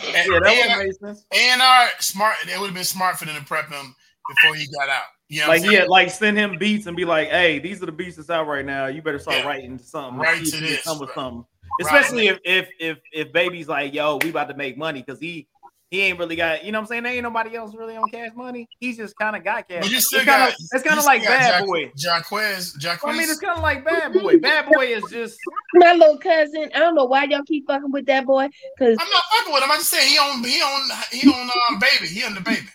[0.04, 1.26] And, Yeah, that would and, have made sense.
[1.34, 3.96] and our smart, it would have been smart for them to prep him
[4.28, 5.04] before he got out.
[5.30, 5.82] You know Like I'm saying?
[5.82, 8.48] yeah, like send him beats and be like, "Hey, these are the beats that's out
[8.48, 8.88] right now.
[8.88, 9.48] You better start Yeah.
[9.48, 10.20] writing something.
[10.20, 10.84] Write to this.
[10.84, 11.16] Come with Right.
[11.16, 11.46] something.
[11.82, 11.86] Right.
[11.86, 15.48] Especially if if if if baby's like, "Yo, we about to make money," because he
[15.92, 16.64] he ain't really got.
[16.64, 17.04] You know what I'm saying?
[17.04, 18.68] There ain't nobody else really on cash money.
[18.80, 19.82] He's just kind of got cash.
[19.82, 21.92] But you still it's kind got of it's kind of like got Bad Jack- Boy.
[21.98, 23.10] Jacquees, Jacquees.
[23.10, 24.38] I mean, it's kind of like Bad Boy.
[24.38, 25.40] Bad Boy is just
[25.74, 26.70] My little cousin.
[26.76, 28.50] I don't know why y'all keep fucking with that boy.
[28.78, 29.72] Cause I'm not fucking with him.
[29.72, 32.08] I just saying he on he on he on um baby.
[32.08, 32.68] He on the baby.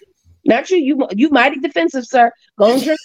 [0.45, 0.79] not you.
[0.79, 2.33] You you mighty defensive, sir.
[2.59, 2.99] Go and drink.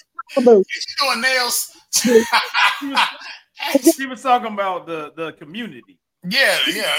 [0.44, 0.64] Boo.
[0.73, 1.72] He's doing nails.
[3.98, 5.99] he was talking about the the community.
[6.30, 6.95] yeah, yeah.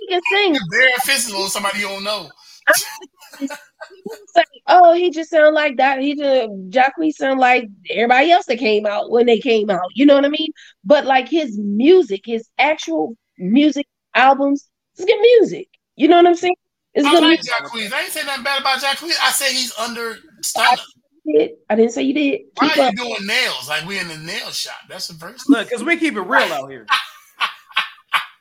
[0.00, 0.56] He can sing.
[0.70, 2.28] Very offensive on somebody you don't know.
[2.68, 6.00] Say, oh, he just sound like that.
[6.00, 9.88] He just Jacquees sound like everybody else that came out when they came out.
[9.94, 10.50] You know what I mean?
[10.84, 15.68] But like his music, his actual music albums, it's good music.
[15.96, 16.56] You know what I'm saying?
[16.94, 17.52] It's I good like music.
[17.52, 17.92] Jacquees.
[17.92, 19.16] I ain't say nothing bad about Jacquees.
[19.22, 20.16] I say he's under
[20.56, 21.56] understudied.
[21.68, 22.42] I didn't say you did.
[22.54, 22.92] Why Keep are up.
[22.92, 23.68] you doing nails?
[23.68, 24.76] Like we in the nail shop.
[24.88, 25.48] That's the first.
[25.48, 26.86] Look, because we keep it real out here.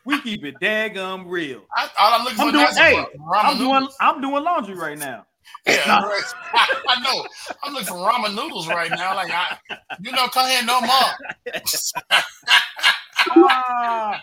[0.05, 1.61] we keep it daggum real.
[1.75, 2.65] I, all I'm looking I'm for doing.
[2.75, 3.73] now Hey, ramen I'm doing.
[3.73, 3.95] noodles.
[3.99, 5.25] I'm doing laundry right now.
[5.65, 6.23] Yeah, right.
[6.87, 7.23] I know.
[7.63, 9.15] I'm looking for ramen noodles right now.
[9.15, 9.57] Like I,
[10.01, 10.91] you know, come here no more.
[13.31, 14.21] Ah,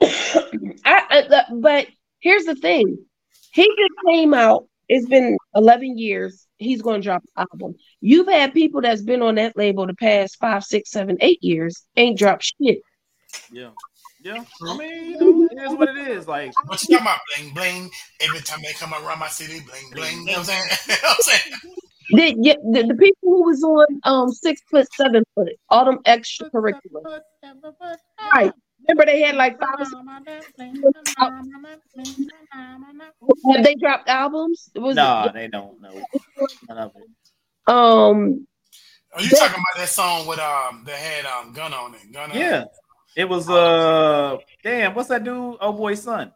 [0.02, 0.06] I,
[0.84, 1.86] I- uh, but
[2.20, 2.98] here's the thing.
[3.52, 4.66] He just came out.
[4.88, 6.46] It's been 11 years.
[6.58, 7.74] He's going to drop an album.
[8.00, 11.82] You've had people that's been on that label the past five, six, seven, eight years
[11.96, 12.78] ain't dropped shit.
[13.50, 13.70] yeah,
[14.24, 14.44] yeah.
[14.62, 16.26] I mean, you know, it is what it is.
[16.26, 17.20] Like, What you talking about?
[17.36, 17.90] Bling bling.
[18.20, 20.18] Every time they come around my city, bling bling.
[20.20, 20.64] You know what I'm saying?
[20.88, 21.60] you know what I'm saying?
[22.10, 25.98] The, yeah, the, the people who was on um six foot, seven foot, all them
[26.06, 27.20] extracurricular.
[28.34, 28.52] Right.
[28.88, 29.74] Remember they had like five.
[29.80, 29.94] or six-
[33.54, 34.68] Have they dropped albums?
[34.74, 36.02] Was nah, they don't know
[36.68, 37.02] none of it.
[37.02, 38.46] it, um
[39.14, 42.12] Are you talking about that song with um that had um gun on it?
[42.12, 42.68] Gun on Yeah, it.
[43.16, 43.48] It was.
[43.48, 45.56] Uh, damn, what's that dude?
[45.60, 46.32] Oh boy, son.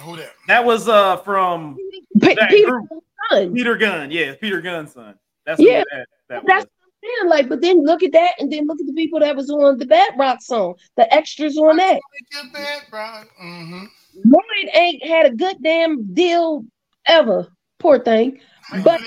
[0.00, 0.32] Who that?
[0.48, 1.76] That was uh from
[2.20, 2.88] P- that Peter group.
[3.30, 3.54] Gunn.
[3.54, 4.10] Peter Gunn.
[4.10, 5.14] Yeah, Peter Gunn's son.
[5.46, 5.78] That's Yeah.
[5.78, 6.70] who that, that That's was.
[7.02, 9.50] Yeah, like, but then look at that, and then look at the people that was
[9.50, 12.00] on the Bad Rock song, the extras on that.
[12.32, 13.26] Good bad, right?
[13.42, 13.84] Mm-hmm.
[14.24, 16.64] Lloyd ain't had a good damn deal
[17.06, 17.48] ever.
[17.78, 18.40] Poor thing.
[18.82, 19.02] But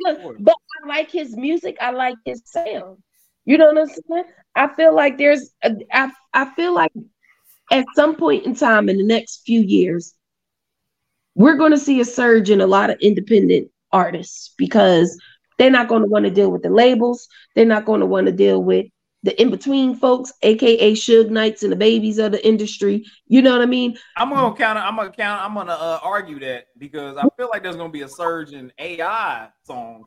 [0.00, 0.54] look, but
[0.84, 1.78] I like his music.
[1.80, 2.98] I like his sound.
[3.46, 4.24] You know what I'm saying?
[4.56, 6.92] I feel like there's, a, I, I feel like
[7.70, 10.14] at some point in time in the next few years,
[11.34, 15.18] we're going to see a surge in a lot of independent artists because
[15.58, 17.28] they're not going to want to deal with the labels.
[17.54, 18.86] They're not going to want to deal with
[19.22, 23.04] the in between folks, aka Suge Knights and the babies of the industry.
[23.26, 23.98] You know what I mean?
[24.16, 24.78] I'm gonna count.
[24.78, 25.42] I'm gonna count.
[25.42, 28.72] I'm gonna uh, argue that because I feel like there's gonna be a surge in
[28.78, 30.06] AI songs,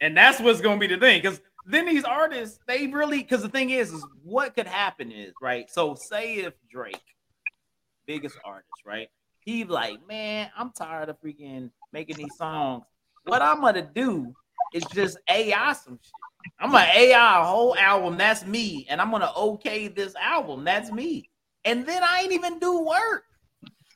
[0.00, 1.22] and that's what's gonna be the thing.
[1.22, 3.18] Because then these artists, they really.
[3.18, 5.70] Because the thing is, is what could happen is right.
[5.70, 7.00] So say if Drake,
[8.06, 9.08] biggest artist, right?
[9.40, 12.84] He like, man, I'm tired of freaking making these songs.
[13.24, 14.34] What I'm gonna do
[14.72, 16.12] is just AI some shit.
[16.60, 18.16] I'm gonna AI a whole album.
[18.16, 20.64] That's me, and I'm gonna okay this album.
[20.64, 21.28] That's me
[21.66, 23.24] and then I ain't even do work.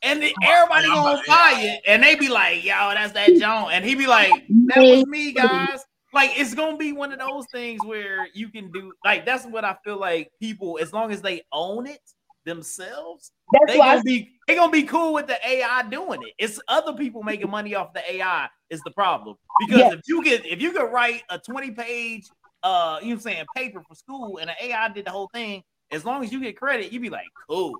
[0.02, 3.36] And then everybody gonna about to- buy it, and they be like, "Yo, that's that
[3.36, 7.18] John," and he be like, "That was me, guys." Like it's gonna be one of
[7.18, 11.12] those things where you can do like that's what I feel like people, as long
[11.12, 12.00] as they own it
[12.44, 16.34] themselves, That's they gonna be they gonna be cool with the AI doing it.
[16.38, 19.36] It's other people making money off the AI is the problem.
[19.58, 19.92] Because Yeah.
[19.92, 22.30] if you get if you could write a 20 page
[22.62, 25.30] uh you know what I'm saying paper for school and the AI did the whole
[25.32, 25.62] thing,
[25.92, 27.78] as long as you get credit, you'd be like, cool.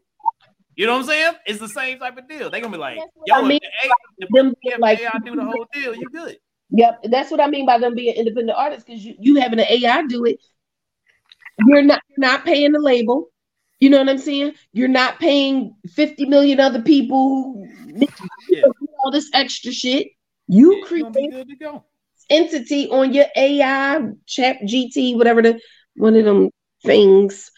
[0.77, 1.35] You know what I'm saying?
[1.47, 2.49] It's the same type of deal.
[2.49, 3.59] They're gonna be like, yo, I mean.
[3.61, 6.39] if the AI, if the like AI do the whole deal, you good.
[6.73, 9.67] Yep, that's what I mean by them being independent artists because you, you having an
[9.69, 10.39] AI do it.
[11.67, 13.29] You're not you're not paying the label.
[13.81, 14.53] You know what I'm saying?
[14.73, 17.67] You're not paying 50 million other people
[18.49, 18.63] Yeah.
[19.05, 20.09] all this extra shit.
[20.49, 21.85] You Yeah, create gonna be good to go.
[22.29, 25.61] entity on your AI, ChatGPT, whatever the
[25.97, 26.51] one of them
[26.85, 27.51] things.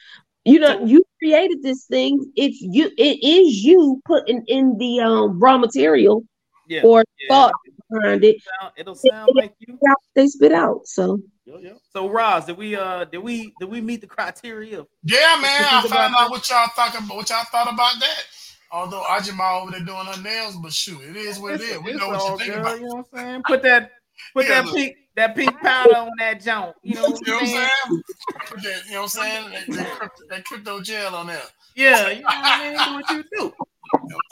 [0.45, 2.19] You know, you created this thing.
[2.37, 6.25] It's you, it is you putting in the um raw material
[6.69, 6.83] Yeah.
[6.85, 7.53] or thought
[7.93, 8.37] behind it.
[8.61, 9.79] Sound- It'll sound like you.
[10.15, 10.87] They spit out.
[10.87, 11.77] So Yo, yo.
[11.93, 14.87] So Roz, did we uh did we did we meet the criteria?
[15.05, 15.65] Yeah, man.
[15.65, 18.23] I think found out what y'all thought about what y'all thought about that.
[18.71, 21.93] Although Ajima over there doing her nails, but shoot, it is what it It's- We
[21.95, 22.79] know what you think good, about.
[22.81, 23.43] You know what I'm saying?
[23.47, 23.91] Put that
[24.35, 24.75] put Yeah, that look.
[24.77, 26.75] pink that pink powder on that junk.
[26.83, 27.71] You know what You know I'm what I'm saying?
[27.85, 28.03] saying?
[28.49, 29.51] Put that, you know what I'm saying?
[29.53, 31.43] That, that, crypto, that crypto gel on there.
[31.75, 32.79] Yeah, you know what I mean?
[32.87, 33.55] Do what you do.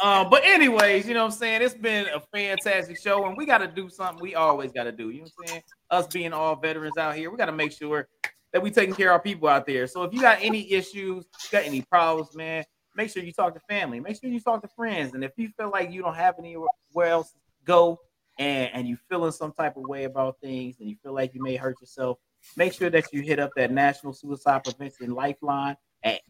[0.02, 1.62] Uh, but anyways, you know what I'm saying?
[1.62, 4.92] It's been a fantastic show, and we got to do something we always got to
[4.92, 5.10] do.
[5.10, 5.62] You know what I'm saying?
[5.90, 8.08] Us being all veterans out here, we got to make sure
[8.52, 9.86] that we taking care of our people out there.
[9.86, 12.64] So if you got any issues, got any problems, man,
[12.96, 14.00] make sure you talk to family.
[14.00, 15.14] Make sure you talk to friends.
[15.14, 16.68] And if you feel like you don't have anywhere
[16.98, 17.98] else to go,
[18.38, 21.42] and and you feeling some type of way about things, and you feel like you
[21.42, 22.18] may hurt yourself,
[22.56, 26.20] make sure that you hit up that National Suicide Prevention Lifeline at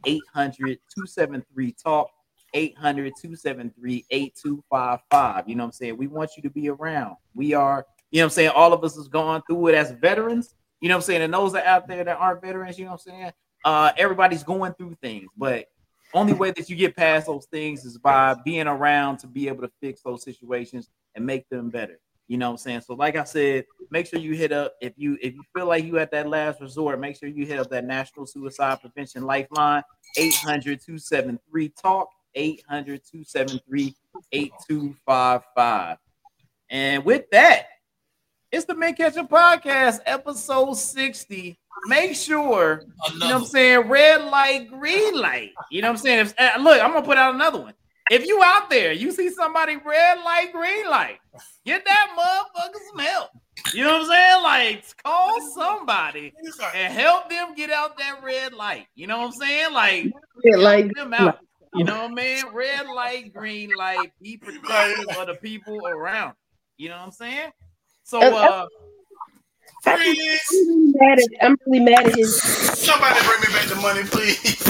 [2.55, 5.01] 800-273-TALK.
[5.11, 5.49] 800-273-8255.
[5.49, 5.97] You know what I'm saying?
[5.97, 7.17] We want you to be around.
[7.35, 8.51] We are, you know what I'm saying?
[8.51, 10.55] All of us is going through it as veterans.
[10.81, 11.23] You know what I'm saying?
[11.23, 13.33] And those that out there that aren't veterans, you know what I'm saying?
[13.65, 15.67] Uh, everybody's going through things, but
[16.15, 19.63] only way that you get past those things is by being around to be able
[19.63, 22.01] to fix those situations and make them better.
[22.27, 22.81] You know what I'm saying?
[22.83, 25.85] So, like I said, make sure you hit up if you if you feel like
[25.85, 29.83] you at that last resort, make sure you hit up that National Suicide Prevention Lifeline,
[32.37, 33.95] 800-273-TALK,
[34.33, 35.97] 800-273-8255.
[36.71, 37.67] And with that,
[38.53, 41.59] it's the Mint Ketchup Podcast, episode 60.
[41.87, 42.83] Make sure,
[43.13, 45.53] you know what I'm saying, red light, green light.
[45.71, 46.19] You know what I'm saying?
[46.21, 47.75] If, uh, look, I'm gonna put out another one.
[48.11, 51.19] If you out there, you see somebody red light, green light,
[51.65, 53.31] get that motherfucker some help.
[53.73, 54.43] You know what I'm saying?
[54.43, 56.33] Like, call somebody
[56.75, 58.87] and help them get out that red light.
[58.97, 59.73] You know what I'm saying?
[59.73, 60.13] Like,
[60.43, 61.39] yeah, like help them out.
[61.75, 62.45] You know what I mean?
[62.53, 66.35] Red light, green light, be protective of the people around.
[66.77, 67.51] You know what I'm saying?
[68.03, 68.67] So uh
[69.87, 70.41] I'm Freeze!
[70.51, 74.61] really mad at I'm really mad at his Somebody bring me back the money, please.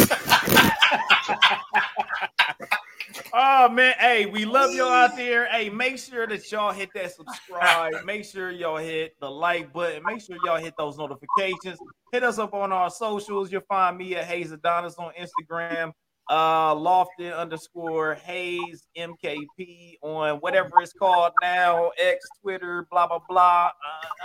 [3.32, 5.46] oh man, hey, we love y'all out there.
[5.46, 8.04] Hey, make sure that y'all hit that subscribe.
[8.04, 10.02] Make sure y'all hit the like button.
[10.04, 11.78] Make sure y'all hit those notifications.
[12.12, 13.50] Hit us up on our socials.
[13.50, 15.92] You'll find me at Hayes Adonis on Instagram.
[16.30, 23.70] Uh Lofton underscore Hayes MKP on whatever it's called now, X, Twitter, blah blah blah.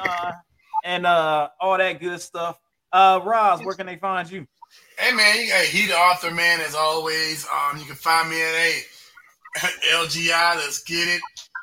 [0.04, 0.32] Uh, uh,
[0.84, 2.60] and uh all that good stuff.
[2.94, 4.46] Uh Roz, where can they find you?
[5.00, 7.48] Hey man, you- hey, he the author, man, as always.
[7.48, 8.82] Um, you can find me at a
[9.96, 10.56] LGI.
[10.58, 11.22] Let's get it.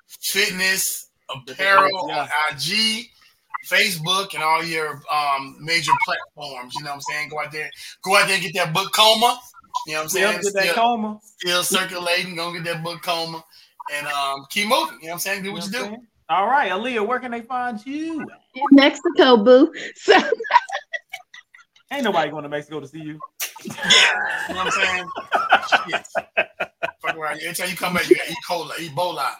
[0.08, 1.08] Fitness
[1.48, 3.06] apparel on IG,
[3.70, 6.74] Facebook, and all your um major platforms.
[6.76, 7.28] You know what I'm saying?
[7.28, 7.70] Go out there,
[8.02, 9.38] go out there and get that book coma.
[9.86, 10.32] You know what I'm saying?
[10.32, 11.20] Yep, get that Still, coma.
[11.22, 12.36] still circulating.
[12.36, 13.42] Go get that book coma
[13.92, 14.98] and um keep moving.
[15.00, 15.42] You know what I'm saying?
[15.42, 15.84] Do what you know do.
[15.84, 16.06] I'm saying?
[16.28, 18.20] All right, Aaliyah, where can they find you?
[18.54, 19.72] in Mexico, boo.
[19.96, 20.14] So
[21.92, 23.20] Ain't nobody going to Mexico to see you.
[23.64, 25.06] You know what I'm saying?
[25.90, 26.06] Shit.
[27.02, 27.40] Fuck around.
[27.42, 28.36] Every time you come back, you got E.
[28.48, 29.30] coli, Ebola.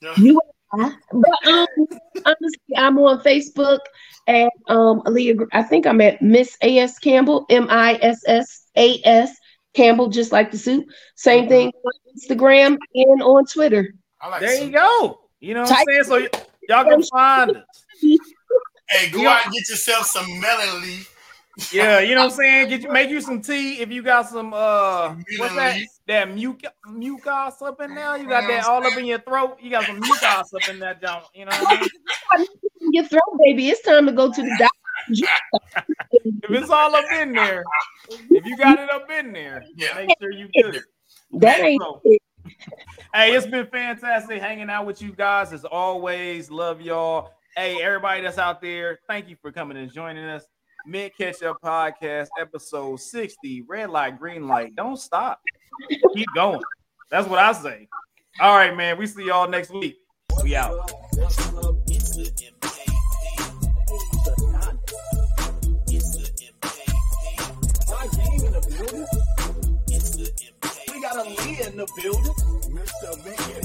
[0.00, 0.14] You know?
[0.16, 0.40] you
[0.76, 1.66] but um
[2.26, 3.78] honestly, I'm on Facebook
[4.26, 6.98] at um Aaliyah, I think I'm at Miss A.S.
[6.98, 9.36] Campbell, M-I-S-S-A-S
[9.74, 10.86] Campbell, just like the soup.
[11.16, 13.94] Same thing on Instagram and on Twitter.
[14.20, 14.66] I like There soup.
[14.66, 15.20] you go.
[15.40, 16.04] You know what I'm saying?
[16.04, 16.28] So y-
[16.68, 17.86] y'all can find us.
[18.90, 21.72] Hey, go out and get yourself some mullein leaf.
[21.72, 22.68] Yeah, you know what I'm saying?
[22.68, 25.76] Get you make you some tea if you got some uh what's that?
[26.06, 28.18] That mucus mucus up in there.
[28.18, 29.56] You got that all up in your throat.
[29.60, 30.22] You got some mucus
[30.54, 31.24] up in that junk.
[31.34, 32.48] You know what I mean?
[32.92, 33.70] Your throat, baby.
[33.70, 34.73] It's time to go to the doctor.
[35.08, 37.64] If it's all up in there,
[38.30, 39.94] if you got it up in there, Yeah.
[39.94, 40.82] make sure you good.
[41.32, 42.20] That ain't So- it.
[43.14, 46.50] Hey, it's been fantastic hanging out with you guys as always.
[46.50, 47.30] Love y'all.
[47.56, 50.44] Hey, everybody that's out there, thank you for coming and joining us.
[50.86, 53.62] Mint Ketchup Podcast, episode 60.
[53.62, 54.74] Red light, green light.
[54.76, 55.40] Don't stop.
[55.88, 56.60] Keep going.
[57.10, 57.88] That's what I say.
[58.40, 58.98] All right, man.
[58.98, 59.96] We see y'all next week.
[60.42, 60.90] We out.
[71.74, 72.32] in the building.
[72.70, 73.24] Mr.
[73.24, 73.63] Lincoln